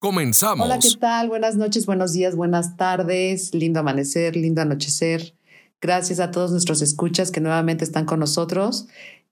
Comenzamos. 0.00 0.64
Hola, 0.64 0.78
¿qué 0.78 0.88
tal? 0.98 1.28
Buenas 1.28 1.56
noches, 1.56 1.84
buenos 1.84 2.14
días, 2.14 2.34
buenas 2.34 2.78
tardes. 2.78 3.54
Lindo 3.54 3.80
amanecer, 3.80 4.34
lindo 4.34 4.62
anochecer. 4.62 5.34
Gracias 5.78 6.20
a 6.20 6.30
todos 6.30 6.52
nuestros 6.52 6.80
escuchas 6.80 7.30
que 7.30 7.42
nuevamente 7.42 7.84
están 7.84 8.06
con 8.06 8.18
nosotros. 8.18 8.86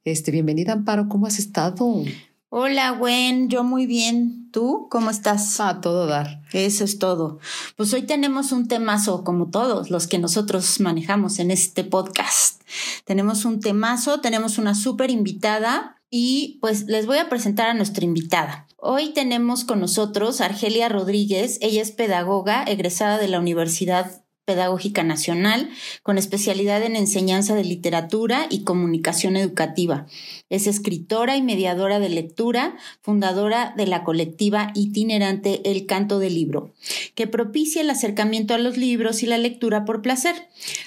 Este, 0.04 0.30
bienvenida, 0.30 0.74
Amparo. 0.74 1.08
¿Cómo 1.08 1.26
has 1.26 1.38
estado? 1.38 2.04
Hola, 2.50 2.90
Gwen. 2.90 3.48
Yo 3.48 3.64
muy 3.64 3.86
bien. 3.86 4.50
¿Tú 4.52 4.88
cómo 4.90 5.08
estás? 5.08 5.58
A 5.58 5.80
todo 5.80 6.06
dar. 6.06 6.42
Eso 6.52 6.84
es 6.84 6.98
todo. 6.98 7.38
Pues 7.76 7.94
hoy 7.94 8.02
tenemos 8.02 8.52
un 8.52 8.68
temazo, 8.68 9.24
como 9.24 9.48
todos 9.48 9.90
los 9.90 10.06
que 10.06 10.18
nosotros 10.18 10.80
manejamos 10.80 11.38
en 11.38 11.50
este 11.50 11.82
podcast. 11.82 12.60
Tenemos 13.06 13.46
un 13.46 13.60
temazo, 13.60 14.20
tenemos 14.20 14.58
una 14.58 14.74
súper 14.74 15.08
invitada 15.08 15.98
y 16.10 16.58
pues 16.60 16.84
les 16.88 17.06
voy 17.06 17.16
a 17.16 17.30
presentar 17.30 17.68
a 17.70 17.74
nuestra 17.74 18.04
invitada. 18.04 18.67
Hoy 18.80 19.12
tenemos 19.12 19.64
con 19.64 19.80
nosotros 19.80 20.40
Argelia 20.40 20.88
Rodríguez. 20.88 21.58
Ella 21.60 21.82
es 21.82 21.90
pedagoga 21.90 22.62
egresada 22.62 23.18
de 23.18 23.26
la 23.26 23.40
Universidad 23.40 24.24
Pedagógica 24.48 25.04
Nacional, 25.04 25.68
con 26.02 26.16
especialidad 26.16 26.82
en 26.82 26.96
enseñanza 26.96 27.54
de 27.54 27.64
literatura 27.64 28.46
y 28.48 28.64
comunicación 28.64 29.36
educativa. 29.36 30.06
Es 30.48 30.66
escritora 30.66 31.36
y 31.36 31.42
mediadora 31.42 31.98
de 31.98 32.08
lectura, 32.08 32.78
fundadora 33.02 33.74
de 33.76 33.86
la 33.86 34.04
colectiva 34.04 34.72
itinerante 34.74 35.70
El 35.70 35.84
Canto 35.84 36.18
del 36.18 36.34
Libro, 36.34 36.72
que 37.14 37.26
propicia 37.26 37.82
el 37.82 37.90
acercamiento 37.90 38.54
a 38.54 38.58
los 38.58 38.78
libros 38.78 39.22
y 39.22 39.26
la 39.26 39.36
lectura 39.36 39.84
por 39.84 40.00
placer. 40.00 40.34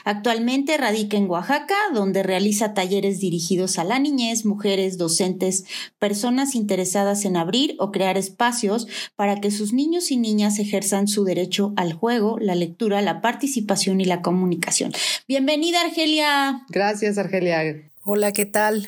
Actualmente 0.06 0.75
radica 0.78 1.18
en 1.18 1.30
Oaxaca, 1.30 1.75
donde 1.94 2.23
realiza 2.23 2.73
talleres 2.73 3.20
dirigidos 3.20 3.78
a 3.78 3.84
la 3.84 4.00
niñez, 4.00 4.44
mujeres, 4.44 4.98
docentes, 4.98 5.66
personas 6.00 6.56
interesadas 6.56 7.25
en 7.25 7.38
abrir 7.38 7.75
o 7.78 7.92
crear 7.92 8.18
espacios 8.18 8.88
para 9.16 9.40
que 9.40 9.52
sus 9.52 9.72
niños 9.72 10.09
y 10.09 10.18
niñas 10.18 10.58
ejerzan 10.58 11.08
su 11.08 11.25
derecho 11.25 11.73
al 11.75 11.94
juego, 11.94 12.40
la 12.40 12.56
lectura, 12.56 13.03
la 13.03 13.22
participación 13.22 13.50
y 14.02 14.05
la 14.05 14.21
comunicación. 14.21 14.91
Bienvenida, 15.27 15.81
Argelia. 15.81 16.61
Gracias, 16.69 17.17
Argelia. 17.17 17.91
Hola, 18.03 18.31
¿qué 18.31 18.45
tal? 18.45 18.88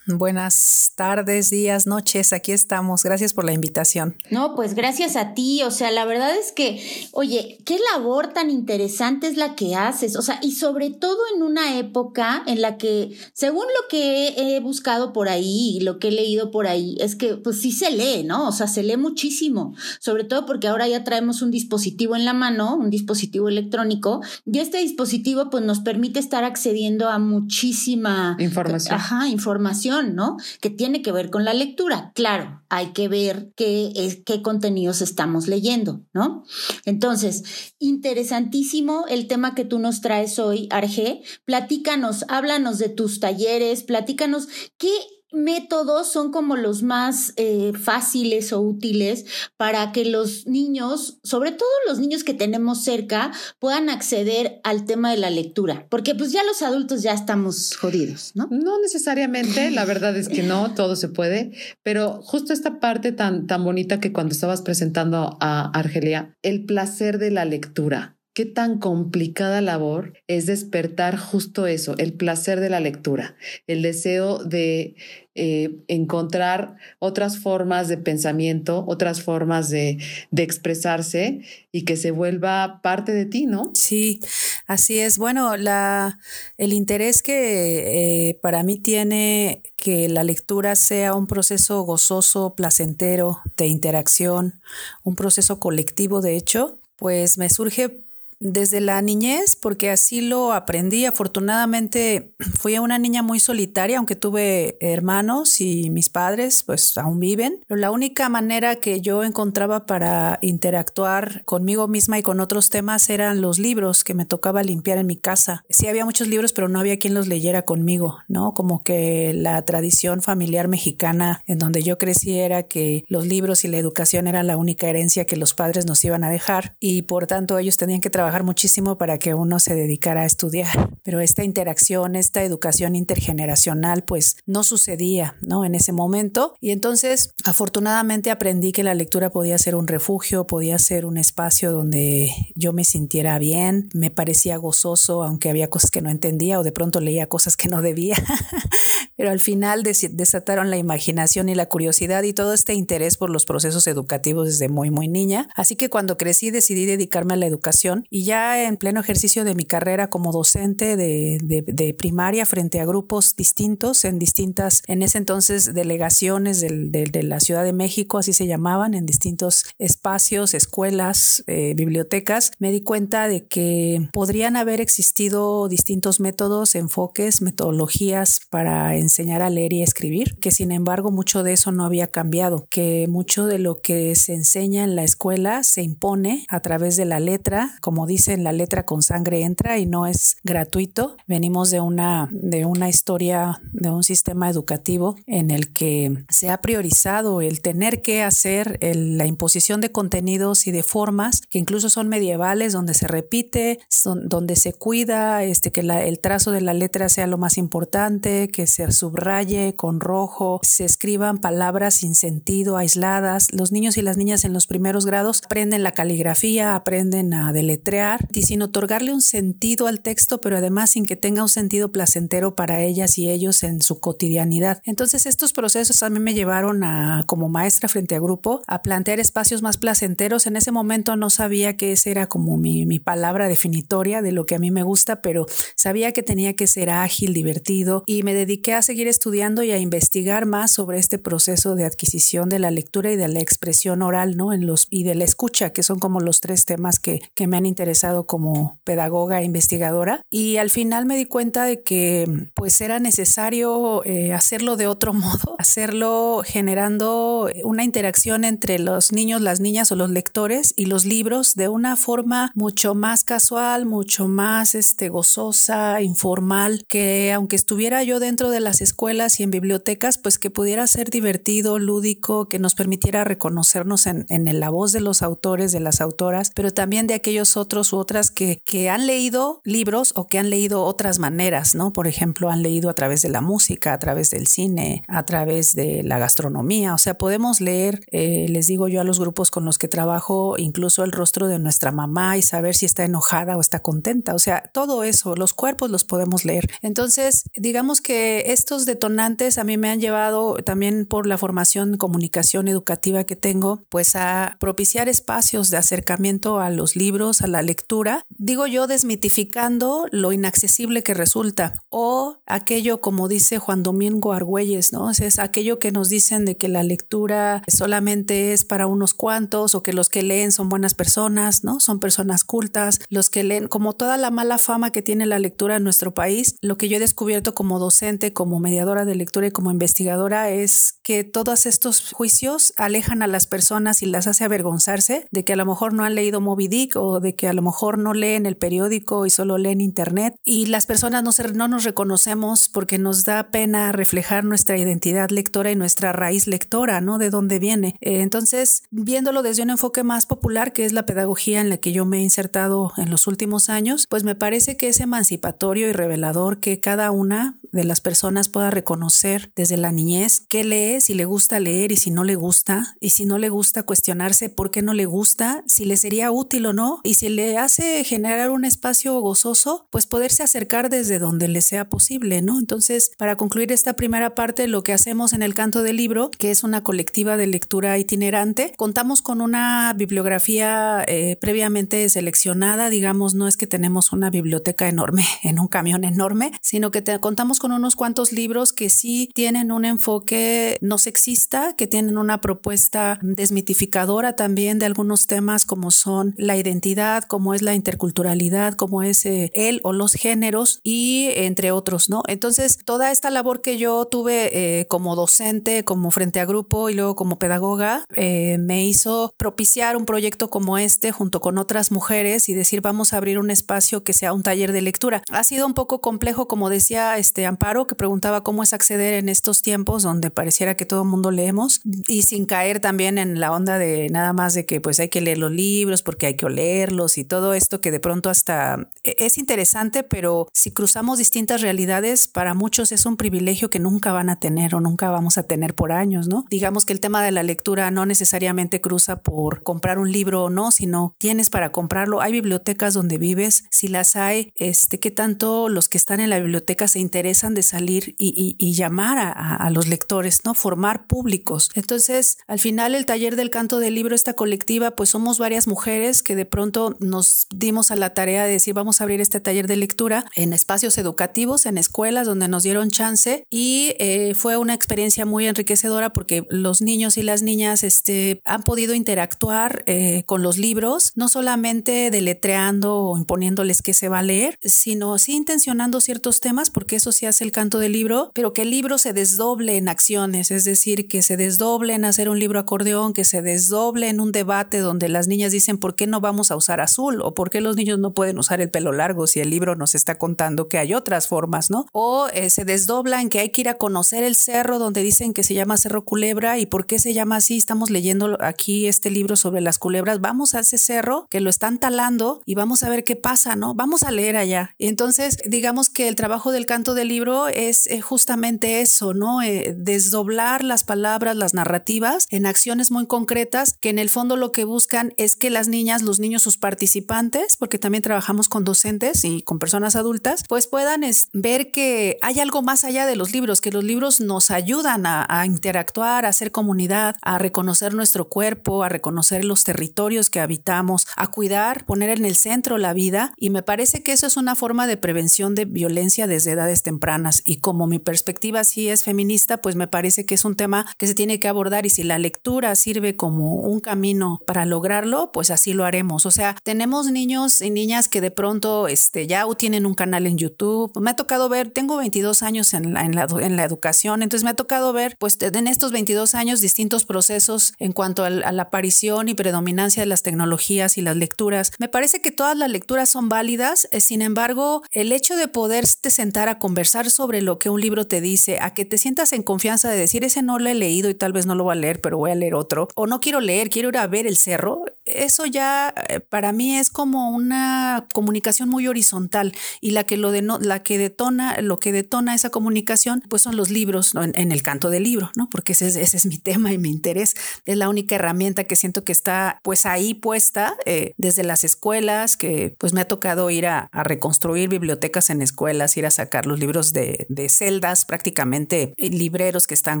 Buenas 0.18 0.92
tardes, 0.96 1.50
días, 1.50 1.86
noches, 1.86 2.32
aquí 2.32 2.52
estamos. 2.52 3.02
Gracias 3.02 3.32
por 3.32 3.44
la 3.44 3.52
invitación. 3.52 4.16
No, 4.30 4.54
pues 4.54 4.74
gracias 4.74 5.16
a 5.16 5.34
ti. 5.34 5.62
O 5.62 5.70
sea, 5.70 5.90
la 5.90 6.04
verdad 6.04 6.34
es 6.36 6.52
que, 6.52 6.82
oye, 7.12 7.58
qué 7.64 7.78
labor 7.92 8.32
tan 8.32 8.50
interesante 8.50 9.28
es 9.28 9.36
la 9.36 9.54
que 9.54 9.76
haces. 9.76 10.16
O 10.16 10.22
sea, 10.22 10.40
y 10.42 10.52
sobre 10.52 10.90
todo 10.90 11.18
en 11.34 11.42
una 11.42 11.78
época 11.78 12.42
en 12.46 12.60
la 12.60 12.76
que, 12.76 13.16
según 13.32 13.64
lo 13.64 13.88
que 13.88 14.34
he 14.36 14.60
buscado 14.60 15.12
por 15.12 15.28
ahí 15.28 15.76
y 15.76 15.80
lo 15.80 15.98
que 15.98 16.08
he 16.08 16.12
leído 16.12 16.50
por 16.50 16.66
ahí, 16.66 16.96
es 17.00 17.16
que 17.16 17.36
pues 17.36 17.60
sí 17.60 17.72
se 17.72 17.90
lee, 17.90 18.24
¿no? 18.24 18.48
O 18.48 18.52
sea, 18.52 18.66
se 18.66 18.82
lee 18.82 18.96
muchísimo. 18.96 19.74
Sobre 20.00 20.24
todo 20.24 20.46
porque 20.46 20.68
ahora 20.68 20.88
ya 20.88 21.04
traemos 21.04 21.42
un 21.42 21.50
dispositivo 21.50 22.16
en 22.16 22.24
la 22.24 22.32
mano, 22.32 22.76
un 22.76 22.90
dispositivo 22.90 23.48
electrónico, 23.48 24.20
y 24.44 24.58
este 24.58 24.78
dispositivo 24.78 25.50
pues 25.50 25.64
nos 25.64 25.80
permite 25.80 26.18
estar 26.20 26.44
accediendo 26.44 27.08
a 27.08 27.18
muchísima 27.18 28.36
información. 28.38 28.94
Ajá, 28.94 29.28
información 29.28 29.99
¿no? 30.02 30.36
Que 30.60 30.70
tiene 30.70 31.02
que 31.02 31.12
ver 31.12 31.30
con 31.30 31.44
la 31.44 31.54
lectura. 31.54 32.12
Claro, 32.14 32.62
hay 32.68 32.92
que 32.92 33.08
ver 33.08 33.52
qué, 33.56 34.22
qué 34.24 34.42
contenidos 34.42 35.02
estamos 35.02 35.48
leyendo, 35.48 36.02
¿no? 36.12 36.44
Entonces, 36.84 37.74
interesantísimo 37.78 39.06
el 39.08 39.26
tema 39.26 39.54
que 39.54 39.64
tú 39.64 39.78
nos 39.78 40.00
traes 40.00 40.38
hoy, 40.38 40.68
Arge. 40.70 41.22
Platícanos, 41.44 42.24
háblanos 42.28 42.78
de 42.78 42.88
tus 42.88 43.20
talleres, 43.20 43.82
platícanos 43.82 44.48
qué 44.76 44.90
métodos 45.32 46.10
son 46.10 46.30
como 46.30 46.56
los 46.56 46.82
más 46.82 47.32
eh, 47.36 47.72
fáciles 47.78 48.52
o 48.52 48.60
útiles 48.60 49.26
para 49.56 49.92
que 49.92 50.04
los 50.04 50.46
niños, 50.46 51.18
sobre 51.22 51.52
todo 51.52 51.68
los 51.86 51.98
niños 51.98 52.24
que 52.24 52.34
tenemos 52.34 52.82
cerca, 52.84 53.32
puedan 53.58 53.88
acceder 53.88 54.60
al 54.64 54.84
tema 54.84 55.10
de 55.10 55.16
la 55.16 55.30
lectura? 55.30 55.86
Porque 55.88 56.14
pues 56.14 56.32
ya 56.32 56.44
los 56.44 56.62
adultos 56.62 57.02
ya 57.02 57.12
estamos 57.12 57.76
jodidos, 57.76 58.32
¿no? 58.34 58.48
No 58.50 58.80
necesariamente, 58.80 59.70
la 59.70 59.84
verdad 59.84 60.16
es 60.16 60.28
que 60.28 60.42
no, 60.42 60.74
todo 60.74 60.96
se 60.96 61.08
puede, 61.08 61.52
pero 61.82 62.20
justo 62.22 62.52
esta 62.52 62.80
parte 62.80 63.12
tan, 63.12 63.46
tan 63.46 63.64
bonita 63.64 64.00
que 64.00 64.12
cuando 64.12 64.32
estabas 64.32 64.62
presentando 64.62 65.36
a 65.40 65.70
Argelia, 65.78 66.36
el 66.42 66.64
placer 66.64 67.18
de 67.18 67.30
la 67.30 67.44
lectura 67.44 68.19
qué 68.32 68.46
tan 68.46 68.78
complicada 68.78 69.60
labor 69.60 70.14
es 70.28 70.46
despertar 70.46 71.16
justo 71.16 71.66
eso, 71.66 71.94
el 71.98 72.12
placer 72.12 72.60
de 72.60 72.70
la 72.70 72.80
lectura, 72.80 73.36
el 73.66 73.82
deseo 73.82 74.44
de 74.44 74.94
eh, 75.34 75.76
encontrar 75.88 76.76
otras 76.98 77.38
formas 77.38 77.88
de 77.88 77.96
pensamiento, 77.96 78.84
otras 78.86 79.22
formas 79.22 79.70
de, 79.70 79.98
expresarse 80.36 81.40
y 81.72 81.84
que 81.84 81.96
se 81.96 82.10
vuelva 82.10 82.80
parte 82.82 83.12
de 83.12 83.26
ti, 83.26 83.46
¿no? 83.46 83.70
Sí, 83.74 84.20
así 84.66 84.98
es. 84.98 85.18
Bueno, 85.18 85.56
la, 85.56 86.18
el 86.56 86.72
interés 86.72 87.22
que 87.22 88.30
eh, 88.30 88.38
para 88.42 88.62
mí 88.62 88.78
tiene 88.78 89.62
que 89.76 90.08
la 90.08 90.24
lectura 90.24 90.76
sea 90.76 91.14
un 91.14 91.26
proceso 91.26 91.82
gozoso, 91.82 92.54
placentero, 92.54 93.40
de 93.56 93.66
interacción, 93.66 94.60
un 95.04 95.14
proceso 95.14 95.58
colectivo, 95.60 96.20
de 96.20 96.36
hecho, 96.36 96.80
pues 96.96 97.38
me 97.38 97.48
surge 97.48 98.02
desde 98.40 98.80
la 98.80 99.00
niñez, 99.02 99.54
porque 99.54 99.90
así 99.90 100.22
lo 100.22 100.52
aprendí. 100.52 101.04
Afortunadamente 101.04 102.32
fui 102.58 102.78
una 102.78 102.98
niña 102.98 103.22
muy 103.22 103.38
solitaria, 103.38 103.98
aunque 103.98 104.16
tuve 104.16 104.78
hermanos 104.80 105.60
y 105.60 105.90
mis 105.90 106.08
padres 106.08 106.62
pues 106.64 106.96
aún 106.96 107.20
viven. 107.20 107.60
Pero 107.68 107.78
la 107.78 107.90
única 107.90 108.28
manera 108.28 108.76
que 108.76 109.02
yo 109.02 109.22
encontraba 109.22 109.84
para 109.86 110.38
interactuar 110.40 111.44
conmigo 111.44 111.86
misma 111.86 112.18
y 112.18 112.22
con 112.22 112.40
otros 112.40 112.70
temas 112.70 113.10
eran 113.10 113.42
los 113.42 113.58
libros 113.58 114.04
que 114.04 114.14
me 114.14 114.24
tocaba 114.24 114.62
limpiar 114.62 114.96
en 114.98 115.06
mi 115.06 115.16
casa. 115.16 115.64
Sí 115.68 115.86
había 115.86 116.06
muchos 116.06 116.26
libros, 116.26 116.54
pero 116.54 116.68
no 116.68 116.80
había 116.80 116.98
quien 116.98 117.14
los 117.14 117.28
leyera 117.28 117.62
conmigo, 117.62 118.18
¿no? 118.26 118.54
Como 118.54 118.82
que 118.82 119.32
la 119.34 119.62
tradición 119.66 120.22
familiar 120.22 120.66
mexicana 120.66 121.42
en 121.46 121.58
donde 121.58 121.82
yo 121.82 121.98
crecí 121.98 122.38
era 122.38 122.62
que 122.62 123.04
los 123.08 123.26
libros 123.26 123.64
y 123.64 123.68
la 123.68 123.76
educación 123.76 124.26
era 124.26 124.42
la 124.42 124.56
única 124.56 124.88
herencia 124.88 125.26
que 125.26 125.36
los 125.36 125.52
padres 125.52 125.84
nos 125.84 126.02
iban 126.04 126.24
a 126.24 126.30
dejar 126.30 126.74
y 126.80 127.02
por 127.02 127.26
tanto 127.26 127.58
ellos 127.58 127.76
tenían 127.76 128.00
que 128.00 128.08
trabajar 128.08 128.29
muchísimo 128.44 128.96
para 128.96 129.18
que 129.18 129.34
uno 129.34 129.58
se 129.60 129.74
dedicara 129.74 130.22
a 130.22 130.26
estudiar, 130.26 130.90
pero 131.02 131.20
esta 131.20 131.44
interacción, 131.44 132.16
esta 132.16 132.42
educación 132.42 132.96
intergeneracional, 132.96 134.04
pues 134.04 134.36
no 134.46 134.62
sucedía, 134.62 135.36
¿no? 135.40 135.64
En 135.64 135.74
ese 135.74 135.92
momento. 135.92 136.54
Y 136.60 136.70
entonces, 136.70 137.30
afortunadamente 137.44 138.30
aprendí 138.30 138.72
que 138.72 138.82
la 138.82 138.94
lectura 138.94 139.30
podía 139.30 139.58
ser 139.58 139.74
un 139.74 139.86
refugio, 139.86 140.46
podía 140.46 140.78
ser 140.78 141.04
un 141.06 141.18
espacio 141.18 141.72
donde 141.72 142.30
yo 142.54 142.72
me 142.72 142.84
sintiera 142.84 143.38
bien, 143.38 143.88
me 143.92 144.10
parecía 144.10 144.56
gozoso, 144.56 145.22
aunque 145.22 145.50
había 145.50 145.68
cosas 145.68 145.90
que 145.90 146.00
no 146.00 146.10
entendía 146.10 146.60
o 146.60 146.62
de 146.62 146.72
pronto 146.72 147.00
leía 147.00 147.26
cosas 147.26 147.56
que 147.56 147.68
no 147.68 147.82
debía. 147.82 148.16
pero 149.16 149.32
al 149.32 149.40
final 149.40 149.82
desataron 149.82 150.70
la 150.70 150.78
imaginación 150.78 151.50
y 151.50 151.54
la 151.54 151.66
curiosidad 151.66 152.22
y 152.22 152.32
todo 152.32 152.54
este 152.54 152.72
interés 152.72 153.18
por 153.18 153.28
los 153.28 153.44
procesos 153.44 153.86
educativos 153.86 154.46
desde 154.46 154.70
muy, 154.70 154.90
muy 154.90 155.08
niña. 155.08 155.48
Así 155.54 155.76
que 155.76 155.90
cuando 155.90 156.16
crecí 156.16 156.50
decidí 156.50 156.86
dedicarme 156.86 157.34
a 157.34 157.36
la 157.36 157.46
educación 157.46 158.06
y 158.08 158.19
ya 158.24 158.64
en 158.64 158.76
pleno 158.76 159.00
ejercicio 159.00 159.44
de 159.44 159.54
mi 159.54 159.64
carrera 159.64 160.10
como 160.10 160.32
docente 160.32 160.96
de, 160.96 161.94
primaria 161.98 162.46
frente 162.46 162.80
a 162.80 162.84
grupos 162.84 163.36
distintos 163.36 164.04
en 164.04 164.18
distintas, 164.18 164.82
en 164.86 165.02
ese 165.02 165.18
entonces 165.18 165.74
delegaciones 165.74 166.60
de 166.60 167.22
la 167.22 167.40
Ciudad 167.40 167.64
de 167.64 167.72
México, 167.72 168.18
así 168.18 168.32
se 168.32 168.46
llamaban, 168.46 168.94
en 168.94 169.06
distintos 169.06 169.66
espacios, 169.78 170.54
escuelas, 170.54 171.42
eh, 171.46 171.74
bibliotecas, 171.76 172.52
me 172.58 172.70
di 172.70 172.80
cuenta 172.80 173.28
de 173.28 173.46
que 173.46 174.08
podrían 174.12 174.56
haber 174.56 174.80
existido 174.80 175.68
distintos 175.68 176.20
métodos, 176.20 176.74
enfoques, 176.74 177.42
metodologías 177.42 178.40
para 178.50 178.96
enseñar 178.96 179.42
a 179.42 179.50
leer 179.50 179.72
y 179.72 179.82
escribir, 179.82 180.38
que 180.38 180.50
sin 180.50 180.72
embargo 180.72 181.10
mucho 181.10 181.42
de 181.42 181.52
eso 181.52 181.72
no 181.72 181.84
había 181.84 182.06
cambiado, 182.06 182.66
que 182.70 183.06
mucho 183.08 183.46
de 183.46 183.58
lo 183.58 183.76
que 183.76 184.14
se 184.14 184.34
enseña 184.34 184.84
en 184.84 184.96
la 184.96 185.04
escuela 185.04 185.62
se 185.62 185.82
impone 185.82 186.44
a 186.48 186.60
través 186.60 186.96
de 186.96 187.04
la 187.04 187.20
letra, 187.20 187.76
como 187.80 188.06
dice 188.10 188.32
en 188.32 188.42
la 188.42 188.52
letra 188.52 188.84
con 188.84 189.02
sangre 189.02 189.42
entra 189.42 189.78
y 189.78 189.86
no 189.86 190.06
es 190.06 190.36
gratuito. 190.42 191.16
Venimos 191.28 191.70
de 191.70 191.80
una, 191.80 192.28
de 192.32 192.64
una 192.64 192.88
historia, 192.88 193.62
de 193.72 193.88
un 193.90 194.02
sistema 194.02 194.50
educativo 194.50 195.16
en 195.26 195.50
el 195.52 195.72
que 195.72 196.24
se 196.28 196.50
ha 196.50 196.60
priorizado 196.60 197.40
el 197.40 197.60
tener 197.60 198.02
que 198.02 198.22
hacer 198.22 198.78
la 198.80 199.26
imposición 199.26 199.80
de 199.80 199.92
contenidos 199.92 200.66
y 200.66 200.72
de 200.72 200.82
formas 200.82 201.42
que 201.48 201.60
incluso 201.60 201.88
son 201.88 202.08
medievales, 202.08 202.72
donde 202.72 202.94
se 202.94 203.06
repite, 203.06 203.78
donde 204.04 204.56
se 204.56 204.72
cuida 204.72 205.44
este, 205.44 205.70
que 205.70 205.80
el 205.80 206.18
trazo 206.18 206.50
de 206.50 206.62
la 206.62 206.74
letra 206.74 207.08
sea 207.08 207.28
lo 207.28 207.38
más 207.38 207.58
importante, 207.58 208.48
que 208.48 208.66
se 208.66 208.90
subraye 208.90 209.74
con 209.76 210.00
rojo, 210.00 210.58
se 210.64 210.84
escriban 210.84 211.38
palabras 211.38 211.94
sin 211.94 212.16
sentido, 212.16 212.76
aisladas. 212.76 213.52
Los 213.52 213.70
niños 213.70 213.96
y 213.96 214.02
las 214.02 214.16
niñas 214.16 214.44
en 214.44 214.52
los 214.52 214.66
primeros 214.66 215.06
grados 215.06 215.42
aprenden 215.44 215.84
la 215.84 215.92
caligrafía, 215.92 216.74
aprenden 216.74 217.32
a 217.34 217.52
deletrear 217.52 217.99
y 218.32 218.42
sin 218.42 218.62
otorgarle 218.62 219.12
un 219.12 219.20
sentido 219.20 219.86
al 219.86 220.00
texto, 220.00 220.40
pero 220.40 220.56
además 220.56 220.90
sin 220.90 221.04
que 221.04 221.16
tenga 221.16 221.42
un 221.42 221.48
sentido 221.48 221.92
placentero 221.92 222.54
para 222.54 222.82
ellas 222.82 223.18
y 223.18 223.30
ellos 223.30 223.62
en 223.62 223.82
su 223.82 224.00
cotidianidad. 224.00 224.80
Entonces 224.84 225.26
estos 225.26 225.52
procesos 225.52 226.02
a 226.02 226.10
mí 226.10 226.20
me 226.20 226.34
llevaron 226.34 226.82
a, 226.84 227.24
como 227.26 227.48
maestra 227.48 227.88
frente 227.88 228.14
a 228.14 228.20
grupo, 228.20 228.62
a 228.66 228.82
plantear 228.82 229.20
espacios 229.20 229.62
más 229.62 229.76
placenteros. 229.76 230.46
En 230.46 230.56
ese 230.56 230.72
momento 230.72 231.16
no 231.16 231.30
sabía 231.30 231.76
que 231.76 231.92
esa 231.92 232.10
era 232.10 232.26
como 232.28 232.56
mi, 232.56 232.86
mi 232.86 232.98
palabra 232.98 233.48
definitoria 233.48 234.22
de 234.22 234.32
lo 234.32 234.46
que 234.46 234.54
a 234.54 234.58
mí 234.58 234.70
me 234.70 234.82
gusta, 234.82 235.20
pero 235.22 235.46
sabía 235.76 236.12
que 236.12 236.22
tenía 236.22 236.54
que 236.54 236.66
ser 236.66 236.90
ágil, 236.90 237.34
divertido 237.34 238.02
y 238.06 238.22
me 238.22 238.34
dediqué 238.34 238.74
a 238.74 238.82
seguir 238.82 239.08
estudiando 239.08 239.62
y 239.62 239.72
a 239.72 239.78
investigar 239.78 240.46
más 240.46 240.72
sobre 240.72 240.98
este 240.98 241.18
proceso 241.18 241.74
de 241.74 241.84
adquisición 241.84 242.48
de 242.48 242.58
la 242.58 242.70
lectura 242.70 243.12
y 243.12 243.16
de 243.16 243.28
la 243.28 243.40
expresión 243.40 244.02
oral, 244.02 244.36
¿no? 244.36 244.52
En 244.52 244.66
los, 244.66 244.86
y 244.90 245.04
de 245.04 245.14
la 245.14 245.24
escucha, 245.24 245.70
que 245.70 245.82
son 245.82 245.98
como 245.98 246.20
los 246.20 246.40
tres 246.40 246.64
temas 246.64 246.98
que, 246.98 247.20
que 247.34 247.46
me 247.46 247.56
han 247.56 247.66
interesado 247.66 247.79
como 248.26 248.78
pedagoga 248.84 249.40
e 249.40 249.44
investigadora. 249.44 250.22
Y 250.30 250.56
al 250.58 250.70
final 250.70 251.06
me 251.06 251.16
di 251.16 251.24
cuenta 251.24 251.64
de 251.64 251.82
que 251.82 252.48
pues 252.54 252.80
era 252.80 252.98
necesario 252.98 254.04
eh, 254.04 254.32
hacerlo 254.32 254.76
de 254.76 254.86
otro 254.86 255.12
modo, 255.14 255.56
hacerlo 255.58 256.42
generando 256.44 257.48
una 257.64 257.84
interacción 257.84 258.44
entre 258.44 258.78
los 258.78 259.12
niños, 259.12 259.40
las 259.40 259.60
niñas 259.60 259.90
o 259.92 259.96
los 259.96 260.10
lectores 260.10 260.72
y 260.76 260.86
los 260.86 261.04
libros 261.04 261.54
de 261.54 261.68
una 261.68 261.96
forma 261.96 262.52
mucho 262.54 262.94
más 262.94 263.24
casual, 263.24 263.86
mucho 263.86 264.28
más 264.28 264.74
este, 264.74 265.08
gozosa, 265.08 266.02
informal, 266.02 266.84
que 266.88 267.32
aunque 267.32 267.56
estuviera 267.56 268.02
yo 268.02 268.20
dentro 268.20 268.50
de 268.50 268.60
las 268.60 268.80
escuelas 268.80 269.40
y 269.40 269.42
en 269.42 269.50
bibliotecas, 269.50 270.18
pues 270.18 270.38
que 270.38 270.50
pudiera 270.50 270.86
ser 270.86 271.10
divertido, 271.10 271.78
lúdico, 271.78 272.48
que 272.48 272.58
nos 272.58 272.74
permitiera 272.74 273.24
reconocernos 273.24 274.06
en, 274.06 274.26
en 274.28 274.60
la 274.60 274.70
voz 274.70 274.92
de 274.92 275.00
los 275.00 275.22
autores, 275.22 275.72
de 275.72 275.80
las 275.80 276.00
autoras, 276.00 276.50
pero 276.54 276.70
también 276.72 277.06
de 277.06 277.14
aquellos 277.14 277.56
otros 277.56 277.69
u 277.70 277.96
otras 277.96 278.30
que, 278.30 278.58
que 278.64 278.90
han 278.90 279.06
leído 279.06 279.60
libros 279.64 280.12
o 280.16 280.26
que 280.26 280.38
han 280.38 280.50
leído 280.50 280.82
otras 280.82 281.18
maneras, 281.18 281.74
¿no? 281.74 281.92
Por 281.92 282.06
ejemplo, 282.06 282.50
han 282.50 282.62
leído 282.62 282.90
a 282.90 282.94
través 282.94 283.22
de 283.22 283.28
la 283.28 283.40
música, 283.40 283.92
a 283.92 283.98
través 283.98 284.30
del 284.30 284.46
cine, 284.46 285.02
a 285.08 285.24
través 285.24 285.74
de 285.74 286.02
la 286.02 286.18
gastronomía. 286.18 286.94
O 286.94 286.98
sea, 286.98 287.14
podemos 287.14 287.60
leer, 287.60 288.00
eh, 288.10 288.46
les 288.48 288.66
digo 288.66 288.88
yo 288.88 289.00
a 289.00 289.04
los 289.04 289.20
grupos 289.20 289.50
con 289.50 289.64
los 289.64 289.78
que 289.78 289.88
trabajo, 289.88 290.56
incluso 290.58 291.04
el 291.04 291.12
rostro 291.12 291.48
de 291.48 291.58
nuestra 291.58 291.92
mamá 291.92 292.36
y 292.36 292.42
saber 292.42 292.74
si 292.74 292.86
está 292.86 293.04
enojada 293.04 293.56
o 293.56 293.60
está 293.60 293.80
contenta. 293.80 294.34
O 294.34 294.38
sea, 294.38 294.62
todo 294.74 295.04
eso, 295.04 295.34
los 295.36 295.54
cuerpos 295.54 295.90
los 295.90 296.04
podemos 296.04 296.44
leer. 296.44 296.70
Entonces, 296.82 297.44
digamos 297.54 298.00
que 298.00 298.44
estos 298.48 298.84
detonantes 298.84 299.58
a 299.58 299.64
mí 299.64 299.76
me 299.76 299.90
han 299.90 300.00
llevado 300.00 300.56
también 300.56 301.06
por 301.06 301.26
la 301.26 301.38
formación 301.38 301.96
comunicación 301.96 302.68
educativa 302.68 303.24
que 303.24 303.36
tengo, 303.36 303.82
pues 303.88 304.16
a 304.16 304.56
propiciar 304.58 305.08
espacios 305.08 305.70
de 305.70 305.76
acercamiento 305.76 306.60
a 306.60 306.70
los 306.70 306.96
libros, 306.96 307.42
a 307.42 307.46
la 307.46 307.59
lectura. 307.62 308.22
Digo 308.28 308.66
yo 308.66 308.86
desmitificando 308.86 310.06
lo 310.10 310.32
inaccesible 310.32 311.02
que 311.02 311.14
resulta 311.14 311.74
o 311.88 312.38
aquello 312.46 313.00
como 313.00 313.28
dice 313.28 313.58
Juan 313.58 313.82
Domingo 313.82 314.32
Argüelles, 314.32 314.92
¿no? 314.92 315.10
Es 315.10 315.38
aquello 315.38 315.78
que 315.78 315.92
nos 315.92 316.08
dicen 316.08 316.44
de 316.44 316.56
que 316.56 316.68
la 316.68 316.82
lectura 316.82 317.62
solamente 317.68 318.52
es 318.52 318.64
para 318.64 318.86
unos 318.86 319.14
cuantos 319.14 319.74
o 319.74 319.82
que 319.82 319.92
los 319.92 320.08
que 320.08 320.22
leen 320.22 320.52
son 320.52 320.68
buenas 320.68 320.94
personas, 320.94 321.64
¿no? 321.64 321.80
Son 321.80 322.00
personas 322.00 322.44
cultas, 322.44 323.00
los 323.08 323.30
que 323.30 323.44
leen 323.44 323.68
como 323.68 323.92
toda 323.92 324.16
la 324.16 324.30
mala 324.30 324.58
fama 324.58 324.90
que 324.90 325.02
tiene 325.02 325.26
la 325.26 325.38
lectura 325.38 325.76
en 325.76 325.84
nuestro 325.84 326.12
país, 326.12 326.56
lo 326.60 326.76
que 326.76 326.88
yo 326.88 326.96
he 326.96 327.00
descubierto 327.00 327.54
como 327.54 327.78
docente, 327.78 328.32
como 328.32 328.60
mediadora 328.60 329.04
de 329.04 329.14
lectura 329.14 329.46
y 329.46 329.50
como 329.50 329.70
investigadora 329.70 330.50
es 330.50 330.98
que 331.02 331.24
todos 331.24 331.66
estos 331.66 332.12
juicios 332.12 332.72
alejan 332.76 333.22
a 333.22 333.26
las 333.26 333.46
personas 333.46 334.02
y 334.02 334.06
las 334.06 334.26
hace 334.26 334.44
avergonzarse 334.44 335.26
de 335.30 335.44
que 335.44 335.52
a 335.52 335.56
lo 335.56 335.66
mejor 335.66 335.92
no 335.92 336.04
han 336.04 336.14
leído 336.14 336.40
Moby 336.40 336.68
Dick 336.68 336.96
o 336.96 337.20
de 337.20 337.34
que 337.34 337.48
a 337.50 337.52
lo 337.52 337.62
mejor 337.62 337.98
no 337.98 338.14
leen 338.14 338.46
el 338.46 338.56
periódico 338.56 339.26
y 339.26 339.30
solo 339.30 339.58
leen 339.58 339.80
internet 339.80 340.34
y 340.44 340.66
las 340.66 340.86
personas 340.86 341.22
no, 341.22 341.30
no 341.54 341.68
nos 341.68 341.84
reconocemos 341.84 342.68
porque 342.68 342.98
nos 342.98 343.24
da 343.24 343.50
pena 343.50 343.92
reflejar 343.92 344.44
nuestra 344.44 344.78
identidad 344.78 345.30
lectora 345.30 345.70
y 345.70 345.76
nuestra 345.76 346.12
raíz 346.12 346.46
lectora, 346.46 347.00
¿no? 347.00 347.18
De 347.18 347.30
dónde 347.30 347.58
viene. 347.58 347.94
Eh, 348.00 348.20
entonces, 348.20 348.82
viéndolo 348.90 349.42
desde 349.42 349.62
un 349.62 349.70
enfoque 349.70 350.02
más 350.02 350.26
popular, 350.26 350.72
que 350.72 350.84
es 350.84 350.92
la 350.92 351.06
pedagogía 351.06 351.60
en 351.60 351.68
la 351.68 351.78
que 351.78 351.92
yo 351.92 352.04
me 352.04 352.18
he 352.18 352.22
insertado 352.22 352.92
en 352.96 353.10
los 353.10 353.26
últimos 353.26 353.68
años, 353.68 354.06
pues 354.08 354.24
me 354.24 354.34
parece 354.34 354.76
que 354.76 354.88
es 354.88 355.00
emancipatorio 355.00 355.88
y 355.88 355.92
revelador 355.92 356.60
que 356.60 356.80
cada 356.80 357.10
una 357.10 357.58
de 357.72 357.84
las 357.84 358.00
personas 358.00 358.48
pueda 358.48 358.70
reconocer 358.70 359.52
desde 359.54 359.76
la 359.76 359.92
niñez 359.92 360.40
qué 360.48 360.64
lee, 360.64 361.00
si 361.00 361.14
le 361.14 361.24
gusta 361.24 361.60
leer 361.60 361.92
y 361.92 361.96
si 361.96 362.10
no 362.10 362.24
le 362.24 362.34
gusta, 362.34 362.96
y 363.00 363.10
si 363.10 363.26
no 363.26 363.38
le 363.38 363.48
gusta 363.48 363.84
cuestionarse 363.84 364.48
por 364.48 364.70
qué 364.70 364.82
no 364.82 364.94
le 364.94 365.06
gusta, 365.06 365.62
si 365.66 365.84
le 365.84 365.96
sería 365.96 366.30
útil 366.30 366.66
o 366.66 366.72
no, 366.72 367.00
y 367.04 367.14
si 367.14 367.28
le 367.28 367.39
hace 367.58 368.04
generar 368.04 368.50
un 368.50 368.64
espacio 368.64 369.18
gozoso, 369.20 369.86
pues 369.90 370.06
poderse 370.06 370.42
acercar 370.42 370.90
desde 370.90 371.18
donde 371.18 371.48
le 371.48 371.60
sea 371.60 371.88
posible, 371.88 372.42
¿no? 372.42 372.58
Entonces, 372.58 373.12
para 373.18 373.36
concluir 373.36 373.72
esta 373.72 373.94
primera 373.94 374.34
parte, 374.34 374.68
lo 374.68 374.82
que 374.82 374.92
hacemos 374.92 375.32
en 375.32 375.42
el 375.42 375.54
canto 375.54 375.82
del 375.82 375.96
libro, 375.96 376.30
que 376.30 376.50
es 376.50 376.64
una 376.64 376.82
colectiva 376.82 377.36
de 377.36 377.46
lectura 377.46 377.98
itinerante, 377.98 378.72
contamos 378.76 379.22
con 379.22 379.40
una 379.40 379.92
bibliografía 379.96 381.04
eh, 381.06 381.36
previamente 381.40 382.08
seleccionada, 382.08 382.90
digamos, 382.90 383.34
no 383.34 383.48
es 383.48 383.56
que 383.56 383.66
tenemos 383.66 384.12
una 384.12 384.30
biblioteca 384.30 384.88
enorme 384.88 385.24
en 385.42 385.58
un 385.58 385.68
camión 385.68 386.04
enorme, 386.04 386.52
sino 386.60 386.90
que 386.90 387.02
contamos 387.20 387.58
con 387.58 387.72
unos 387.72 387.96
cuantos 387.96 388.32
libros 388.32 388.72
que 388.72 388.90
sí 388.90 389.30
tienen 389.34 389.72
un 389.72 389.84
enfoque 389.84 390.78
no 390.80 390.98
sexista, 390.98 391.74
que 391.76 391.86
tienen 391.86 392.18
una 392.18 392.40
propuesta 392.40 393.18
desmitificadora 393.22 394.36
también 394.36 394.78
de 394.78 394.86
algunos 394.86 395.26
temas 395.26 395.64
como 395.64 395.90
son 395.90 396.34
la 396.36 396.56
identidad, 396.56 397.24
como 397.30 397.54
es 397.54 397.62
la 397.62 397.76
interculturalidad, 397.76 398.74
como 398.74 399.04
es 399.04 399.24
eh, 399.24 399.52
el 399.54 399.80
o 399.84 399.92
los 399.92 400.14
géneros 400.14 400.80
y 400.82 401.28
entre 401.36 401.70
otros, 401.70 402.10
¿no? 402.10 402.24
Entonces, 402.26 402.78
toda 402.84 403.12
esta 403.12 403.30
labor 403.30 403.62
que 403.62 403.78
yo 403.78 404.04
tuve 404.06 404.80
eh, 404.80 404.86
como 404.86 405.14
docente, 405.14 405.84
como 405.84 406.10
frente 406.10 406.40
a 406.40 406.44
grupo 406.44 406.90
y 406.90 406.94
luego 406.94 407.14
como 407.14 407.38
pedagoga, 407.38 408.04
eh, 408.16 408.58
me 408.58 408.84
hizo 408.84 409.32
propiciar 409.36 409.96
un 409.96 410.06
proyecto 410.06 410.50
como 410.50 410.76
este 410.76 411.12
junto 411.12 411.40
con 411.40 411.56
otras 411.56 411.92
mujeres 411.92 412.48
y 412.48 412.54
decir, 412.54 412.80
vamos 412.80 413.12
a 413.12 413.18
abrir 413.18 413.38
un 413.38 413.52
espacio 413.52 414.02
que 414.02 414.12
sea 414.12 414.32
un 414.32 414.42
taller 414.42 414.72
de 414.72 414.82
lectura. 414.82 415.22
Ha 415.30 415.44
sido 415.44 415.68
un 415.68 415.74
poco 415.74 416.00
complejo, 416.00 416.48
como 416.48 416.68
decía 416.68 417.16
este 417.16 417.46
Amparo, 417.46 417.86
que 417.86 417.94
preguntaba 417.94 418.42
cómo 418.42 418.64
es 418.64 418.72
acceder 418.72 419.14
en 419.14 419.28
estos 419.28 419.62
tiempos 419.62 420.02
donde 420.02 420.32
pareciera 420.32 420.74
que 420.74 420.84
todo 420.84 421.02
el 421.02 421.08
mundo 421.08 421.30
leemos 421.30 421.80
y 422.08 422.22
sin 422.22 422.44
caer 422.44 422.80
también 422.80 423.18
en 423.18 423.38
la 423.38 423.52
onda 423.52 423.78
de 423.78 424.08
nada 424.10 424.32
más 424.32 424.54
de 424.54 424.66
que 424.66 424.80
pues 424.80 424.98
hay 424.98 425.10
que 425.10 425.20
leer 425.20 425.38
los 425.38 425.52
libros 425.52 426.02
porque 426.02 426.26
hay 426.26 426.34
que 426.34 426.46
olerlos 426.46 427.18
y 427.18 427.19
todo 427.24 427.54
esto 427.54 427.80
que 427.80 427.90
de 427.90 428.00
pronto 428.00 428.30
hasta 428.30 428.90
e-, 429.04 429.16
es 429.18 429.38
interesante, 429.38 430.02
pero 430.02 430.48
si 430.52 430.70
cruzamos 430.70 431.18
distintas 431.18 431.60
realidades, 431.60 432.28
para 432.28 432.54
muchos 432.54 432.92
es 432.92 433.06
un 433.06 433.16
privilegio 433.16 433.70
que 433.70 433.78
nunca 433.78 434.12
van 434.12 434.30
a 434.30 434.40
tener 434.40 434.74
o 434.74 434.80
nunca 434.80 435.10
vamos 435.10 435.38
a 435.38 435.44
tener 435.44 435.74
por 435.74 435.92
años, 435.92 436.28
¿no? 436.28 436.44
Digamos 436.50 436.84
que 436.84 436.92
el 436.92 437.00
tema 437.00 437.22
de 437.22 437.32
la 437.32 437.42
lectura 437.42 437.90
no 437.90 438.06
necesariamente 438.06 438.80
cruza 438.80 439.22
por 439.22 439.62
comprar 439.62 439.98
un 439.98 440.10
libro 440.10 440.44
o 440.44 440.50
no, 440.50 440.70
sino 440.70 441.14
tienes 441.18 441.50
para 441.50 441.72
comprarlo. 441.72 442.20
Hay 442.20 442.32
bibliotecas 442.32 442.94
donde 442.94 443.18
vives, 443.18 443.64
si 443.70 443.88
las 443.88 444.16
hay, 444.16 444.52
este, 444.56 444.98
qué 444.98 445.10
tanto 445.10 445.68
los 445.68 445.88
que 445.88 445.98
están 445.98 446.20
en 446.20 446.30
la 446.30 446.38
biblioteca 446.38 446.88
se 446.88 446.98
interesan 446.98 447.54
de 447.54 447.62
salir 447.62 448.14
y, 448.18 448.70
llamar 448.70 449.18
a, 449.18 449.68
los 449.70 449.88
lectores, 449.88 450.44
¿no? 450.44 450.54
Formar 450.54 451.06
públicos. 451.06 451.70
Entonces, 451.74 452.38
al 452.46 452.58
final, 452.58 452.94
el 452.94 453.04
taller 453.04 453.36
del 453.36 453.50
canto 453.50 453.78
del 453.78 453.94
libro, 453.94 454.14
esta 454.14 454.34
colectiva, 454.34 454.92
pues 454.92 455.10
somos 455.10 455.38
varias 455.38 455.66
mujeres 455.66 456.22
que 456.22 456.36
de 456.36 456.46
pronto 456.46 456.96
nos 457.10 457.46
dimos 457.50 457.90
a 457.90 457.96
la 457.96 458.14
tarea 458.14 458.44
de 458.44 458.52
decir, 458.52 458.74
vamos 458.74 459.00
a 459.00 459.04
abrir 459.04 459.20
este 459.20 459.40
taller 459.40 459.66
de 459.66 459.76
lectura 459.76 460.24
en 460.34 460.52
espacios 460.52 460.96
educativos, 460.98 461.66
en 461.66 461.78
escuelas 461.78 462.26
donde 462.26 462.48
nos 462.48 462.62
dieron 462.62 462.90
chance 462.90 463.44
y 463.50 463.94
eh, 463.98 464.34
fue 464.34 464.56
una 464.56 464.74
experiencia 464.74 465.26
muy 465.26 465.46
enriquecedora 465.46 466.10
porque 466.10 466.46
los 466.48 466.80
niños 466.80 467.16
y 467.16 467.22
las 467.22 467.42
niñas 467.42 467.84
este, 467.84 468.40
han 468.44 468.62
podido 468.62 468.94
interactuar 468.94 469.82
eh, 469.86 470.22
con 470.26 470.42
los 470.42 470.58
libros, 470.58 471.12
no 471.16 471.28
solamente 471.28 472.10
deletreando 472.10 472.96
o 472.96 473.18
imponiéndoles 473.18 473.82
que 473.82 473.94
se 473.94 474.08
va 474.08 474.20
a 474.20 474.22
leer, 474.22 474.56
sino 474.62 475.18
sí 475.18 475.36
intencionando 475.36 476.00
ciertos 476.00 476.40
temas 476.40 476.70
porque 476.70 476.96
eso 476.96 477.12
sí 477.12 477.26
hace 477.26 477.44
el 477.44 477.52
canto 477.52 477.78
del 477.78 477.92
libro, 477.92 478.30
pero 478.34 478.52
que 478.52 478.62
el 478.62 478.70
libro 478.70 478.98
se 478.98 479.12
desdoble 479.12 479.76
en 479.76 479.88
acciones, 479.88 480.50
es 480.50 480.64
decir, 480.64 481.08
que 481.08 481.22
se 481.22 481.36
desdoble 481.36 481.94
en 481.94 482.04
hacer 482.04 482.28
un 482.28 482.38
libro 482.38 482.58
acordeón, 482.60 483.12
que 483.12 483.24
se 483.24 483.42
desdoble 483.42 484.08
en 484.08 484.20
un 484.20 484.32
debate 484.32 484.78
donde 484.78 485.08
las 485.08 485.26
niñas 485.26 485.52
dicen, 485.52 485.78
¿por 485.78 485.96
qué 485.96 486.06
no 486.06 486.20
vamos 486.20 486.50
a 486.50 486.56
usar 486.56 486.80
azul 486.80 486.89
o 486.98 487.34
por 487.34 487.50
qué 487.50 487.60
los 487.60 487.76
niños 487.76 487.98
no 487.98 488.12
pueden 488.12 488.38
usar 488.38 488.60
el 488.60 488.70
pelo 488.70 488.92
largo 488.92 489.26
si 489.26 489.40
el 489.40 489.50
libro 489.50 489.76
nos 489.76 489.94
está 489.94 490.16
contando 490.16 490.68
que 490.68 490.78
hay 490.78 490.94
otras 490.94 491.28
formas, 491.28 491.70
¿no? 491.70 491.86
O 491.92 492.28
eh, 492.32 492.50
se 492.50 492.64
desdobla 492.64 493.20
en 493.20 493.28
que 493.28 493.40
hay 493.40 493.50
que 493.50 493.62
ir 493.62 493.68
a 493.68 493.74
conocer 493.74 494.24
el 494.24 494.34
cerro 494.36 494.78
donde 494.78 495.02
dicen 495.02 495.32
que 495.32 495.42
se 495.42 495.54
llama 495.54 495.76
Cerro 495.76 496.04
Culebra 496.04 496.58
y 496.58 496.66
por 496.66 496.86
qué 496.86 496.98
se 496.98 497.14
llama 497.14 497.36
así. 497.36 497.56
Estamos 497.56 497.90
leyendo 497.90 498.36
aquí 498.40 498.86
este 498.86 499.10
libro 499.10 499.36
sobre 499.36 499.60
las 499.60 499.78
culebras. 499.78 500.20
Vamos 500.20 500.54
a 500.54 500.60
ese 500.60 500.78
cerro 500.78 501.26
que 501.30 501.40
lo 501.40 501.50
están 501.50 501.78
talando 501.78 502.40
y 502.44 502.54
vamos 502.54 502.82
a 502.82 502.88
ver 502.88 503.04
qué 503.04 503.16
pasa, 503.16 503.56
¿no? 503.56 503.74
Vamos 503.74 504.02
a 504.02 504.10
leer 504.10 504.36
allá. 504.36 504.74
Entonces, 504.78 505.38
digamos 505.46 505.88
que 505.88 506.08
el 506.08 506.16
trabajo 506.16 506.52
del 506.52 506.66
canto 506.66 506.94
del 506.94 507.08
libro 507.08 507.48
es 507.48 507.86
eh, 507.86 508.00
justamente 508.00 508.80
eso, 508.80 509.14
¿no? 509.14 509.42
Eh, 509.42 509.74
desdoblar 509.76 510.64
las 510.64 510.84
palabras, 510.84 511.36
las 511.36 511.54
narrativas 511.54 512.26
en 512.30 512.46
acciones 512.46 512.90
muy 512.90 513.06
concretas 513.06 513.76
que 513.80 513.90
en 513.90 513.98
el 513.98 514.10
fondo 514.10 514.36
lo 514.36 514.52
que 514.52 514.64
buscan 514.64 515.12
es 515.16 515.36
que 515.36 515.50
las 515.50 515.68
niñas, 515.68 516.02
los 516.02 516.18
niños, 516.18 516.42
sus 516.42 516.56
participantes, 516.80 517.58
porque 517.58 517.78
también 517.78 518.00
trabajamos 518.00 518.48
con 518.48 518.64
docentes 518.64 519.26
y 519.26 519.42
con 519.42 519.58
personas 519.58 519.96
adultas, 519.96 520.44
pues 520.48 520.66
puedan 520.66 521.02
ver 521.34 521.72
que 521.72 522.16
hay 522.22 522.40
algo 522.40 522.62
más 522.62 522.84
allá 522.84 523.04
de 523.04 523.16
los 523.16 523.32
libros, 523.32 523.60
que 523.60 523.70
los 523.70 523.84
libros 523.84 524.22
nos 524.22 524.50
ayudan 524.50 525.04
a, 525.04 525.44
interactuar, 525.44 526.24
a 526.24 526.30
hacer 526.30 526.52
comunidad, 526.52 527.16
a 527.20 527.36
reconocer 527.36 527.92
nuestro 527.92 528.30
cuerpo, 528.30 528.82
a 528.82 528.88
reconocer 528.88 529.44
los 529.44 529.62
territorios 529.62 530.30
que 530.30 530.40
habitamos, 530.40 531.06
a 531.16 531.26
cuidar, 531.26 531.84
poner 531.84 532.08
en 532.08 532.24
el 532.24 532.34
centro 532.34 532.78
la 532.78 532.94
vida. 532.94 533.34
Y 533.36 533.50
me 533.50 533.62
parece 533.62 534.02
que 534.02 534.12
eso 534.12 534.26
es 534.26 534.38
una 534.38 534.54
forma 534.54 534.86
de 534.86 534.96
prevención 534.96 535.54
de 535.54 535.66
violencia 535.66 536.26
desde 536.26 536.52
edades 536.52 536.82
tempranas. 536.82 537.42
Y 537.44 537.58
como 537.58 537.88
mi 537.88 537.98
perspectiva 537.98 538.64
sí 538.64 538.88
es 538.88 539.04
feminista, 539.04 539.58
pues 539.58 539.76
me 539.76 539.86
parece 539.86 540.24
que 540.24 540.34
es 540.34 540.46
un 540.46 540.56
tema 540.56 540.86
que 540.96 541.06
se 541.06 541.14
tiene 541.14 541.40
que 541.40 541.48
abordar. 541.48 541.84
Y 541.84 541.90
si 541.90 542.04
la 542.04 542.18
lectura 542.18 542.74
sirve 542.74 543.16
como 543.16 543.56
un 543.56 543.80
camino 543.80 544.40
para 544.46 544.64
lograrlo, 544.64 545.30
pues 545.30 545.50
así 545.50 545.74
lo 545.74 545.84
haremos. 545.84 546.24
O 546.24 546.30
sea, 546.30 546.56
tenemos 546.70 547.10
niños 547.10 547.62
y 547.62 547.70
niñas 547.70 548.06
que 548.06 548.20
de 548.20 548.30
pronto 548.30 548.86
este, 548.86 549.26
ya 549.26 549.44
tienen 549.58 549.86
un 549.86 549.94
canal 549.94 550.24
en 550.28 550.38
YouTube. 550.38 550.92
Me 551.00 551.10
ha 551.10 551.16
tocado 551.16 551.48
ver, 551.48 551.68
tengo 551.72 551.96
22 551.96 552.44
años 552.44 552.74
en 552.74 552.94
la, 552.94 553.00
en 553.00 553.16
la, 553.16 553.26
en 553.40 553.56
la 553.56 553.64
educación, 553.64 554.22
entonces 554.22 554.44
me 554.44 554.50
ha 554.50 554.54
tocado 554.54 554.92
ver 554.92 555.16
pues 555.18 555.36
en 555.40 555.66
estos 555.66 555.90
22 555.90 556.36
años 556.36 556.60
distintos 556.60 557.04
procesos 557.04 557.72
en 557.80 557.90
cuanto 557.90 558.22
a 558.22 558.30
la 558.30 558.62
aparición 558.62 559.28
y 559.28 559.34
predominancia 559.34 560.04
de 560.04 560.06
las 560.06 560.22
tecnologías 560.22 560.96
y 560.96 561.00
las 561.00 561.16
lecturas. 561.16 561.72
Me 561.80 561.88
parece 561.88 562.22
que 562.22 562.30
todas 562.30 562.56
las 562.56 562.70
lecturas 562.70 563.08
son 563.08 563.28
válidas, 563.28 563.88
eh, 563.90 563.98
sin 563.98 564.22
embargo, 564.22 564.82
el 564.92 565.10
hecho 565.10 565.34
de 565.34 565.48
poderte 565.48 566.10
sentar 566.10 566.48
a 566.48 566.60
conversar 566.60 567.10
sobre 567.10 567.42
lo 567.42 567.58
que 567.58 567.68
un 567.68 567.80
libro 567.80 568.06
te 568.06 568.20
dice, 568.20 568.60
a 568.60 568.74
que 568.74 568.84
te 568.84 568.96
sientas 568.96 569.32
en 569.32 569.42
confianza 569.42 569.90
de 569.90 569.98
decir, 569.98 570.22
ese 570.22 570.42
no 570.42 570.60
lo 570.60 570.70
he 570.70 570.74
leído 570.76 571.10
y 571.10 571.14
tal 571.14 571.32
vez 571.32 571.46
no 571.46 571.56
lo 571.56 571.64
voy 571.64 571.72
a 571.72 571.80
leer, 571.80 572.00
pero 572.00 572.16
voy 572.16 572.30
a 572.30 572.36
leer 572.36 572.54
otro, 572.54 572.86
o 572.94 573.08
no 573.08 573.18
quiero 573.18 573.40
leer, 573.40 573.70
quiero 573.70 573.88
ir 573.88 573.96
a 573.96 574.06
ver 574.06 574.28
el 574.28 574.36
cerro, 574.36 574.84
eso 575.04 575.46
ya 575.46 575.92
eh, 576.08 576.20
para 576.20 576.52
mí 576.52 576.59
es 576.68 576.90
como 576.90 577.30
una 577.30 578.06
comunicación 578.12 578.68
muy 578.68 578.86
horizontal 578.86 579.54
y 579.80 579.92
la 579.92 580.04
que 580.04 580.16
lo 580.16 580.30
de 580.30 580.42
la 580.42 580.82
que 580.82 580.98
detona, 580.98 581.60
lo 581.60 581.78
que 581.78 581.92
detona 581.92 582.34
esa 582.34 582.50
comunicación, 582.50 583.22
pues 583.28 583.42
son 583.42 583.56
los 583.56 583.70
libros, 583.70 584.12
en, 584.14 584.52
el 584.52 584.62
canto 584.62 584.90
del 584.90 585.04
libro, 585.04 585.30
¿no? 585.36 585.48
Porque 585.50 585.72
ese 585.72 585.88
es, 585.88 585.96
ese 585.96 586.16
es 586.16 586.26
mi 586.26 586.38
tema 586.50 586.72
y 586.72 586.78
mi 586.78 586.90
interés. 586.90 587.34
Es 587.64 587.76
la 587.76 587.88
única 587.88 588.14
herramienta 588.14 588.64
que 588.64 588.76
siento 588.76 589.04
que 589.04 589.12
está 589.12 589.58
pues 589.62 589.86
ahí 589.86 590.14
puesta 590.14 590.76
eh, 590.86 591.14
desde 591.16 591.42
las 591.44 591.64
escuelas, 591.64 592.36
que 592.36 592.74
pues 592.78 592.92
me 592.92 593.00
ha 593.00 593.08
tocado 593.08 593.50
ir 593.50 593.66
a, 593.66 593.88
reconstruir 593.92 594.68
bibliotecas 594.68 595.30
en 595.30 595.42
escuelas, 595.42 595.96
ir 595.96 596.06
a 596.06 596.10
sacar 596.10 596.46
los 596.46 596.58
libros 596.58 596.92
de, 596.92 597.26
celdas, 597.48 598.04
prácticamente 598.04 598.94
eh, 598.96 599.10
libreros 599.10 599.66
que 599.66 599.74
están 599.74 600.00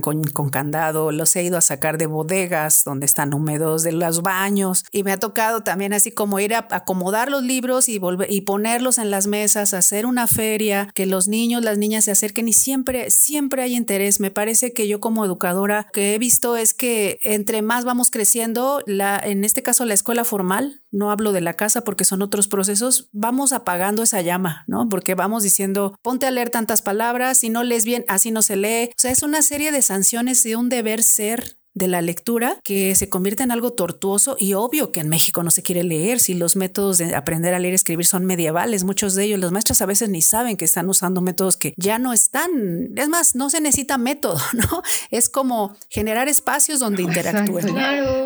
con, 0.00 0.24
con 0.24 0.50
candado, 0.50 1.10
los 1.12 1.34
he 1.36 1.42
ido 1.42 1.58
a 1.58 1.60
sacar 1.60 1.98
de 1.98 2.06
bodegas 2.06 2.84
donde 2.84 3.06
están 3.06 3.34
húmedos, 3.34 3.82
de 3.82 3.92
los 3.92 4.22
baños 4.22 4.84
y 4.92 5.02
me 5.02 5.12
ha 5.12 5.18
tocado 5.18 5.62
también 5.62 5.92
así 5.92 6.12
como 6.12 6.40
ir 6.40 6.49
a 6.54 6.66
acomodar 6.70 7.30
los 7.30 7.42
libros 7.42 7.88
y 7.88 7.98
volver 7.98 8.30
y 8.30 8.42
ponerlos 8.42 8.98
en 8.98 9.10
las 9.10 9.26
mesas, 9.26 9.74
hacer 9.74 10.06
una 10.06 10.26
feria, 10.26 10.88
que 10.94 11.06
los 11.06 11.28
niños, 11.28 11.62
las 11.62 11.78
niñas 11.78 12.04
se 12.04 12.10
acerquen 12.10 12.48
y 12.48 12.52
siempre, 12.52 13.10
siempre 13.10 13.62
hay 13.62 13.76
interés. 13.76 14.20
Me 14.20 14.30
parece 14.30 14.72
que 14.72 14.88
yo 14.88 15.00
como 15.00 15.24
educadora 15.24 15.86
que 15.92 16.14
he 16.14 16.18
visto 16.18 16.56
es 16.56 16.74
que 16.74 17.18
entre 17.22 17.62
más 17.62 17.84
vamos 17.84 18.10
creciendo, 18.10 18.82
la, 18.86 19.20
en 19.22 19.44
este 19.44 19.62
caso 19.62 19.84
la 19.84 19.94
escuela 19.94 20.24
formal, 20.24 20.82
no 20.90 21.10
hablo 21.10 21.32
de 21.32 21.40
la 21.40 21.54
casa 21.54 21.84
porque 21.84 22.04
son 22.04 22.22
otros 22.22 22.48
procesos, 22.48 23.08
vamos 23.12 23.52
apagando 23.52 24.02
esa 24.02 24.20
llama, 24.20 24.64
¿no? 24.66 24.88
Porque 24.88 25.14
vamos 25.14 25.42
diciendo, 25.42 25.96
ponte 26.02 26.26
a 26.26 26.30
leer 26.30 26.50
tantas 26.50 26.82
palabras, 26.82 27.38
si 27.38 27.50
no 27.50 27.62
lees 27.62 27.84
bien, 27.84 28.04
así 28.08 28.30
no 28.30 28.42
se 28.42 28.56
lee. 28.56 28.90
O 28.90 28.98
sea, 28.98 29.10
es 29.10 29.22
una 29.22 29.42
serie 29.42 29.72
de 29.72 29.82
sanciones 29.82 30.42
de 30.42 30.56
un 30.56 30.68
deber 30.68 31.02
ser 31.02 31.59
de 31.74 31.88
la 31.88 32.02
lectura 32.02 32.58
que 32.64 32.94
se 32.94 33.08
convierte 33.08 33.42
en 33.42 33.50
algo 33.50 33.72
tortuoso 33.72 34.36
y 34.38 34.54
obvio 34.54 34.92
que 34.92 35.00
en 35.00 35.08
México 35.08 35.42
no 35.42 35.50
se 35.50 35.62
quiere 35.62 35.84
leer 35.84 36.20
si 36.20 36.34
los 36.34 36.56
métodos 36.56 36.98
de 36.98 37.14
aprender 37.14 37.54
a 37.54 37.58
leer 37.58 37.72
y 37.72 37.76
escribir 37.76 38.06
son 38.06 38.24
medievales, 38.24 38.84
muchos 38.84 39.14
de 39.14 39.24
ellos 39.24 39.38
los 39.38 39.52
maestros 39.52 39.80
a 39.82 39.86
veces 39.86 40.08
ni 40.08 40.22
saben 40.22 40.56
que 40.56 40.64
están 40.64 40.88
usando 40.88 41.20
métodos 41.20 41.56
que 41.56 41.72
ya 41.76 41.98
no 41.98 42.12
están, 42.12 42.90
es 42.96 43.08
más, 43.08 43.34
no 43.34 43.50
se 43.50 43.60
necesita 43.60 43.98
método, 43.98 44.38
¿no? 44.52 44.82
Es 45.10 45.28
como 45.28 45.76
generar 45.88 46.28
espacios 46.28 46.80
donde 46.80 47.02
interactúen. 47.02 47.74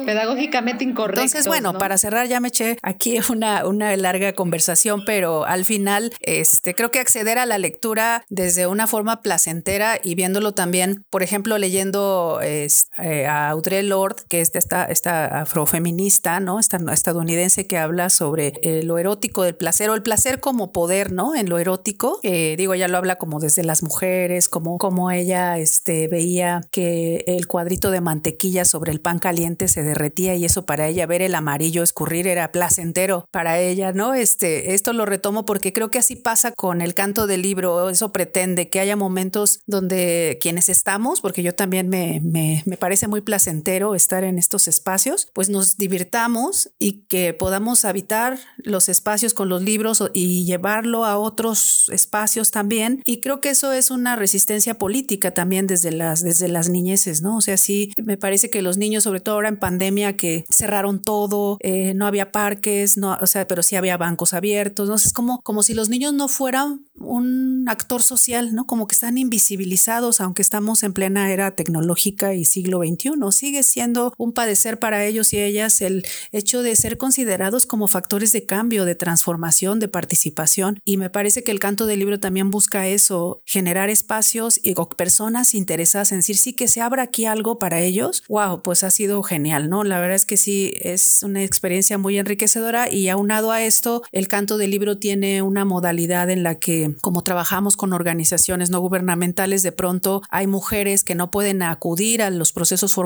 Pedagógicamente 0.04 0.84
incorrecto. 0.84 1.22
Entonces, 1.22 1.46
bueno, 1.46 1.78
para 1.78 1.98
cerrar 1.98 2.26
ya 2.28 2.40
me 2.40 2.48
eché 2.48 2.78
aquí 2.82 3.18
una, 3.30 3.66
una 3.66 3.96
larga 3.96 4.32
conversación, 4.32 5.04
pero 5.04 5.44
al 5.44 5.64
final 5.64 6.12
este, 6.20 6.74
creo 6.74 6.90
que 6.90 6.98
acceder 6.98 7.38
a 7.38 7.46
la 7.46 7.58
lectura 7.58 8.24
desde 8.28 8.66
una 8.66 8.86
forma 8.86 9.22
placentera 9.22 9.98
y 10.02 10.14
viéndolo 10.14 10.52
también, 10.52 11.04
por 11.10 11.22
ejemplo, 11.22 11.58
leyendo 11.58 12.40
eh, 12.42 13.26
Audre 13.50 13.82
Lorde, 13.82 14.22
que 14.28 14.40
es 14.40 14.54
esta, 14.54 14.84
esta 14.84 15.42
afrofeminista, 15.42 16.40
¿no? 16.40 16.58
Esta 16.58 16.78
estadounidense 16.92 17.66
que 17.66 17.78
habla 17.78 18.10
sobre 18.10 18.54
eh, 18.62 18.82
lo 18.82 18.98
erótico 18.98 19.42
del 19.42 19.54
placer 19.54 19.90
o 19.90 19.94
el 19.94 20.02
placer 20.02 20.40
como 20.40 20.72
poder, 20.72 21.12
¿no? 21.12 21.34
En 21.34 21.48
lo 21.48 21.58
erótico. 21.58 22.20
digo, 22.22 22.74
ella 22.74 22.88
lo 22.88 22.98
habla 22.98 23.16
como 23.16 23.40
desde 23.40 23.64
las 23.64 23.82
mujeres, 23.82 24.48
como, 24.48 24.78
como 24.78 25.10
ella 25.10 25.58
este, 25.58 26.08
veía 26.08 26.62
que 26.70 27.24
el 27.26 27.46
cuadrito 27.46 27.90
de 27.90 28.00
mantequilla 28.00 28.64
sobre 28.64 28.92
el 28.92 29.00
pan 29.00 29.18
caliente 29.18 29.68
se 29.68 29.82
derretía 29.82 30.34
y 30.34 30.44
eso 30.44 30.66
para 30.66 30.88
ella 30.88 31.06
ver 31.06 31.22
el 31.22 31.34
amarillo 31.34 31.82
escurrir 31.82 32.26
era 32.26 32.52
placentero 32.52 33.26
para 33.30 33.58
ella, 33.58 33.92
¿no? 33.92 34.14
Este, 34.14 34.74
esto 34.74 34.92
lo 34.92 35.06
retomo 35.06 35.44
porque 35.44 35.72
creo 35.72 35.90
que 35.90 35.98
así 35.98 36.16
pasa 36.16 36.52
con 36.52 36.80
el 36.80 36.94
canto 36.94 37.26
del 37.26 37.42
libro. 37.42 37.90
Eso 37.90 38.12
pretende 38.12 38.68
que 38.68 38.80
haya 38.80 38.96
momentos 38.96 39.60
donde 39.66 40.38
quienes 40.40 40.68
estamos, 40.68 41.20
porque 41.20 41.42
yo 41.42 41.54
también 41.54 41.88
me, 41.88 42.20
me, 42.22 42.62
me 42.66 42.76
parece 42.76 43.08
muy 43.08 43.20
placentero 43.24 43.94
estar 43.94 44.24
en 44.24 44.38
estos 44.38 44.68
espacios, 44.68 45.28
pues 45.34 45.48
nos 45.48 45.76
divirtamos 45.76 46.70
y 46.78 47.04
que 47.06 47.34
podamos 47.34 47.84
habitar 47.84 48.38
los 48.58 48.88
espacios 48.88 49.34
con 49.34 49.48
los 49.48 49.62
libros 49.62 50.02
y 50.12 50.44
llevarlo 50.44 51.04
a 51.04 51.18
otros 51.18 51.88
espacios 51.90 52.50
también. 52.50 53.00
Y 53.04 53.20
creo 53.20 53.40
que 53.40 53.50
eso 53.50 53.72
es 53.72 53.90
una 53.90 54.16
resistencia 54.16 54.74
política 54.78 55.32
también 55.32 55.66
desde 55.66 55.90
las, 55.90 56.22
desde 56.22 56.48
las 56.48 56.68
niñeces, 56.68 57.22
¿no? 57.22 57.36
O 57.36 57.40
sea, 57.40 57.56
sí, 57.56 57.92
me 58.02 58.16
parece 58.16 58.50
que 58.50 58.62
los 58.62 58.76
niños, 58.76 59.04
sobre 59.04 59.20
todo 59.20 59.36
ahora 59.36 59.48
en 59.48 59.58
pandemia, 59.58 60.16
que 60.16 60.44
cerraron 60.50 61.02
todo, 61.02 61.58
eh, 61.60 61.94
no 61.94 62.06
había 62.06 62.32
parques, 62.32 62.96
no, 62.96 63.16
o 63.20 63.26
sea, 63.26 63.46
pero 63.46 63.62
sí 63.62 63.76
había 63.76 63.96
bancos 63.96 64.34
abiertos, 64.34 64.88
¿no? 64.88 64.94
Es 64.94 65.12
como, 65.12 65.40
como 65.42 65.62
si 65.62 65.74
los 65.74 65.88
niños 65.88 66.12
no 66.12 66.28
fueran 66.28 66.84
un 66.94 67.64
actor 67.68 68.02
social, 68.02 68.54
¿no? 68.54 68.66
Como 68.66 68.86
que 68.86 68.94
están 68.94 69.18
invisibilizados, 69.18 70.20
aunque 70.20 70.42
estamos 70.42 70.82
en 70.82 70.92
plena 70.92 71.32
era 71.32 71.52
tecnológica 71.52 72.34
y 72.34 72.44
siglo 72.44 72.78
XXI 72.78 73.13
no 73.16 73.32
sigue 73.32 73.62
siendo 73.62 74.12
un 74.18 74.32
padecer 74.32 74.78
para 74.78 75.04
ellos 75.04 75.32
y 75.32 75.40
ellas 75.40 75.80
el 75.80 76.06
hecho 76.32 76.62
de 76.62 76.76
ser 76.76 76.98
considerados 76.98 77.66
como 77.66 77.88
factores 77.88 78.32
de 78.32 78.46
cambio, 78.46 78.84
de 78.84 78.94
transformación, 78.94 79.80
de 79.80 79.88
participación. 79.88 80.78
Y 80.84 80.96
me 80.96 81.10
parece 81.10 81.42
que 81.42 81.50
el 81.50 81.58
canto 81.58 81.86
del 81.86 82.00
libro 82.00 82.20
también 82.20 82.50
busca 82.50 82.86
eso, 82.86 83.42
generar 83.44 83.90
espacios 83.90 84.60
y 84.62 84.74
personas 84.96 85.54
interesadas 85.54 86.12
en 86.12 86.18
decir, 86.18 86.36
sí, 86.36 86.52
que 86.52 86.68
se 86.68 86.80
abra 86.80 87.02
aquí 87.02 87.26
algo 87.26 87.58
para 87.58 87.80
ellos. 87.80 88.22
Wow, 88.28 88.62
pues 88.62 88.84
ha 88.84 88.90
sido 88.90 89.22
genial, 89.22 89.68
¿no? 89.68 89.84
La 89.84 89.98
verdad 89.98 90.16
es 90.16 90.26
que 90.26 90.36
sí, 90.36 90.74
es 90.80 91.22
una 91.22 91.42
experiencia 91.42 91.98
muy 91.98 92.18
enriquecedora 92.18 92.90
y 92.90 93.08
aunado 93.08 93.50
a 93.52 93.62
esto, 93.62 94.02
el 94.12 94.28
canto 94.28 94.58
del 94.58 94.70
libro 94.70 94.98
tiene 94.98 95.42
una 95.42 95.64
modalidad 95.64 96.30
en 96.30 96.42
la 96.42 96.56
que, 96.56 96.94
como 97.00 97.22
trabajamos 97.22 97.76
con 97.76 97.92
organizaciones 97.92 98.70
no 98.70 98.80
gubernamentales, 98.80 99.62
de 99.62 99.72
pronto 99.72 100.22
hay 100.28 100.46
mujeres 100.46 101.04
que 101.04 101.14
no 101.14 101.30
pueden 101.30 101.62
acudir 101.62 102.22
a 102.22 102.30
los 102.30 102.52
procesos 102.52 102.92
formativos 102.92 103.03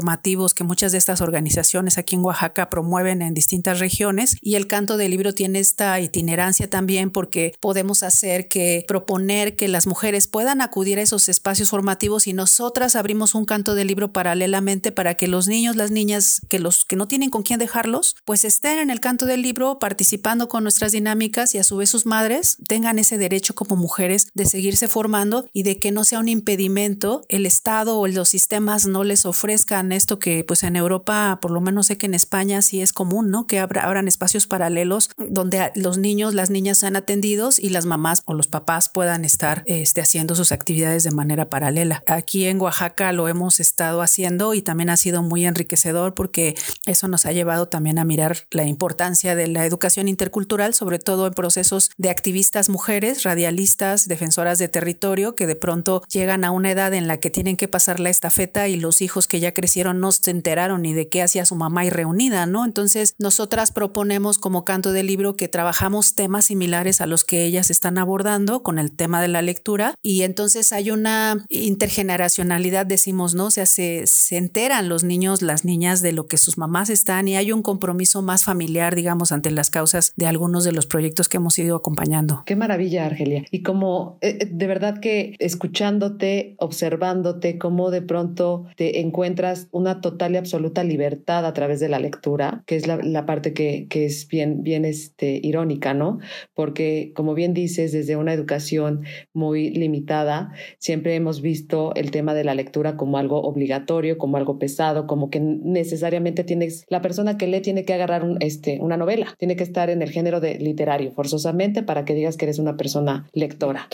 que 0.54 0.64
muchas 0.64 0.92
de 0.92 0.98
estas 0.98 1.20
organizaciones 1.20 1.98
aquí 1.98 2.16
en 2.16 2.22
Oaxaca 2.22 2.70
promueven 2.70 3.22
en 3.22 3.34
distintas 3.34 3.78
regiones. 3.78 4.36
Y 4.40 4.54
el 4.54 4.66
canto 4.66 4.96
del 4.96 5.10
libro 5.10 5.32
tiene 5.32 5.58
esta 5.58 6.00
itinerancia 6.00 6.68
también 6.68 7.10
porque 7.10 7.52
podemos 7.60 8.02
hacer 8.02 8.48
que 8.48 8.84
proponer 8.88 9.56
que 9.56 9.68
las 9.68 9.86
mujeres 9.86 10.26
puedan 10.26 10.60
acudir 10.60 10.98
a 10.98 11.02
esos 11.02 11.28
espacios 11.28 11.70
formativos 11.70 12.26
y 12.26 12.32
nosotras 12.32 12.96
abrimos 12.96 13.34
un 13.34 13.44
canto 13.44 13.74
del 13.74 13.88
libro 13.88 14.12
paralelamente 14.12 14.92
para 14.92 15.14
que 15.14 15.28
los 15.28 15.48
niños, 15.48 15.76
las 15.76 15.90
niñas, 15.90 16.40
que 16.48 16.58
los 16.58 16.84
que 16.84 16.96
no 16.96 17.06
tienen 17.06 17.30
con 17.30 17.42
quién 17.42 17.58
dejarlos, 17.58 18.16
pues 18.24 18.44
estén 18.44 18.78
en 18.78 18.90
el 18.90 19.00
canto 19.00 19.26
del 19.26 19.42
libro 19.42 19.78
participando 19.78 20.48
con 20.48 20.62
nuestras 20.62 20.92
dinámicas 20.92 21.54
y 21.54 21.58
a 21.58 21.64
su 21.64 21.76
vez 21.76 21.90
sus 21.90 22.06
madres 22.06 22.58
tengan 22.66 22.98
ese 22.98 23.18
derecho 23.18 23.54
como 23.54 23.76
mujeres 23.76 24.28
de 24.34 24.46
seguirse 24.46 24.88
formando 24.88 25.46
y 25.52 25.62
de 25.62 25.78
que 25.78 25.90
no 25.90 26.04
sea 26.04 26.20
un 26.20 26.28
impedimento 26.28 27.24
el 27.28 27.46
Estado 27.46 27.98
o 27.98 28.06
los 28.06 28.28
sistemas 28.28 28.86
no 28.86 29.04
les 29.04 29.26
ofrezcan 29.26 29.87
esto 29.92 30.18
que 30.18 30.44
pues 30.44 30.62
en 30.62 30.76
Europa, 30.76 31.38
por 31.40 31.50
lo 31.50 31.60
menos 31.60 31.86
sé 31.86 31.98
que 31.98 32.06
en 32.06 32.14
España 32.14 32.62
sí 32.62 32.82
es 32.82 32.92
común, 32.92 33.30
¿no? 33.30 33.46
Que 33.46 33.58
abran 33.58 34.08
espacios 34.08 34.46
paralelos 34.46 35.10
donde 35.16 35.70
los 35.74 35.98
niños, 35.98 36.34
las 36.34 36.50
niñas 36.50 36.78
sean 36.78 36.96
atendidos 36.96 37.58
y 37.58 37.70
las 37.70 37.86
mamás 37.86 38.22
o 38.26 38.34
los 38.34 38.46
papás 38.46 38.88
puedan 38.88 39.24
estar 39.24 39.62
este, 39.66 40.00
haciendo 40.00 40.34
sus 40.34 40.52
actividades 40.52 41.04
de 41.04 41.10
manera 41.10 41.48
paralela. 41.48 42.02
Aquí 42.06 42.46
en 42.46 42.60
Oaxaca 42.60 43.12
lo 43.12 43.28
hemos 43.28 43.60
estado 43.60 44.02
haciendo 44.02 44.54
y 44.54 44.62
también 44.62 44.90
ha 44.90 44.96
sido 44.96 45.22
muy 45.22 45.46
enriquecedor 45.46 46.14
porque 46.14 46.56
eso 46.86 47.08
nos 47.08 47.26
ha 47.26 47.32
llevado 47.32 47.68
también 47.68 47.98
a 47.98 48.04
mirar 48.04 48.38
la 48.50 48.64
importancia 48.64 49.34
de 49.34 49.46
la 49.46 49.64
educación 49.64 50.08
intercultural, 50.08 50.74
sobre 50.74 50.98
todo 50.98 51.26
en 51.26 51.34
procesos 51.34 51.90
de 51.96 52.10
activistas 52.10 52.68
mujeres, 52.68 53.22
radialistas, 53.22 54.08
defensoras 54.08 54.58
de 54.58 54.68
territorio, 54.68 55.34
que 55.34 55.46
de 55.46 55.56
pronto 55.56 56.02
llegan 56.10 56.44
a 56.44 56.50
una 56.50 56.70
edad 56.70 56.94
en 56.94 57.06
la 57.06 57.18
que 57.18 57.30
tienen 57.30 57.56
que 57.56 57.68
pasar 57.68 58.00
la 58.00 58.10
estafeta 58.10 58.68
y 58.68 58.76
los 58.76 59.02
hijos 59.02 59.26
que 59.26 59.40
ya 59.40 59.52
crecieron 59.52 59.77
no 59.84 60.12
se 60.12 60.30
enteraron 60.30 60.82
ni 60.82 60.92
de 60.92 61.08
qué 61.08 61.22
hacía 61.22 61.44
su 61.44 61.54
mamá 61.54 61.84
y 61.84 61.90
reunida, 61.90 62.46
¿no? 62.46 62.64
Entonces, 62.64 63.14
nosotras 63.18 63.72
proponemos 63.72 64.38
como 64.38 64.64
canto 64.64 64.92
del 64.92 65.06
libro 65.06 65.36
que 65.36 65.48
trabajamos 65.48 66.14
temas 66.14 66.46
similares 66.46 67.00
a 67.00 67.06
los 67.06 67.24
que 67.24 67.44
ellas 67.44 67.70
están 67.70 67.98
abordando 67.98 68.62
con 68.62 68.78
el 68.78 68.92
tema 68.92 69.22
de 69.22 69.28
la 69.28 69.42
lectura 69.42 69.94
y 70.02 70.22
entonces 70.22 70.72
hay 70.72 70.90
una 70.90 71.44
intergeneracionalidad, 71.48 72.86
decimos, 72.86 73.34
¿no? 73.34 73.46
O 73.46 73.50
sea, 73.50 73.66
se, 73.66 74.04
enteran 74.30 74.88
los 74.88 75.04
niños, 75.04 75.42
las 75.42 75.64
niñas 75.64 76.02
de 76.02 76.12
lo 76.12 76.26
que 76.26 76.36
sus 76.36 76.58
mamás 76.58 76.90
están 76.90 77.28
y 77.28 77.36
hay 77.36 77.52
un 77.52 77.62
compromiso 77.62 78.22
más 78.22 78.44
familiar, 78.44 78.94
digamos, 78.94 79.32
ante 79.32 79.50
las 79.50 79.70
causas 79.70 80.12
de 80.16 80.26
algunos 80.26 80.64
de 80.64 80.72
los 80.72 80.86
proyectos 80.86 81.28
que 81.28 81.38
hemos 81.38 81.58
ido 81.58 81.76
acompañando. 81.76 82.42
Qué 82.46 82.56
maravilla, 82.56 83.06
Argelia. 83.06 83.44
Y 83.50 83.62
como 83.62 84.18
eh, 84.20 84.38
eh, 84.40 84.48
de 84.50 84.66
verdad 84.66 85.00
que 85.00 85.34
escuchándote, 85.38 86.54
observándote, 86.58 87.58
cómo 87.58 87.90
de 87.90 88.02
pronto 88.02 88.66
te 88.76 89.00
encuentras 89.00 89.67
una 89.70 90.00
total 90.00 90.34
y 90.34 90.36
absoluta 90.36 90.84
libertad 90.84 91.46
a 91.46 91.52
través 91.52 91.80
de 91.80 91.88
la 91.88 91.98
lectura, 91.98 92.62
que 92.66 92.76
es 92.76 92.86
la, 92.86 93.26
parte 93.26 93.52
que, 93.52 93.86
que, 93.88 94.06
es 94.06 94.28
bien, 94.28 94.62
bien 94.62 94.84
este, 94.84 95.40
irónica, 95.42 95.94
¿no? 95.94 96.18
Porque, 96.54 97.12
como 97.14 97.34
bien 97.34 97.54
dices, 97.54 97.92
desde 97.92 98.16
una 98.16 98.32
educación 98.32 99.02
muy 99.32 99.70
limitada, 99.70 100.52
siempre 100.78 101.14
hemos 101.14 101.40
visto 101.40 101.94
el 101.94 102.10
tema 102.10 102.34
de 102.34 102.44
la 102.44 102.54
lectura 102.54 102.96
como 102.96 103.18
algo 103.18 103.42
obligatorio, 103.42 104.18
como 104.18 104.36
algo 104.36 104.58
pesado, 104.58 105.06
como 105.06 105.30
que 105.30 105.40
necesariamente 105.40 106.44
tienes, 106.44 106.84
la 106.88 107.02
persona 107.02 107.36
que 107.36 107.46
lee 107.46 107.60
tiene 107.60 107.84
que 107.84 107.94
agarrar 107.94 108.24
un, 108.24 108.38
este, 108.40 108.78
una 108.80 108.96
novela, 108.96 109.34
tiene 109.38 109.56
que 109.56 109.64
estar 109.64 109.90
en 109.90 110.02
el 110.02 110.10
género 110.10 110.40
de 110.40 110.58
literario 110.58 111.10
forzosamente 111.12 111.82
para 111.82 112.04
que 112.04 112.14
digas 112.14 112.36
que 112.36 112.46
eres 112.46 112.58
una 112.58 112.76
persona 112.76 113.28
lectora. 113.32 113.88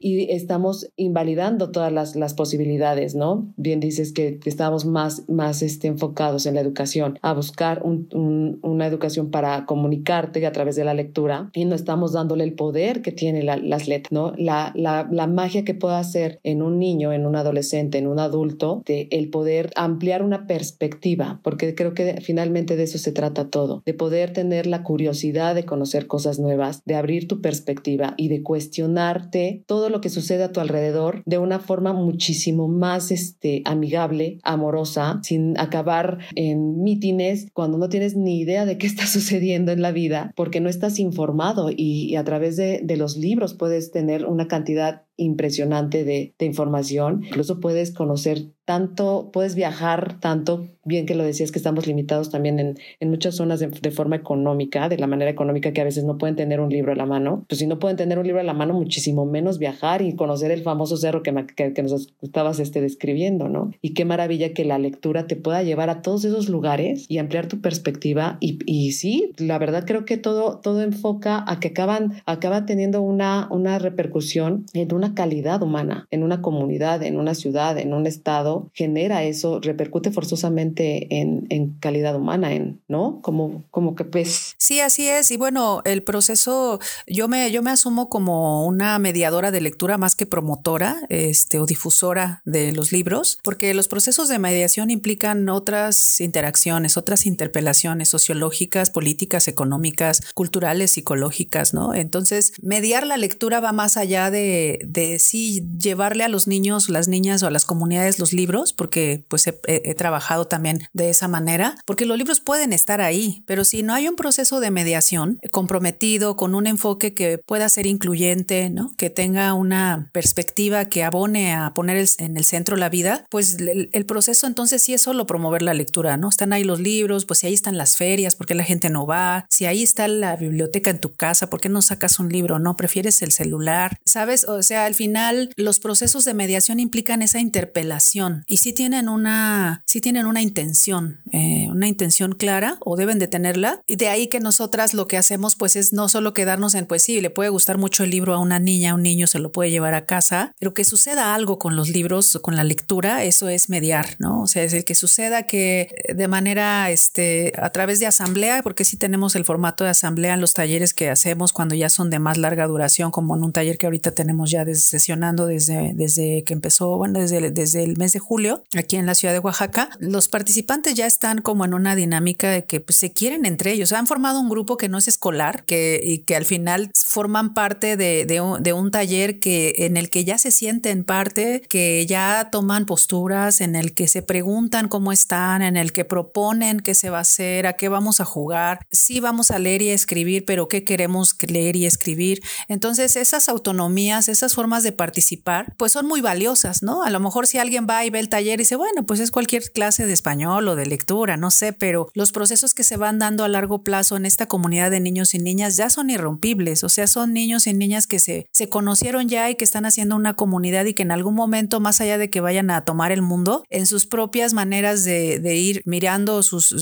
Y 0.00 0.30
estamos 0.30 0.90
invalidando 0.96 1.70
todas 1.70 1.92
las, 1.92 2.16
las 2.16 2.34
posibilidades, 2.34 3.14
¿no? 3.14 3.52
Bien 3.56 3.80
dices 3.80 4.12
que, 4.12 4.38
estamos 4.44 4.84
más, 4.84 5.15
más 5.28 5.62
este, 5.62 5.88
enfocados 5.88 6.46
en 6.46 6.54
la 6.54 6.60
educación, 6.60 7.18
a 7.22 7.32
buscar 7.32 7.82
una 7.84 8.86
educación 8.86 9.30
para 9.30 9.66
comunicarte 9.66 10.44
a 10.46 10.52
través 10.52 10.76
de 10.76 10.84
la 10.84 10.94
lectura 10.94 11.50
y 11.52 11.64
no 11.64 11.74
estamos 11.74 12.12
dándole 12.12 12.44
el 12.44 12.54
poder 12.54 13.02
que 13.02 13.12
tiene 13.12 13.42
las 13.42 13.88
letras, 13.88 14.12
¿no? 14.12 14.32
La, 14.36 14.72
la, 14.74 15.08
la, 15.10 15.26
magia 15.26 15.64
que 15.64 15.74
puede 15.74 15.96
hacer 15.96 16.40
en 16.44 16.62
un 16.62 16.78
niño, 16.78 17.12
en 17.12 17.26
un 17.26 17.36
adolescente, 17.36 17.98
en 17.98 18.06
un 18.06 18.18
adulto, 18.18 18.82
de 18.86 19.08
el 19.10 19.28
poder 19.28 19.70
ampliar 19.76 20.22
una 20.22 20.46
perspectiva, 20.46 21.40
porque 21.42 21.74
creo 21.74 21.94
que 21.94 22.20
finalmente 22.20 22.76
de 22.76 22.84
eso 22.84 22.98
se 22.98 23.12
trata 23.12 23.50
todo, 23.50 23.82
de 23.84 23.94
poder 23.94 24.32
tener 24.32 24.66
la 24.66 24.82
curiosidad 24.82 25.54
de 25.54 25.64
conocer 25.64 26.06
cosas 26.06 26.38
nuevas, 26.38 26.82
de 26.84 26.94
abrir 26.94 27.28
tu 27.28 27.40
perspectiva 27.40 28.14
y 28.16 28.28
de 28.28 28.42
cuestionarte 28.42 29.62
todo 29.66 29.90
lo 29.90 30.00
que 30.00 30.10
sucede 30.10 30.44
a 30.44 30.52
tu 30.52 30.60
alrededor 30.60 31.22
de 31.26 31.38
una 31.38 31.58
forma 31.58 31.92
muchísimo 31.92 32.68
más 32.68 33.10
este, 33.10 33.62
amigable, 33.64 34.38
amorosa, 34.42 34.95
sin 35.22 35.58
acabar 35.58 36.18
en 36.34 36.82
mítines 36.82 37.48
cuando 37.52 37.78
no 37.78 37.88
tienes 37.88 38.16
ni 38.16 38.40
idea 38.40 38.64
de 38.66 38.78
qué 38.78 38.86
está 38.86 39.06
sucediendo 39.06 39.72
en 39.72 39.82
la 39.82 39.92
vida, 39.92 40.32
porque 40.36 40.60
no 40.60 40.68
estás 40.68 40.98
informado 40.98 41.70
y, 41.74 42.16
a 42.16 42.24
través 42.24 42.56
de, 42.56 42.84
los 42.96 43.16
libros 43.16 43.52
puedes 43.52 43.90
tener 43.90 44.24
una 44.24 44.48
cantidad 44.48 45.02
impresionante 45.16 46.04
de, 46.04 46.34
de, 46.38 46.46
información. 46.46 47.22
Incluso 47.24 47.60
puedes 47.60 47.92
conocer 47.92 48.46
tanto, 48.64 49.30
puedes 49.32 49.54
viajar 49.54 50.18
tanto, 50.18 50.66
bien 50.84 51.06
que 51.06 51.14
lo 51.14 51.22
decías 51.22 51.52
que 51.52 51.58
estamos 51.58 51.86
limitados 51.86 52.30
también 52.30 52.58
en, 52.58 52.78
en 52.98 53.10
muchas 53.10 53.36
zonas 53.36 53.60
de, 53.60 53.68
de, 53.68 53.90
forma 53.92 54.16
económica, 54.16 54.88
de 54.88 54.98
la 54.98 55.06
manera 55.06 55.30
económica 55.30 55.72
que 55.72 55.80
a 55.80 55.84
veces 55.84 56.04
no 56.04 56.18
pueden 56.18 56.34
tener 56.34 56.60
un 56.60 56.68
libro 56.68 56.92
a 56.92 56.96
la 56.96 57.06
mano. 57.06 57.44
Pues 57.48 57.60
si 57.60 57.66
no 57.66 57.78
pueden 57.78 57.96
tener 57.96 58.18
un 58.18 58.26
libro 58.26 58.40
a 58.40 58.44
la 58.44 58.54
mano, 58.54 58.74
muchísimo 58.74 59.24
menos 59.24 59.58
viajar 59.58 60.02
y 60.02 60.16
conocer 60.16 60.50
el 60.50 60.62
famoso 60.62 60.96
cerro 60.96 61.22
que, 61.22 61.32
que, 61.54 61.72
que 61.72 61.82
nos 61.82 62.12
estabas 62.20 62.58
este, 62.58 62.80
describiendo, 62.80 63.48
¿no? 63.48 63.70
Y 63.82 63.94
qué 63.94 64.04
maravilla 64.04 64.52
que 64.52 64.64
la 64.64 64.78
lectura 64.78 65.28
te 65.28 65.36
pueda 65.36 65.62
llevar 65.62 65.88
a 65.88 66.02
todos 66.02 66.24
esos 66.24 66.48
lugares 66.48 67.06
y 67.08 67.18
ampliar 67.18 67.46
tu 67.46 67.60
perspectiva. 67.60 68.36
Y, 68.40 68.58
y 68.66 68.92
sí, 68.92 69.32
la 69.38 69.58
verdad 69.58 69.84
creo 69.86 70.04
que 70.04 70.16
todo, 70.16 70.58
todo 70.58 70.82
enfoca 70.82 71.44
a 71.46 71.60
que 71.60 71.68
acaban, 71.68 72.14
acaba 72.26 72.66
teniendo 72.66 73.00
una, 73.00 73.46
una 73.50 73.78
repercusión 73.78 74.66
en 74.74 74.92
una 74.92 75.05
calidad 75.14 75.62
humana, 75.62 76.06
en 76.10 76.22
una 76.22 76.42
comunidad, 76.42 77.02
en 77.02 77.18
una 77.18 77.34
ciudad, 77.34 77.78
en 77.78 77.92
un 77.92 78.06
estado, 78.06 78.70
genera 78.74 79.24
eso, 79.24 79.60
repercute 79.60 80.10
forzosamente 80.10 81.20
en, 81.20 81.46
en 81.50 81.74
calidad 81.80 82.16
humana, 82.16 82.52
en, 82.52 82.80
¿no? 82.88 83.20
Como, 83.22 83.64
como 83.70 83.94
que 83.94 84.04
pues. 84.04 84.54
Sí, 84.58 84.80
así 84.80 85.08
es. 85.08 85.30
Y 85.30 85.36
bueno, 85.36 85.82
el 85.84 86.02
proceso, 86.02 86.80
yo 87.06 87.28
me, 87.28 87.50
yo 87.50 87.62
me 87.62 87.70
asumo 87.70 88.08
como 88.08 88.66
una 88.66 88.98
mediadora 88.98 89.50
de 89.50 89.60
lectura 89.60 89.98
más 89.98 90.14
que 90.14 90.26
promotora 90.26 90.96
este, 91.08 91.58
o 91.58 91.66
difusora 91.66 92.42
de 92.44 92.72
los 92.72 92.92
libros, 92.92 93.38
porque 93.42 93.74
los 93.74 93.88
procesos 93.88 94.28
de 94.28 94.38
mediación 94.38 94.90
implican 94.90 95.48
otras 95.48 96.20
interacciones, 96.20 96.96
otras 96.96 97.26
interpelaciones 97.26 98.08
sociológicas, 98.08 98.90
políticas, 98.90 99.48
económicas, 99.48 100.22
culturales, 100.34 100.92
psicológicas, 100.92 101.74
¿no? 101.74 101.94
Entonces, 101.94 102.52
mediar 102.62 103.06
la 103.06 103.16
lectura 103.16 103.60
va 103.60 103.72
más 103.72 103.96
allá 103.96 104.30
de, 104.30 104.86
de 104.96 105.18
sí 105.18 105.62
llevarle 105.78 106.24
a 106.24 106.28
los 106.28 106.46
niños, 106.48 106.88
las 106.88 107.06
niñas 107.06 107.42
o 107.42 107.46
a 107.46 107.50
las 107.50 107.66
comunidades 107.66 108.18
los 108.18 108.32
libros, 108.32 108.72
porque 108.72 109.24
pues 109.28 109.46
he, 109.46 109.94
trabajado 109.94 110.46
también 110.46 110.88
de 110.92 111.10
esa 111.10 111.28
manera, 111.28 111.76
porque 111.84 112.06
los 112.06 112.16
libros 112.16 112.40
pueden 112.40 112.72
estar 112.72 113.00
ahí, 113.00 113.42
pero 113.46 113.64
si 113.64 113.82
no 113.82 113.94
hay 113.94 114.08
un 114.08 114.16
proceso 114.16 114.58
de 114.58 114.70
mediación 114.70 115.38
comprometido 115.52 116.36
con 116.36 116.54
un 116.54 116.66
enfoque 116.66 117.14
que 117.14 117.38
pueda 117.38 117.68
ser 117.68 117.86
incluyente, 117.86 118.70
¿no? 118.70 118.90
que 118.96 119.10
tenga 119.10 119.52
una 119.52 120.10
perspectiva 120.12 120.86
que 120.86 121.04
abone 121.04 121.52
a 121.52 121.72
poner 121.74 122.06
en 122.18 122.36
el 122.36 122.44
centro 122.44 122.76
la 122.76 122.88
vida, 122.88 123.26
pues 123.30 123.56
el, 123.56 123.90
el, 123.92 124.06
proceso 124.06 124.46
entonces 124.46 124.82
sí 124.82 124.94
es 124.94 125.02
solo 125.02 125.26
promover 125.26 125.62
la 125.62 125.74
lectura, 125.74 126.16
¿no? 126.16 126.28
Están 126.28 126.52
ahí 126.52 126.64
los 126.64 126.80
libros, 126.80 127.26
pues 127.26 127.40
si 127.40 127.48
ahí 127.48 127.54
están 127.54 127.76
las 127.76 127.96
ferias, 127.96 128.34
¿por 128.34 128.46
qué 128.46 128.54
la 128.54 128.64
gente 128.64 128.88
no 128.88 129.06
va? 129.06 129.46
Si 129.50 129.66
ahí 129.66 129.82
está 129.82 130.08
la 130.08 130.36
biblioteca 130.36 130.90
en 130.90 131.00
tu 131.00 131.12
casa, 131.14 131.50
¿por 131.50 131.60
qué 131.60 131.68
no 131.68 131.82
sacas 131.82 132.18
un 132.18 132.30
libro? 132.30 132.58
¿No? 132.58 132.76
¿Prefieres 132.76 133.20
el 133.22 133.32
celular? 133.32 133.98
¿Sabes? 134.04 134.44
O 134.44 134.62
sea, 134.62 134.85
al 134.86 134.94
final 134.94 135.50
los 135.56 135.80
procesos 135.80 136.24
de 136.24 136.34
mediación 136.34 136.80
implican 136.80 137.22
esa 137.22 137.40
interpelación 137.40 138.42
y 138.46 138.58
sí 138.58 138.72
tienen 138.72 139.08
una, 139.08 139.82
sí 139.86 140.00
tienen 140.00 140.26
una 140.26 140.42
intención, 140.42 141.20
eh, 141.32 141.68
una 141.70 141.88
intención 141.88 142.32
clara 142.32 142.78
o 142.80 142.96
deben 142.96 143.18
de 143.18 143.28
tenerla. 143.28 143.82
Y 143.86 143.96
de 143.96 144.08
ahí 144.08 144.28
que 144.28 144.40
nosotras 144.40 144.94
lo 144.94 145.06
que 145.06 145.16
hacemos 145.16 145.56
pues 145.56 145.76
es 145.76 145.92
no 145.92 146.08
solo 146.08 146.32
quedarnos 146.32 146.74
en 146.74 146.86
pues 146.86 147.02
sí, 147.02 147.20
le 147.20 147.30
puede 147.30 147.50
gustar 147.50 147.78
mucho 147.78 148.04
el 148.04 148.10
libro 148.10 148.34
a 148.34 148.38
una 148.38 148.58
niña, 148.58 148.92
a 148.92 148.94
un 148.94 149.02
niño 149.02 149.26
se 149.26 149.38
lo 149.38 149.52
puede 149.52 149.70
llevar 149.70 149.94
a 149.94 150.06
casa, 150.06 150.54
pero 150.58 150.74
que 150.74 150.84
suceda 150.84 151.34
algo 151.34 151.58
con 151.58 151.76
los 151.76 151.88
libros 151.88 152.38
con 152.42 152.56
la 152.56 152.64
lectura, 152.64 153.24
eso 153.24 153.48
es 153.48 153.68
mediar, 153.68 154.16
¿no? 154.18 154.42
O 154.42 154.46
sea, 154.46 154.62
es 154.62 154.72
el 154.72 154.84
que 154.84 154.94
suceda 154.94 155.44
que 155.44 155.94
de 156.14 156.28
manera, 156.28 156.90
este, 156.90 157.52
a 157.56 157.70
través 157.70 157.98
de 158.00 158.06
asamblea, 158.06 158.62
porque 158.62 158.84
sí 158.84 158.96
tenemos 158.96 159.36
el 159.36 159.44
formato 159.44 159.84
de 159.84 159.90
asamblea 159.90 160.34
en 160.34 160.40
los 160.40 160.54
talleres 160.54 160.94
que 160.94 161.10
hacemos 161.10 161.52
cuando 161.52 161.74
ya 161.74 161.88
son 161.88 162.10
de 162.10 162.18
más 162.18 162.38
larga 162.38 162.66
duración, 162.66 163.10
como 163.10 163.36
en 163.36 163.44
un 163.44 163.52
taller 163.52 163.78
que 163.78 163.86
ahorita 163.86 164.12
tenemos 164.12 164.50
ya 164.50 164.64
desde 164.76 165.06
sesionando 165.06 165.46
desde, 165.46 165.92
desde 165.94 166.42
que 166.44 166.54
empezó, 166.54 166.96
bueno, 166.96 167.20
desde, 167.20 167.50
desde 167.50 167.84
el 167.84 167.96
mes 167.96 168.12
de 168.12 168.18
julio, 168.18 168.64
aquí 168.76 168.96
en 168.96 169.06
la 169.06 169.14
ciudad 169.14 169.32
de 169.32 169.40
Oaxaca, 169.40 169.90
los 169.98 170.28
participantes 170.28 170.94
ya 170.94 171.06
están 171.06 171.42
como 171.42 171.64
en 171.64 171.74
una 171.74 171.96
dinámica 171.96 172.50
de 172.50 172.64
que 172.64 172.80
pues, 172.80 172.96
se 172.96 173.12
quieren 173.12 173.46
entre 173.46 173.72
ellos. 173.72 173.92
Han 173.92 174.06
formado 174.06 174.40
un 174.40 174.48
grupo 174.48 174.76
que 174.76 174.88
no 174.88 174.98
es 174.98 175.08
escolar 175.08 175.64
que, 175.64 176.00
y 176.02 176.18
que 176.18 176.36
al 176.36 176.44
final 176.44 176.90
forman 176.94 177.54
parte 177.54 177.96
de, 177.96 178.26
de, 178.26 178.40
un, 178.40 178.62
de 178.62 178.72
un 178.72 178.90
taller 178.90 179.38
que, 179.40 179.74
en 179.78 179.96
el 179.96 180.10
que 180.10 180.24
ya 180.24 180.38
se 180.38 180.50
sienten 180.50 181.04
parte, 181.04 181.62
que 181.68 182.04
ya 182.06 182.48
toman 182.50 182.86
posturas, 182.86 183.60
en 183.60 183.76
el 183.76 183.94
que 183.94 184.08
se 184.08 184.22
preguntan 184.22 184.88
cómo 184.88 185.12
están, 185.12 185.62
en 185.62 185.76
el 185.76 185.92
que 185.92 186.04
proponen 186.04 186.80
qué 186.80 186.94
se 186.94 187.10
va 187.10 187.18
a 187.18 187.22
hacer, 187.22 187.66
a 187.66 187.74
qué 187.74 187.88
vamos 187.88 188.20
a 188.20 188.24
jugar, 188.24 188.80
sí 188.90 189.20
vamos 189.20 189.50
a 189.50 189.58
leer 189.58 189.82
y 189.82 189.90
escribir, 189.90 190.44
pero 190.44 190.68
qué 190.68 190.84
queremos 190.84 191.36
leer 191.46 191.76
y 191.76 191.86
escribir. 191.86 192.42
Entonces, 192.68 193.16
esas 193.16 193.48
autonomías, 193.48 194.28
esas 194.28 194.54
formas 194.54 194.65
formas 194.66 194.82
de 194.82 194.90
participar, 194.90 195.76
pues 195.76 195.92
son 195.92 196.08
muy 196.08 196.20
valiosas, 196.20 196.82
¿no? 196.82 197.04
A 197.04 197.10
lo 197.10 197.20
mejor 197.20 197.46
si 197.46 197.58
alguien 197.58 197.86
va 197.88 198.04
y 198.04 198.10
ve 198.10 198.18
el 198.18 198.28
taller 198.28 198.54
y 198.54 198.64
dice, 198.64 198.74
bueno, 198.74 199.06
pues 199.06 199.20
es 199.20 199.30
cualquier 199.30 199.62
clase 199.70 200.06
de 200.06 200.12
español 200.12 200.66
o 200.66 200.74
de 200.74 200.86
lectura, 200.86 201.36
no 201.36 201.52
sé, 201.52 201.72
pero 201.72 202.08
los 202.14 202.32
procesos 202.32 202.74
que 202.74 202.82
se 202.82 202.96
van 202.96 203.20
dando 203.20 203.44
a 203.44 203.48
largo 203.48 203.84
plazo 203.84 204.16
en 204.16 204.26
esta 204.26 204.46
comunidad 204.46 204.90
de 204.90 204.98
niños 204.98 205.34
y 205.34 205.38
niñas 205.38 205.76
ya 205.76 205.88
son 205.88 206.10
irrompibles, 206.10 206.82
o 206.82 206.88
sea, 206.88 207.06
son 207.06 207.32
niños 207.32 207.68
y 207.68 207.74
niñas 207.74 208.08
que 208.08 208.18
se, 208.18 208.48
se 208.50 208.68
conocieron 208.68 209.28
ya 209.28 209.48
y 209.50 209.54
que 209.54 209.62
están 209.62 209.86
haciendo 209.86 210.16
una 210.16 210.34
comunidad 210.34 210.84
y 210.86 210.94
que 210.94 211.04
en 211.04 211.12
algún 211.12 211.36
momento, 211.36 211.78
más 211.78 212.00
allá 212.00 212.18
de 212.18 212.28
que 212.28 212.40
vayan 212.40 212.70
a 212.70 212.84
tomar 212.84 213.12
el 213.12 213.22
mundo, 213.22 213.62
en 213.70 213.86
sus 213.86 214.06
propias 214.06 214.52
maneras 214.52 215.04
de, 215.04 215.38
de 215.38 215.54
ir 215.54 215.82
mirando 215.84 216.42
sus, 216.42 216.74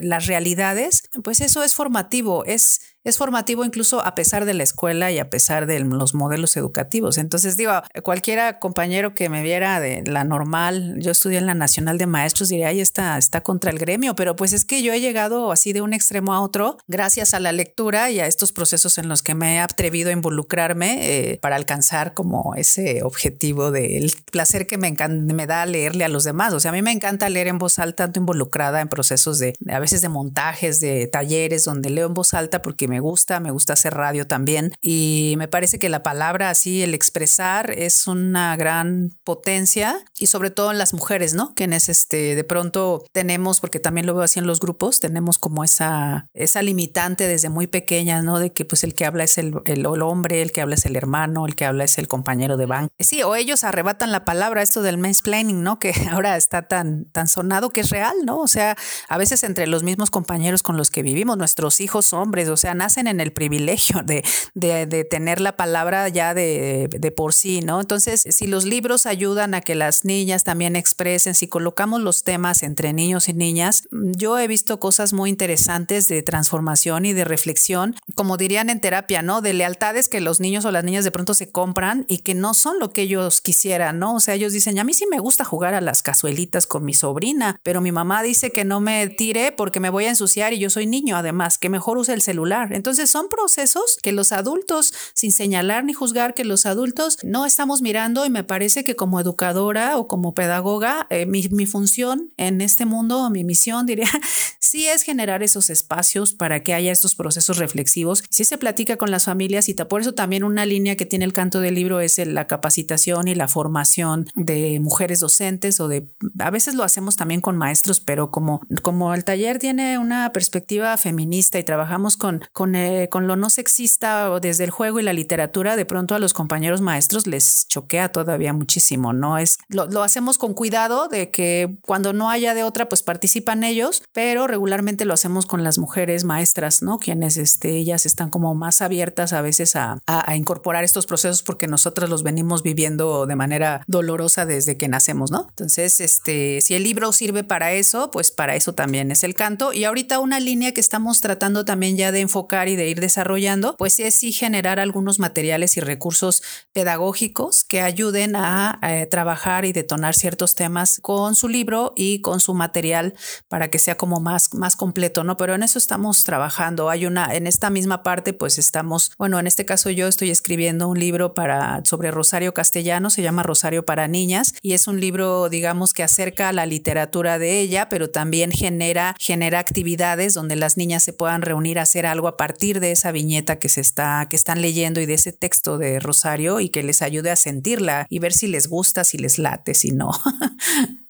las 0.00 0.28
realidades, 0.28 1.02
pues 1.24 1.40
eso 1.40 1.64
es 1.64 1.74
formativo, 1.74 2.44
es 2.44 2.93
es 3.04 3.18
formativo 3.18 3.64
incluso 3.64 4.04
a 4.04 4.14
pesar 4.14 4.44
de 4.44 4.54
la 4.54 4.62
escuela 4.62 5.12
y 5.12 5.18
a 5.18 5.30
pesar 5.30 5.66
de 5.66 5.80
los 5.80 6.14
modelos 6.14 6.56
educativos. 6.56 7.18
Entonces 7.18 7.56
digo, 7.56 7.72
cualquiera 8.02 8.58
compañero 8.58 9.14
que 9.14 9.28
me 9.28 9.42
viera 9.42 9.78
de 9.80 10.02
la 10.06 10.24
normal, 10.24 10.96
yo 10.98 11.10
estudié 11.10 11.38
en 11.38 11.46
la 11.46 11.54
Nacional 11.54 11.98
de 11.98 12.06
Maestros, 12.06 12.48
diría, 12.48 12.68
ahí 12.68 12.80
está, 12.80 13.18
está 13.18 13.42
contra 13.42 13.70
el 13.70 13.78
gremio, 13.78 14.14
pero 14.14 14.36
pues 14.36 14.52
es 14.52 14.64
que 14.64 14.82
yo 14.82 14.92
he 14.92 15.00
llegado 15.00 15.52
así 15.52 15.72
de 15.72 15.82
un 15.82 15.92
extremo 15.92 16.32
a 16.34 16.40
otro 16.40 16.78
gracias 16.88 17.34
a 17.34 17.40
la 17.40 17.52
lectura 17.52 18.10
y 18.10 18.20
a 18.20 18.26
estos 18.26 18.52
procesos 18.52 18.98
en 18.98 19.08
los 19.08 19.22
que 19.22 19.34
me 19.34 19.56
he 19.56 19.58
atrevido 19.60 20.10
a 20.10 20.12
involucrarme 20.12 21.32
eh, 21.32 21.38
para 21.40 21.56
alcanzar 21.56 22.14
como 22.14 22.54
ese 22.54 23.02
objetivo 23.02 23.70
del 23.70 24.12
placer 24.30 24.66
que 24.66 24.78
me, 24.78 24.94
me 25.08 25.46
da 25.46 25.66
leerle 25.66 26.04
a 26.04 26.08
los 26.08 26.24
demás. 26.24 26.54
O 26.54 26.60
sea, 26.60 26.70
a 26.70 26.74
mí 26.74 26.82
me 26.82 26.92
encanta 26.92 27.28
leer 27.28 27.48
en 27.48 27.58
voz 27.58 27.78
alta, 27.78 28.04
tanto 28.04 28.20
involucrada 28.20 28.80
en 28.80 28.88
procesos 28.88 29.38
de, 29.38 29.54
a 29.68 29.78
veces 29.78 30.00
de 30.00 30.08
montajes, 30.08 30.80
de 30.80 31.06
talleres, 31.06 31.64
donde 31.64 31.90
leo 31.90 32.06
en 32.06 32.14
voz 32.14 32.34
alta 32.34 32.62
porque 32.62 32.88
me 32.88 32.93
me 32.94 33.00
gusta, 33.00 33.40
me 33.40 33.50
gusta 33.50 33.72
hacer 33.72 33.92
radio 33.92 34.24
también 34.24 34.72
y 34.80 35.34
me 35.36 35.48
parece 35.48 35.80
que 35.80 35.88
la 35.88 36.04
palabra 36.04 36.48
así, 36.48 36.80
el 36.84 36.94
expresar 36.94 37.72
es 37.72 38.06
una 38.06 38.54
gran 38.54 39.10
potencia 39.24 40.04
y 40.16 40.26
sobre 40.26 40.50
todo 40.50 40.70
en 40.70 40.78
las 40.78 40.94
mujeres, 40.94 41.34
¿no? 41.34 41.56
Quienes 41.56 41.88
este, 41.88 42.36
de 42.36 42.44
pronto 42.44 43.04
tenemos, 43.10 43.58
porque 43.58 43.80
también 43.80 44.06
lo 44.06 44.14
veo 44.14 44.22
así 44.22 44.38
en 44.38 44.46
los 44.46 44.60
grupos, 44.60 45.00
tenemos 45.00 45.38
como 45.38 45.64
esa, 45.64 46.28
esa 46.34 46.62
limitante 46.62 47.26
desde 47.26 47.48
muy 47.48 47.66
pequeña, 47.66 48.22
¿no? 48.22 48.38
De 48.38 48.52
que 48.52 48.64
pues 48.64 48.84
el 48.84 48.94
que 48.94 49.06
habla 49.06 49.24
es 49.24 49.38
el, 49.38 49.54
el, 49.64 49.84
hombre, 49.86 50.40
el 50.40 50.52
que 50.52 50.60
habla 50.60 50.76
es 50.76 50.86
el 50.86 50.94
hermano, 50.94 51.46
el 51.46 51.56
que 51.56 51.64
habla 51.64 51.82
es 51.82 51.98
el 51.98 52.06
compañero 52.06 52.56
de 52.56 52.66
banco. 52.66 52.94
Sí, 53.00 53.24
o 53.24 53.34
ellos 53.34 53.64
arrebatan 53.64 54.12
la 54.12 54.24
palabra, 54.24 54.62
esto 54.62 54.82
del 54.82 54.98
mansplaining, 54.98 55.64
¿no? 55.64 55.80
Que 55.80 55.92
ahora 56.12 56.36
está 56.36 56.68
tan, 56.68 57.06
tan 57.06 57.26
sonado 57.26 57.70
que 57.70 57.80
es 57.80 57.90
real, 57.90 58.14
¿no? 58.24 58.38
O 58.38 58.46
sea, 58.46 58.76
a 59.08 59.18
veces 59.18 59.42
entre 59.42 59.66
los 59.66 59.82
mismos 59.82 60.12
compañeros 60.12 60.62
con 60.62 60.76
los 60.76 60.92
que 60.92 61.02
vivimos, 61.02 61.36
nuestros 61.36 61.80
hijos 61.80 62.12
hombres, 62.12 62.48
o 62.48 62.56
sea, 62.56 62.76
nacen 62.84 63.06
en 63.06 63.20
el 63.20 63.32
privilegio 63.32 64.02
de, 64.04 64.22
de, 64.54 65.04
tener 65.04 65.40
la 65.40 65.56
palabra 65.56 66.08
ya 66.08 66.34
de, 66.34 66.88
de, 66.90 67.10
por 67.10 67.32
sí, 67.32 67.60
¿no? 67.60 67.80
Entonces, 67.80 68.24
si 68.28 68.46
los 68.46 68.64
libros 68.64 69.06
ayudan 69.06 69.54
a 69.54 69.62
que 69.62 69.74
las 69.74 70.04
niñas 70.04 70.44
también 70.44 70.76
expresen, 70.76 71.34
si 71.34 71.48
colocamos 71.48 72.02
los 72.02 72.24
temas 72.24 72.62
entre 72.62 72.92
niños 72.92 73.28
y 73.28 73.32
niñas, 73.32 73.84
yo 73.90 74.38
he 74.38 74.46
visto 74.46 74.78
cosas 74.78 75.14
muy 75.14 75.30
interesantes 75.30 76.08
de 76.08 76.22
transformación 76.22 77.06
y 77.06 77.14
de 77.14 77.24
reflexión, 77.24 77.96
como 78.14 78.36
dirían 78.36 78.68
en 78.68 78.80
terapia, 78.80 79.22
¿no? 79.22 79.40
De 79.40 79.54
lealtades 79.54 80.10
que 80.10 80.20
los 80.20 80.40
niños 80.40 80.66
o 80.66 80.70
las 80.70 80.84
niñas 80.84 81.04
de 81.04 81.10
pronto 81.10 81.32
se 81.32 81.50
compran 81.50 82.04
y 82.06 82.18
que 82.18 82.34
no 82.34 82.52
son 82.52 82.78
lo 82.78 82.92
que 82.92 83.02
ellos 83.02 83.40
quisieran, 83.40 83.98
¿no? 83.98 84.16
O 84.16 84.20
sea, 84.20 84.34
ellos 84.34 84.52
dicen, 84.52 84.78
a 84.78 84.84
mí 84.84 84.92
sí 84.92 85.06
me 85.10 85.20
gusta 85.20 85.44
jugar 85.44 85.72
a 85.72 85.80
las 85.80 86.02
cazuelitas 86.02 86.66
con 86.66 86.84
mi 86.84 86.92
sobrina, 86.92 87.58
pero 87.62 87.80
mi 87.80 87.92
mamá 87.92 88.22
dice 88.22 88.50
que 88.50 88.64
no 88.64 88.80
me 88.80 89.08
tire 89.08 89.52
porque 89.52 89.80
me 89.80 89.88
voy 89.88 90.04
a 90.04 90.10
ensuciar 90.10 90.52
y 90.52 90.58
yo 90.58 90.68
soy 90.68 90.86
niño, 90.86 91.16
además, 91.16 91.56
que 91.56 91.70
mejor 91.70 91.96
use 91.96 92.12
el 92.12 92.20
celular. 92.20 92.73
Entonces 92.74 93.08
son 93.08 93.28
procesos 93.28 93.98
que 94.02 94.10
los 94.10 94.32
adultos, 94.32 94.92
sin 95.14 95.30
señalar 95.30 95.84
ni 95.84 95.92
juzgar 95.92 96.34
que 96.34 96.44
los 96.44 96.66
adultos 96.66 97.18
no 97.22 97.46
estamos 97.46 97.82
mirando 97.82 98.26
y 98.26 98.30
me 98.30 98.42
parece 98.42 98.82
que 98.82 98.96
como 98.96 99.20
educadora 99.20 99.96
o 99.96 100.08
como 100.08 100.34
pedagoga, 100.34 101.06
eh, 101.10 101.24
mi, 101.24 101.66
función 101.66 102.32
en 102.36 102.60
este 102.60 102.84
mundo, 102.84 103.30
mi 103.30 103.44
misión 103.44 103.86
diría, 103.94 104.10
sí 104.58 104.86
es 104.86 105.02
generar 105.02 105.44
esos 105.44 105.70
espacios 105.70 106.32
para 106.32 106.64
que 106.64 106.74
haya 106.74 106.90
estos 106.90 107.14
procesos 107.14 107.58
reflexivos. 107.58 108.24
Sí 108.28 108.44
se 108.44 108.58
platica 108.58 108.96
con 108.96 109.12
las 109.12 109.24
familias 109.24 109.68
y 109.68 109.74
por 109.74 110.00
eso 110.00 110.14
también 110.14 110.42
una 110.42 110.66
línea 110.66 110.96
que 110.96 111.06
tiene 111.06 111.24
el 111.24 111.32
canto 111.32 111.60
del 111.60 111.76
libro 111.76 112.00
es 112.00 112.18
la 112.18 112.46
capacitación 112.46 113.28
y 113.28 113.36
la 113.36 113.46
formación 113.46 114.26
de 114.34 114.80
mujeres 114.80 115.20
docentes 115.20 115.78
o 115.78 115.86
de, 115.86 116.08
a 116.40 116.50
veces 116.50 116.74
lo 116.74 116.82
hacemos 116.82 117.14
también 117.14 117.40
con 117.40 117.56
maestros, 117.56 118.00
pero 118.00 118.32
como, 118.32 118.60
como 118.82 119.14
el 119.14 119.24
taller 119.24 119.60
tiene 119.60 119.98
una 119.98 120.32
perspectiva 120.32 120.96
feminista 120.96 121.58
y 121.58 121.64
trabajamos 121.64 122.16
con 122.16 122.44
el 122.64 123.08
con 123.08 123.26
lo 123.26 123.36
no 123.36 123.50
sexista 123.50 124.30
o 124.30 124.40
desde 124.40 124.64
el 124.64 124.70
juego 124.70 125.00
y 125.00 125.02
la 125.02 125.12
literatura, 125.12 125.76
de 125.76 125.84
pronto 125.84 126.14
a 126.14 126.18
los 126.18 126.32
compañeros 126.32 126.80
maestros 126.80 127.26
les 127.26 127.66
choquea 127.68 128.10
todavía 128.10 128.52
muchísimo, 128.52 129.12
¿no? 129.12 129.38
Es, 129.38 129.58
lo, 129.68 130.02
hacemos 130.02 130.38
con 130.38 130.54
cuidado 130.54 131.08
de 131.08 131.30
que 131.30 131.76
cuando 131.82 132.12
no 132.12 132.30
haya 132.30 132.54
de 132.54 132.62
otra, 132.62 132.88
pues 132.88 133.02
participan 133.02 133.64
ellos, 133.64 134.02
pero 134.12 134.46
regularmente 134.46 135.04
lo 135.04 135.14
hacemos 135.14 135.46
con 135.46 135.64
las 135.64 135.78
mujeres 135.78 136.24
maestras, 136.24 136.82
¿no? 136.82 136.98
Quienes 136.98 137.36
este, 137.36 137.70
ellas 137.70 138.06
están 138.06 138.30
como 138.30 138.54
más 138.54 138.82
abiertas 138.82 139.32
a 139.32 139.42
veces 139.42 139.76
a, 139.76 139.98
a, 140.06 140.36
incorporar 140.36 140.84
estos 140.84 141.06
procesos 141.06 141.42
porque 141.42 141.66
nosotras 141.66 142.10
los 142.10 142.22
venimos 142.22 142.62
viviendo 142.62 143.26
de 143.26 143.36
manera 143.36 143.82
dolorosa 143.86 144.46
desde 144.46 144.76
que 144.76 144.88
nacemos, 144.88 145.30
¿no? 145.30 145.46
Entonces, 145.50 146.00
este, 146.00 146.60
si 146.60 146.74
el 146.74 146.82
libro 146.82 147.12
sirve 147.12 147.44
para 147.44 147.72
eso, 147.72 148.10
pues 148.10 148.30
para 148.30 148.56
eso 148.56 148.74
también 148.74 149.10
es 149.10 149.24
el 149.24 149.34
canto. 149.34 149.72
Y 149.72 149.84
ahorita 149.84 150.18
una 150.18 150.40
línea 150.40 150.72
que 150.72 150.80
estamos 150.80 151.20
tratando 151.20 151.64
también 151.64 151.96
ya 151.96 152.12
de 152.12 152.20
enfocar 152.20 152.53
y 152.68 152.76
de 152.76 152.88
ir 152.88 153.00
desarrollando, 153.00 153.76
pues 153.76 153.98
es 153.98 154.14
sí 154.14 154.32
generar 154.32 154.78
algunos 154.78 155.18
materiales 155.18 155.76
y 155.76 155.80
recursos 155.80 156.42
pedagógicos 156.72 157.64
que 157.64 157.80
ayuden 157.80 158.36
a, 158.36 158.78
eh, 158.82 159.06
trabajar 159.06 159.64
y 159.64 159.72
detonar 159.72 160.14
ciertos 160.14 160.54
temas 160.54 161.00
con 161.02 161.34
su 161.34 161.48
libro 161.48 161.92
y 161.96 162.20
con 162.20 162.40
su 162.40 162.54
material 162.54 163.14
para 163.48 163.68
que 163.68 163.78
sea 163.78 163.96
como 163.96 164.20
más, 164.20 164.54
más 164.54 164.76
completo, 164.76 165.24
¿no? 165.24 165.36
Pero 165.36 165.54
en 165.54 165.62
eso 165.62 165.78
estamos 165.78 166.24
trabajando. 166.24 166.90
Hay 166.90 167.06
una, 167.06 167.34
en 167.34 167.46
esta 167.46 167.70
misma 167.70 168.02
parte, 168.02 168.32
pues 168.32 168.58
estamos, 168.58 169.10
bueno, 169.18 169.38
en 169.38 169.46
este 169.46 169.64
caso 169.64 169.90
yo 169.90 170.06
estoy 170.06 170.30
escribiendo 170.30 170.88
un 170.88 170.98
libro 170.98 171.34
para, 171.34 171.80
sobre 171.84 172.10
Rosario 172.10 172.54
Castellano, 172.54 173.10
se 173.10 173.22
llama 173.22 173.42
Rosario 173.42 173.84
para 173.84 174.06
Niñas, 174.06 174.54
y 174.62 174.74
es 174.74 174.86
un 174.86 175.00
libro, 175.00 175.48
digamos, 175.48 175.92
que 175.92 176.02
acerca 176.02 176.48
a 176.48 176.52
la 176.52 176.66
literatura 176.66 177.38
de 177.38 177.60
ella, 177.60 177.88
pero 177.88 178.10
también 178.10 178.52
genera, 178.52 179.14
genera 179.18 179.58
actividades 179.58 180.34
donde 180.34 180.56
las 180.56 180.76
niñas 180.76 181.02
se 181.02 181.12
puedan 181.12 181.42
reunir 181.42 181.78
a 181.78 181.82
hacer 181.82 182.06
algo 182.06 182.28
a 182.34 182.36
partir 182.36 182.80
de 182.80 182.84
de 182.84 182.92
esa 182.92 183.12
viñeta 183.12 183.58
que 183.58 183.68
se 183.68 183.80
está, 183.80 184.26
que 184.28 184.36
están 184.36 184.60
leyendo 184.60 185.00
y 185.00 185.06
de 185.06 185.14
ese 185.14 185.32
texto 185.32 185.78
de 185.78 185.98
Rosario 185.98 186.60
y 186.60 186.68
que 186.68 186.82
les 186.82 187.02
ayude 187.02 187.30
a 187.30 187.36
sentirla 187.36 188.06
y 188.08 188.18
ver 188.18 188.32
si 188.32 188.46
les 188.46 188.68
gusta, 188.68 189.04
si 189.04 189.18
les 189.18 189.38
late, 189.38 189.74
si 189.74 189.90
no. 189.90 190.10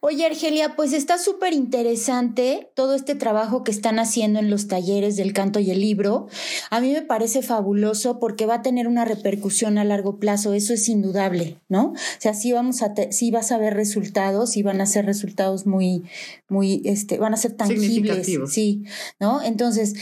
Oye, 0.00 0.26
Argelia, 0.26 0.74
pues 0.74 0.92
está 0.92 1.16
súper 1.16 1.52
interesante 1.52 2.70
todo 2.74 2.94
este 2.94 3.14
trabajo 3.14 3.62
que 3.62 3.70
están 3.70 3.98
haciendo 4.00 4.40
en 4.40 4.50
los 4.50 4.66
talleres 4.66 5.16
del 5.16 5.32
canto 5.32 5.60
y 5.60 5.70
el 5.70 5.80
libro. 5.80 6.26
A 6.70 6.80
mí 6.80 6.92
me 6.92 7.02
parece 7.02 7.40
fabuloso 7.40 8.18
porque 8.18 8.46
va 8.46 8.56
a 8.56 8.62
tener 8.62 8.88
una 8.88 9.04
repercusión 9.04 9.78
a 9.78 9.84
largo 9.84 10.18
plazo, 10.18 10.52
eso 10.52 10.74
es 10.74 10.88
indudable, 10.88 11.58
¿no? 11.68 11.92
O 11.92 11.96
sea, 12.18 12.34
sí 12.34 12.52
vamos 12.52 12.82
a 12.82 12.94
sí 13.10 13.30
vas 13.30 13.52
a 13.52 13.58
ver 13.58 13.74
resultados 13.74 14.56
y 14.56 14.62
van 14.62 14.80
a 14.80 14.86
ser 14.86 15.06
resultados 15.06 15.66
muy 15.66 16.02
muy 16.48 16.82
este 16.84 17.16
van 17.18 17.32
a 17.32 17.38
ser 17.38 17.52
tangibles, 17.52 18.26
sí, 18.48 18.84
¿no? 19.20 19.40
Entonces, 19.42 19.94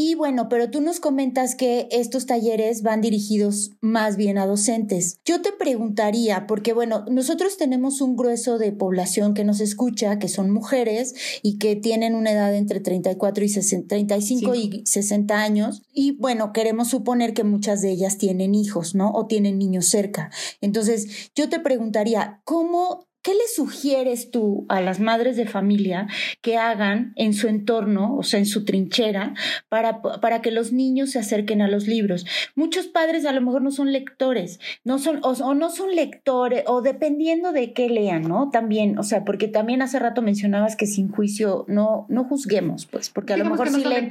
y 0.00 0.14
bueno, 0.14 0.48
pero 0.48 0.70
tú 0.70 0.80
nos 0.80 1.00
comentas 1.00 1.56
que 1.56 1.88
estos 1.90 2.24
talleres 2.24 2.82
van 2.82 3.00
dirigidos 3.00 3.72
más 3.80 4.16
bien 4.16 4.38
a 4.38 4.46
docentes. 4.46 5.18
Yo 5.24 5.42
te 5.42 5.50
preguntaría, 5.50 6.46
porque 6.46 6.72
bueno, 6.72 7.04
nosotros 7.10 7.56
tenemos 7.56 8.00
un 8.00 8.14
grueso 8.14 8.58
de 8.58 8.70
población 8.70 9.34
que 9.34 9.42
nos 9.42 9.58
escucha, 9.58 10.20
que 10.20 10.28
son 10.28 10.52
mujeres 10.52 11.16
y 11.42 11.58
que 11.58 11.74
tienen 11.74 12.14
una 12.14 12.30
edad 12.30 12.54
entre 12.54 12.78
34 12.78 13.44
y 13.44 13.52
35 13.88 14.54
y 14.54 14.82
60 14.86 15.36
años. 15.36 15.82
Y 15.92 16.12
bueno, 16.12 16.52
queremos 16.52 16.86
suponer 16.86 17.34
que 17.34 17.42
muchas 17.42 17.82
de 17.82 17.90
ellas 17.90 18.18
tienen 18.18 18.54
hijos, 18.54 18.94
¿no? 18.94 19.10
O 19.10 19.26
tienen 19.26 19.58
niños 19.58 19.88
cerca. 19.88 20.30
Entonces, 20.60 21.32
yo 21.34 21.48
te 21.48 21.58
preguntaría, 21.58 22.40
¿cómo 22.44 23.07
¿Qué 23.28 23.34
le 23.34 23.46
sugieres 23.54 24.30
tú 24.30 24.64
a 24.70 24.80
las 24.80 25.00
madres 25.00 25.36
de 25.36 25.44
familia 25.44 26.06
que 26.40 26.56
hagan 26.56 27.12
en 27.14 27.34
su 27.34 27.46
entorno, 27.46 28.16
o 28.16 28.22
sea, 28.22 28.38
en 28.38 28.46
su 28.46 28.64
trinchera, 28.64 29.34
para, 29.68 30.00
para 30.00 30.40
que 30.40 30.50
los 30.50 30.72
niños 30.72 31.10
se 31.10 31.18
acerquen 31.18 31.60
a 31.60 31.68
los 31.68 31.86
libros? 31.86 32.24
Muchos 32.54 32.86
padres 32.86 33.26
a 33.26 33.32
lo 33.32 33.42
mejor 33.42 33.60
no 33.60 33.70
son 33.70 33.92
lectores, 33.92 34.60
no 34.82 34.98
son, 34.98 35.20
o, 35.22 35.52
no 35.52 35.68
son 35.68 35.94
lectores, 35.94 36.64
o 36.68 36.80
dependiendo 36.80 37.52
de 37.52 37.74
qué 37.74 37.90
lean, 37.90 38.22
¿no? 38.22 38.48
También, 38.50 38.98
o 38.98 39.02
sea, 39.02 39.26
porque 39.26 39.46
también 39.46 39.82
hace 39.82 39.98
rato 39.98 40.22
mencionabas 40.22 40.74
que 40.74 40.86
sin 40.86 41.10
juicio 41.10 41.66
no, 41.68 42.06
no 42.08 42.24
juzguemos, 42.24 42.86
pues, 42.86 43.10
porque 43.10 43.34
a 43.34 43.36
lo 43.36 43.44
mejor 43.44 43.68
sí 43.68 43.84
leen, 43.84 44.10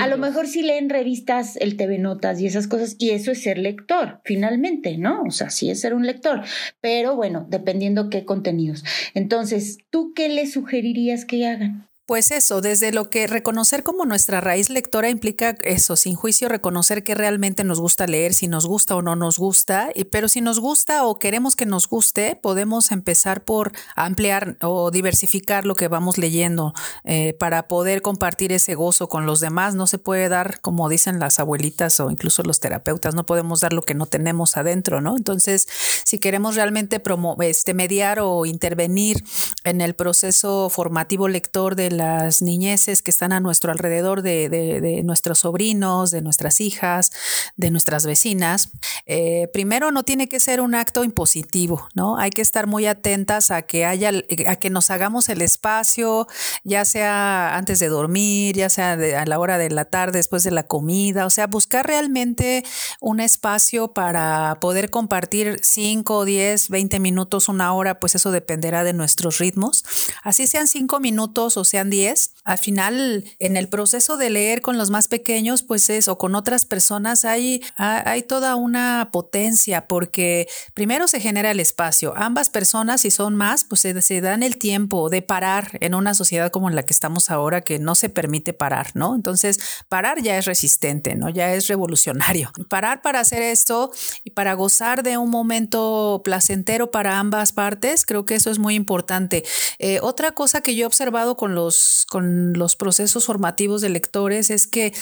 a 0.00 0.06
lo 0.06 0.18
mejor 0.18 0.48
sí 0.48 0.60
leen 0.60 0.90
revistas, 0.90 1.56
el 1.56 1.78
TV 1.78 1.96
Notas 1.96 2.42
y 2.42 2.46
esas 2.46 2.68
cosas, 2.68 2.94
y 2.98 3.08
eso 3.08 3.30
es 3.30 3.42
ser 3.42 3.56
lector, 3.56 4.20
finalmente, 4.22 4.98
¿no? 4.98 5.22
O 5.22 5.30
sea, 5.30 5.48
sí 5.48 5.70
es 5.70 5.80
ser 5.80 5.94
un 5.94 6.04
lector, 6.04 6.42
pero 6.82 7.16
bueno, 7.16 7.46
dependiendo 7.48 8.10
contenidos. 8.24 8.84
Entonces, 9.14 9.78
¿tú 9.90 10.12
qué 10.14 10.28
le 10.28 10.46
sugerirías 10.46 11.24
que 11.24 11.46
hagan? 11.46 11.87
Pues 12.08 12.30
eso, 12.30 12.62
desde 12.62 12.90
lo 12.90 13.10
que 13.10 13.26
reconocer 13.26 13.82
como 13.82 14.06
nuestra 14.06 14.40
raíz 14.40 14.70
lectora 14.70 15.10
implica 15.10 15.56
eso, 15.60 15.94
sin 15.94 16.14
juicio, 16.14 16.48
reconocer 16.48 17.04
que 17.04 17.14
realmente 17.14 17.64
nos 17.64 17.82
gusta 17.82 18.06
leer, 18.06 18.32
si 18.32 18.48
nos 18.48 18.64
gusta 18.64 18.96
o 18.96 19.02
no 19.02 19.14
nos 19.14 19.36
gusta, 19.36 19.90
y, 19.94 20.04
pero 20.04 20.26
si 20.30 20.40
nos 20.40 20.58
gusta 20.58 21.04
o 21.04 21.18
queremos 21.18 21.54
que 21.54 21.66
nos 21.66 21.86
guste, 21.86 22.34
podemos 22.34 22.92
empezar 22.92 23.44
por 23.44 23.72
ampliar 23.94 24.56
o 24.62 24.90
diversificar 24.90 25.66
lo 25.66 25.74
que 25.74 25.88
vamos 25.88 26.16
leyendo 26.16 26.72
eh, 27.04 27.34
para 27.38 27.68
poder 27.68 28.00
compartir 28.00 28.52
ese 28.52 28.74
gozo 28.74 29.10
con 29.10 29.26
los 29.26 29.40
demás. 29.40 29.74
No 29.74 29.86
se 29.86 29.98
puede 29.98 30.30
dar, 30.30 30.62
como 30.62 30.88
dicen 30.88 31.18
las 31.18 31.38
abuelitas 31.38 32.00
o 32.00 32.10
incluso 32.10 32.42
los 32.42 32.58
terapeutas, 32.58 33.14
no 33.14 33.26
podemos 33.26 33.60
dar 33.60 33.74
lo 33.74 33.82
que 33.82 33.92
no 33.92 34.06
tenemos 34.06 34.56
adentro, 34.56 35.02
¿no? 35.02 35.14
Entonces, 35.14 35.68
si 36.04 36.18
queremos 36.18 36.54
realmente 36.54 37.02
este, 37.40 37.74
mediar 37.74 38.18
o 38.20 38.46
intervenir 38.46 39.22
en 39.64 39.82
el 39.82 39.92
proceso 39.92 40.70
formativo 40.70 41.28
lector 41.28 41.76
de 41.76 41.97
las 41.98 42.40
niñeces 42.40 43.02
que 43.02 43.10
están 43.10 43.32
a 43.32 43.40
nuestro 43.40 43.70
alrededor, 43.70 44.22
de, 44.22 45.02
nuestros 45.04 45.40
sobrinos, 45.40 46.10
de 46.10 46.22
nuestras 46.22 46.60
hijas, 46.60 47.10
de 47.56 47.70
nuestras 47.70 48.06
vecinas, 48.06 48.70
eh, 49.06 49.48
primero 49.52 49.90
no 49.90 50.02
tiene 50.02 50.28
que 50.28 50.40
ser 50.40 50.60
un 50.60 50.74
acto 50.74 51.04
impositivo, 51.04 51.88
¿no? 51.94 52.18
Hay 52.18 52.30
que 52.30 52.42
estar 52.42 52.66
muy 52.66 52.86
atentas 52.86 53.50
a 53.50 53.62
que 53.62 53.84
haya, 53.84 54.10
a 54.46 54.56
que 54.56 54.70
nos 54.70 54.90
hagamos 54.90 55.28
el 55.28 55.42
espacio, 55.42 56.26
ya 56.64 56.84
sea 56.84 57.56
antes 57.56 57.78
de 57.78 57.88
dormir, 57.88 58.56
ya 58.56 58.70
sea 58.70 58.92
a 58.92 59.26
la 59.26 59.38
hora 59.38 59.58
de 59.58 59.70
la 59.70 59.84
tarde, 59.84 60.18
después 60.18 60.42
de 60.44 60.50
la 60.50 60.62
comida, 60.62 61.26
o 61.26 61.30
sea, 61.30 61.46
buscar 61.46 61.86
realmente 61.86 62.64
un 63.00 63.20
espacio 63.20 63.88
para 63.88 64.58
poder 64.60 64.90
compartir 64.90 65.60
5, 65.62 66.24
10, 66.24 66.68
20 66.68 67.00
minutos, 67.00 67.48
una 67.48 67.72
hora, 67.74 68.00
pues 68.00 68.14
eso 68.14 68.30
dependerá 68.30 68.84
de 68.84 68.92
nuestros 68.92 69.38
ritmos. 69.38 69.84
Así 70.22 70.46
sean 70.46 70.68
5 70.68 71.00
minutos 71.00 71.56
o 71.56 71.64
sean 71.64 71.87
10, 71.90 72.37
al 72.48 72.56
final 72.56 73.24
en 73.38 73.58
el 73.58 73.68
proceso 73.68 74.16
de 74.16 74.30
leer 74.30 74.62
con 74.62 74.78
los 74.78 74.88
más 74.88 75.06
pequeños, 75.06 75.62
pues 75.62 75.90
es, 75.90 76.08
o 76.08 76.16
con 76.16 76.34
otras 76.34 76.64
personas, 76.64 77.26
hay, 77.26 77.62
hay 77.76 78.22
toda 78.22 78.56
una 78.56 79.10
potencia 79.12 79.86
porque 79.86 80.48
primero 80.72 81.08
se 81.08 81.20
genera 81.20 81.50
el 81.50 81.60
espacio. 81.60 82.14
Ambas 82.16 82.48
personas, 82.48 83.02
si 83.02 83.10
son 83.10 83.36
más, 83.36 83.64
pues 83.64 83.82
se, 83.82 84.00
se 84.00 84.22
dan 84.22 84.42
el 84.42 84.56
tiempo 84.56 85.10
de 85.10 85.20
parar 85.20 85.76
en 85.82 85.94
una 85.94 86.14
sociedad 86.14 86.50
como 86.50 86.70
en 86.70 86.74
la 86.74 86.84
que 86.84 86.94
estamos 86.94 87.28
ahora 87.28 87.60
que 87.60 87.78
no 87.78 87.94
se 87.94 88.08
permite 88.08 88.54
parar, 88.54 88.92
¿no? 88.94 89.14
Entonces, 89.14 89.60
parar 89.90 90.22
ya 90.22 90.38
es 90.38 90.46
resistente, 90.46 91.16
¿no? 91.16 91.28
Ya 91.28 91.52
es 91.52 91.66
revolucionario. 91.66 92.50
Parar 92.70 93.02
para 93.02 93.20
hacer 93.20 93.42
esto 93.42 93.90
y 94.24 94.30
para 94.30 94.54
gozar 94.54 95.02
de 95.02 95.18
un 95.18 95.28
momento 95.28 96.22
placentero 96.24 96.90
para 96.90 97.18
ambas 97.18 97.52
partes, 97.52 98.06
creo 98.06 98.24
que 98.24 98.36
eso 98.36 98.50
es 98.50 98.58
muy 98.58 98.74
importante. 98.74 99.44
Eh, 99.78 99.98
otra 100.00 100.32
cosa 100.32 100.62
que 100.62 100.74
yo 100.74 100.84
he 100.84 100.86
observado 100.86 101.36
con 101.36 101.54
los, 101.54 102.06
con 102.08 102.37
los 102.54 102.76
procesos 102.76 103.26
formativos 103.26 103.80
de 103.80 103.88
lectores 103.88 104.50
es 104.50 104.66
que 104.66 104.92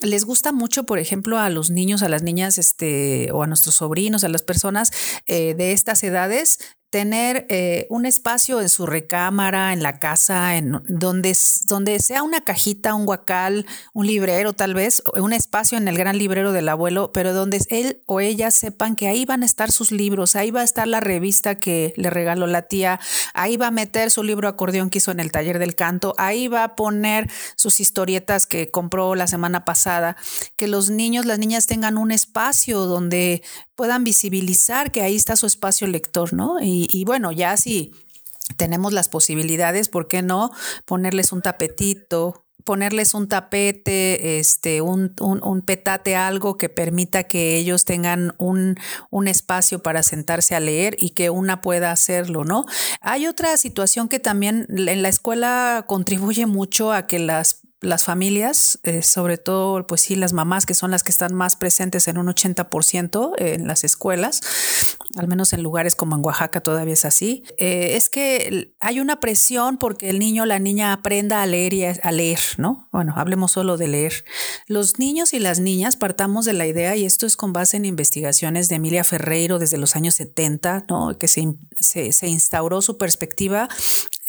les 0.00 0.24
gusta 0.24 0.52
mucho, 0.52 0.84
por 0.84 0.98
ejemplo, 0.98 1.38
a 1.38 1.50
los 1.50 1.70
niños, 1.70 2.02
a 2.02 2.08
las 2.08 2.22
niñas, 2.22 2.58
este, 2.58 3.30
o 3.32 3.42
a 3.42 3.46
nuestros 3.46 3.76
sobrinos, 3.76 4.24
a 4.24 4.28
las 4.28 4.42
personas 4.42 4.92
eh, 5.26 5.54
de 5.54 5.72
estas 5.72 6.02
edades, 6.02 6.58
tener 6.90 7.46
eh, 7.48 7.86
un 7.88 8.04
espacio 8.04 8.60
en 8.60 8.68
su 8.68 8.84
recámara, 8.84 9.72
en 9.72 9.82
la 9.82 10.00
casa, 10.00 10.56
en 10.56 10.82
donde, 10.88 11.36
donde 11.66 12.00
sea 12.00 12.24
una 12.24 12.40
cajita, 12.40 12.94
un 12.94 13.06
guacal, 13.06 13.64
un 13.92 14.08
librero 14.08 14.52
tal 14.52 14.74
vez, 14.74 15.02
un 15.14 15.32
espacio 15.32 15.78
en 15.78 15.86
el 15.86 15.96
gran 15.96 16.18
librero 16.18 16.50
del 16.52 16.68
abuelo, 16.68 17.12
pero 17.12 17.32
donde 17.32 17.60
él 17.70 18.02
o 18.06 18.20
ella 18.20 18.50
sepan 18.50 18.96
que 18.96 19.06
ahí 19.06 19.24
van 19.24 19.44
a 19.44 19.46
estar 19.46 19.70
sus 19.70 19.92
libros, 19.92 20.34
ahí 20.34 20.50
va 20.50 20.62
a 20.62 20.64
estar 20.64 20.88
la 20.88 20.98
revista 20.98 21.54
que 21.54 21.94
le 21.96 22.10
regaló 22.10 22.48
la 22.48 22.62
tía, 22.62 22.98
ahí 23.34 23.56
va 23.56 23.68
a 23.68 23.70
meter 23.70 24.10
su 24.10 24.24
libro 24.24 24.48
acordeón 24.48 24.90
que 24.90 24.98
hizo 24.98 25.12
en 25.12 25.20
el 25.20 25.30
taller 25.30 25.60
del 25.60 25.76
canto, 25.76 26.14
ahí 26.18 26.48
va 26.48 26.64
a 26.64 26.74
poner 26.74 27.30
sus 27.54 27.78
historietas 27.78 28.46
que 28.46 28.68
compró 28.68 29.14
la 29.14 29.28
semana 29.28 29.64
pasada, 29.64 30.16
que 30.56 30.66
los 30.66 30.90
niños, 30.90 31.24
las 31.24 31.38
niñas 31.38 31.68
tengan 31.68 31.98
un 31.98 32.10
espacio 32.10 32.86
donde 32.86 33.42
puedan 33.80 34.04
visibilizar 34.04 34.92
que 34.92 35.00
ahí 35.00 35.16
está 35.16 35.36
su 35.36 35.46
espacio 35.46 35.86
lector, 35.86 36.34
¿no? 36.34 36.56
Y, 36.60 37.02
bueno, 37.06 37.32
ya 37.32 37.56
si 37.56 37.94
tenemos 38.58 38.92
las 38.92 39.08
posibilidades, 39.08 39.88
¿por 39.88 40.06
qué 40.06 40.20
no 40.20 40.50
ponerles 40.84 41.32
un 41.32 41.40
tapetito, 41.40 42.44
ponerles 42.62 43.14
un 43.14 43.26
tapete, 43.26 44.38
este, 44.38 44.82
un, 44.82 45.14
un, 45.18 45.62
petate, 45.62 46.14
algo 46.14 46.58
que 46.58 46.68
permita 46.68 47.24
que 47.24 47.56
ellos 47.56 47.86
tengan 47.86 48.34
un, 48.36 48.76
un, 49.08 49.28
espacio 49.28 49.82
para 49.82 50.02
sentarse 50.02 50.54
a 50.54 50.60
leer 50.60 50.94
y 50.98 51.10
que 51.10 51.30
una 51.30 51.62
pueda 51.62 51.90
hacerlo, 51.90 52.44
¿no? 52.44 52.66
Hay 53.00 53.26
otra 53.26 53.56
situación 53.56 54.10
que 54.10 54.18
también 54.18 54.66
en 54.68 55.00
la 55.00 55.08
escuela 55.08 55.86
contribuye 55.88 56.44
mucho 56.44 56.92
a 56.92 57.06
que 57.06 57.18
las 57.18 57.59
las 57.80 58.04
familias, 58.04 58.78
eh, 58.82 59.02
sobre 59.02 59.38
todo, 59.38 59.86
pues 59.86 60.02
sí, 60.02 60.14
las 60.14 60.32
mamás 60.32 60.66
que 60.66 60.74
son 60.74 60.90
las 60.90 61.02
que 61.02 61.10
están 61.10 61.34
más 61.34 61.56
presentes 61.56 62.08
en 62.08 62.18
un 62.18 62.26
80% 62.26 63.32
en 63.38 63.66
las 63.66 63.84
escuelas, 63.84 64.40
al 65.16 65.28
menos 65.28 65.52
en 65.54 65.62
lugares 65.62 65.94
como 65.94 66.14
en 66.14 66.24
Oaxaca 66.24 66.60
todavía 66.60 66.92
es 66.92 67.06
así, 67.06 67.42
eh, 67.56 67.96
es 67.96 68.10
que 68.10 68.74
hay 68.80 69.00
una 69.00 69.18
presión 69.18 69.78
porque 69.78 70.10
el 70.10 70.18
niño 70.18 70.42
o 70.42 70.46
la 70.46 70.58
niña 70.58 70.92
aprenda 70.92 71.42
a 71.42 71.46
leer 71.46 71.72
y 71.72 71.84
a, 71.84 72.12
leer, 72.12 72.40
¿no? 72.58 72.88
Bueno, 72.92 73.14
hablemos 73.16 73.52
solo 73.52 73.78
de 73.78 73.88
leer. 73.88 74.24
Los 74.66 74.98
niños 74.98 75.32
y 75.32 75.38
las 75.38 75.58
niñas 75.58 75.96
partamos 75.96 76.44
de 76.44 76.52
la 76.52 76.66
idea, 76.66 76.96
y 76.96 77.06
esto 77.06 77.26
es 77.26 77.36
con 77.36 77.52
base 77.52 77.78
en 77.78 77.86
investigaciones 77.86 78.68
de 78.68 78.76
Emilia 78.76 79.04
Ferreiro 79.04 79.58
desde 79.58 79.78
los 79.78 79.96
años 79.96 80.16
70, 80.16 80.84
¿no? 80.88 81.16
Que 81.16 81.28
se, 81.28 81.54
se, 81.78 82.12
se 82.12 82.28
instauró 82.28 82.82
su 82.82 82.98
perspectiva 82.98 83.68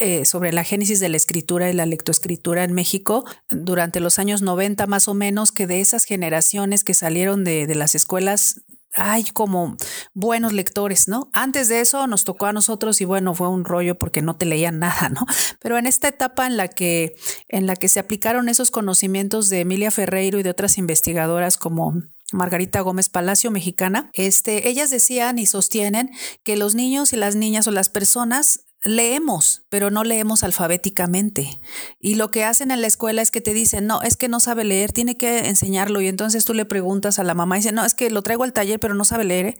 eh, 0.01 0.25
sobre 0.25 0.51
la 0.51 0.63
génesis 0.63 0.99
de 0.99 1.09
la 1.09 1.17
escritura 1.17 1.69
y 1.69 1.73
la 1.73 1.85
lectoescritura 1.85 2.63
en 2.63 2.73
México 2.73 3.23
durante 3.51 3.99
los 3.99 4.17
años 4.17 4.41
90 4.41 4.87
más 4.87 5.07
o 5.07 5.13
menos, 5.13 5.51
que 5.51 5.67
de 5.67 5.79
esas 5.79 6.05
generaciones 6.05 6.83
que 6.83 6.95
salieron 6.95 7.43
de, 7.43 7.67
de 7.67 7.75
las 7.75 7.93
escuelas 7.93 8.61
hay 8.93 9.23
como 9.25 9.77
buenos 10.13 10.53
lectores, 10.53 11.07
¿no? 11.07 11.29
Antes 11.33 11.69
de 11.69 11.79
eso 11.79 12.07
nos 12.07 12.23
tocó 12.23 12.47
a 12.47 12.53
nosotros 12.53 12.99
y 12.99 13.05
bueno, 13.05 13.35
fue 13.35 13.47
un 13.47 13.63
rollo 13.63 13.97
porque 13.97 14.21
no 14.21 14.35
te 14.35 14.45
leían 14.45 14.79
nada, 14.79 15.09
¿no? 15.09 15.25
Pero 15.59 15.77
en 15.77 15.87
esta 15.87 16.07
etapa 16.07 16.47
en 16.47 16.57
la 16.57 16.67
que 16.67 17.15
en 17.47 17.67
la 17.67 17.75
que 17.75 17.87
se 17.87 17.99
aplicaron 17.99 18.49
esos 18.49 18.71
conocimientos 18.71 19.49
de 19.49 19.61
Emilia 19.61 19.91
Ferreiro 19.91 20.39
y 20.39 20.43
de 20.43 20.49
otras 20.49 20.77
investigadoras 20.77 21.57
como 21.57 21.93
Margarita 22.33 22.81
Gómez 22.81 23.09
Palacio, 23.09 23.51
mexicana, 23.51 24.09
este, 24.13 24.67
ellas 24.69 24.89
decían 24.89 25.37
y 25.37 25.45
sostienen 25.45 26.11
que 26.43 26.55
los 26.55 26.75
niños 26.75 27.13
y 27.13 27.17
las 27.17 27.35
niñas 27.35 27.67
o 27.67 27.71
las 27.71 27.89
personas 27.89 28.61
leemos, 28.83 29.63
pero 29.69 29.91
no 29.91 30.03
leemos 30.03 30.43
alfabéticamente. 30.43 31.59
Y 31.99 32.15
lo 32.15 32.31
que 32.31 32.43
hacen 32.43 32.71
en 32.71 32.81
la 32.81 32.87
escuela 32.87 33.21
es 33.21 33.29
que 33.29 33.41
te 33.41 33.53
dicen, 33.53 33.85
no, 33.85 34.01
es 34.01 34.17
que 34.17 34.27
no 34.27 34.39
sabe 34.39 34.63
leer, 34.63 34.91
tiene 34.91 35.17
que 35.17 35.47
enseñarlo. 35.47 36.01
Y 36.01 36.07
entonces 36.07 36.45
tú 36.45 36.53
le 36.53 36.65
preguntas 36.65 37.19
a 37.19 37.23
la 37.23 37.33
mamá 37.33 37.57
y 37.57 37.59
dice, 37.59 37.71
no, 37.71 37.85
es 37.85 37.93
que 37.93 38.09
lo 38.09 38.23
traigo 38.23 38.43
al 38.43 38.53
taller, 38.53 38.79
pero 38.79 38.95
no 38.95 39.05
sabe 39.05 39.23
leer. 39.23 39.45
¿eh?". 39.45 39.57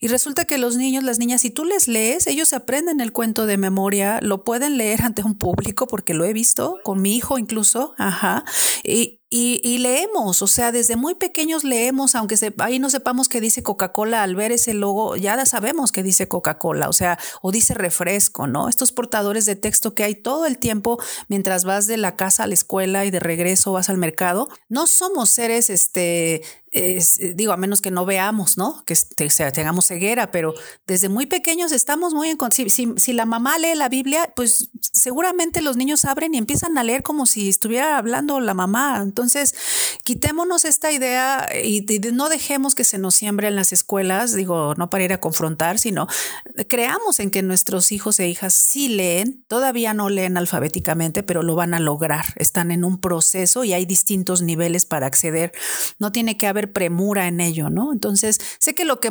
Y 0.00 0.08
resulta 0.08 0.44
que 0.44 0.58
los 0.58 0.76
niños, 0.76 1.04
las 1.04 1.18
niñas, 1.18 1.42
si 1.42 1.50
tú 1.50 1.64
les 1.64 1.86
lees, 1.86 2.26
ellos 2.26 2.52
aprenden 2.52 3.00
el 3.00 3.12
cuento 3.12 3.46
de 3.46 3.56
memoria, 3.56 4.18
lo 4.20 4.42
pueden 4.44 4.76
leer 4.76 5.02
ante 5.02 5.22
un 5.22 5.36
público, 5.36 5.86
porque 5.86 6.14
lo 6.14 6.24
he 6.24 6.32
visto 6.32 6.78
con 6.82 7.00
mi 7.00 7.16
hijo 7.16 7.38
incluso, 7.38 7.94
ajá. 7.98 8.44
Y, 8.82 9.15
y, 9.28 9.78
leemos, 9.78 10.40
o 10.40 10.46
sea, 10.46 10.70
desde 10.70 10.94
muy 10.94 11.16
pequeños 11.16 11.64
leemos, 11.64 12.14
aunque 12.14 12.36
ahí 12.58 12.78
no 12.78 12.90
sepamos 12.90 13.28
que 13.28 13.40
dice 13.40 13.62
Coca-Cola, 13.64 14.22
al 14.22 14.36
ver 14.36 14.52
ese 14.52 14.72
logo 14.72 15.16
ya 15.16 15.44
sabemos 15.46 15.90
que 15.90 16.04
dice 16.04 16.28
Coca-Cola, 16.28 16.88
o 16.88 16.92
sea, 16.92 17.18
o 17.42 17.50
dice 17.50 17.74
refresco, 17.74 18.46
¿no? 18.46 18.68
Estos 18.68 18.92
portadores 18.92 19.44
de 19.44 19.56
texto 19.56 19.94
que 19.94 20.04
hay 20.04 20.14
todo 20.14 20.46
el 20.46 20.58
tiempo 20.58 21.02
mientras 21.26 21.64
vas 21.64 21.88
de 21.88 21.96
la 21.96 22.14
casa 22.14 22.44
a 22.44 22.46
la 22.46 22.54
escuela 22.54 23.04
y 23.04 23.10
de 23.10 23.18
regreso 23.18 23.72
vas 23.72 23.90
al 23.90 23.98
mercado, 23.98 24.48
no 24.68 24.86
somos 24.86 25.28
seres 25.30 25.70
este, 25.70 26.42
digo, 27.34 27.52
a 27.52 27.56
menos 27.56 27.80
que 27.80 27.90
no 27.90 28.04
veamos, 28.04 28.56
¿no? 28.58 28.84
Que 28.84 28.94
sea, 28.94 29.50
tengamos 29.50 29.86
ceguera, 29.86 30.30
pero 30.30 30.54
desde 30.86 31.08
muy 31.08 31.26
pequeños 31.26 31.72
estamos 31.72 32.14
muy 32.14 32.28
en... 32.28 32.38
Si, 32.50 32.94
si, 32.96 33.12
la 33.12 33.24
mamá 33.24 33.58
lee 33.58 33.74
la 33.74 33.88
Biblia, 33.88 34.32
pues 34.36 34.70
seguramente 34.92 35.62
los 35.62 35.76
niños 35.76 36.04
abren 36.04 36.34
y 36.34 36.38
empiezan 36.38 36.76
a 36.78 36.84
leer 36.84 37.02
como 37.02 37.26
si 37.26 37.48
estuviera 37.48 37.98
hablando 37.98 38.40
la 38.40 38.54
mamá. 38.54 39.00
Entonces, 39.02 39.54
quitémonos 40.04 40.64
esta 40.64 40.92
idea 40.92 41.48
y, 41.62 41.86
no 42.12 42.28
dejemos 42.28 42.74
que 42.74 42.84
se 42.84 42.98
nos 42.98 43.14
siembre 43.14 43.48
en 43.48 43.56
las 43.56 43.72
escuelas, 43.72 44.34
digo, 44.34 44.74
no 44.76 44.90
para 44.90 45.04
ir 45.04 45.12
a 45.12 45.20
confrontar, 45.20 45.78
sino 45.78 46.06
creamos 46.68 47.20
en 47.20 47.30
que 47.30 47.42
nuestros 47.42 47.92
hijos 47.92 48.20
e 48.20 48.28
hijas 48.28 48.54
sí 48.54 48.88
leen, 48.88 49.44
todavía 49.48 49.94
no 49.94 50.08
leen 50.08 50.36
alfabéticamente, 50.36 51.22
pero 51.22 51.42
lo 51.42 51.54
van 51.54 51.74
a 51.74 51.80
lograr. 51.80 52.26
Están 52.36 52.70
en 52.70 52.84
un 52.84 53.00
proceso 53.00 53.64
y 53.64 53.72
hay 53.72 53.86
distintos 53.86 54.42
niveles 54.42 54.84
para 54.84 55.06
acceder. 55.06 55.52
No 55.98 56.12
tiene 56.12 56.36
que 56.36 56.46
haber 56.46 56.65
premura 56.66 57.28
en 57.28 57.40
ello, 57.40 57.70
¿no? 57.70 57.92
Entonces, 57.92 58.40
sé 58.58 58.74
que 58.74 58.84
lo 58.84 59.00
que 59.00 59.10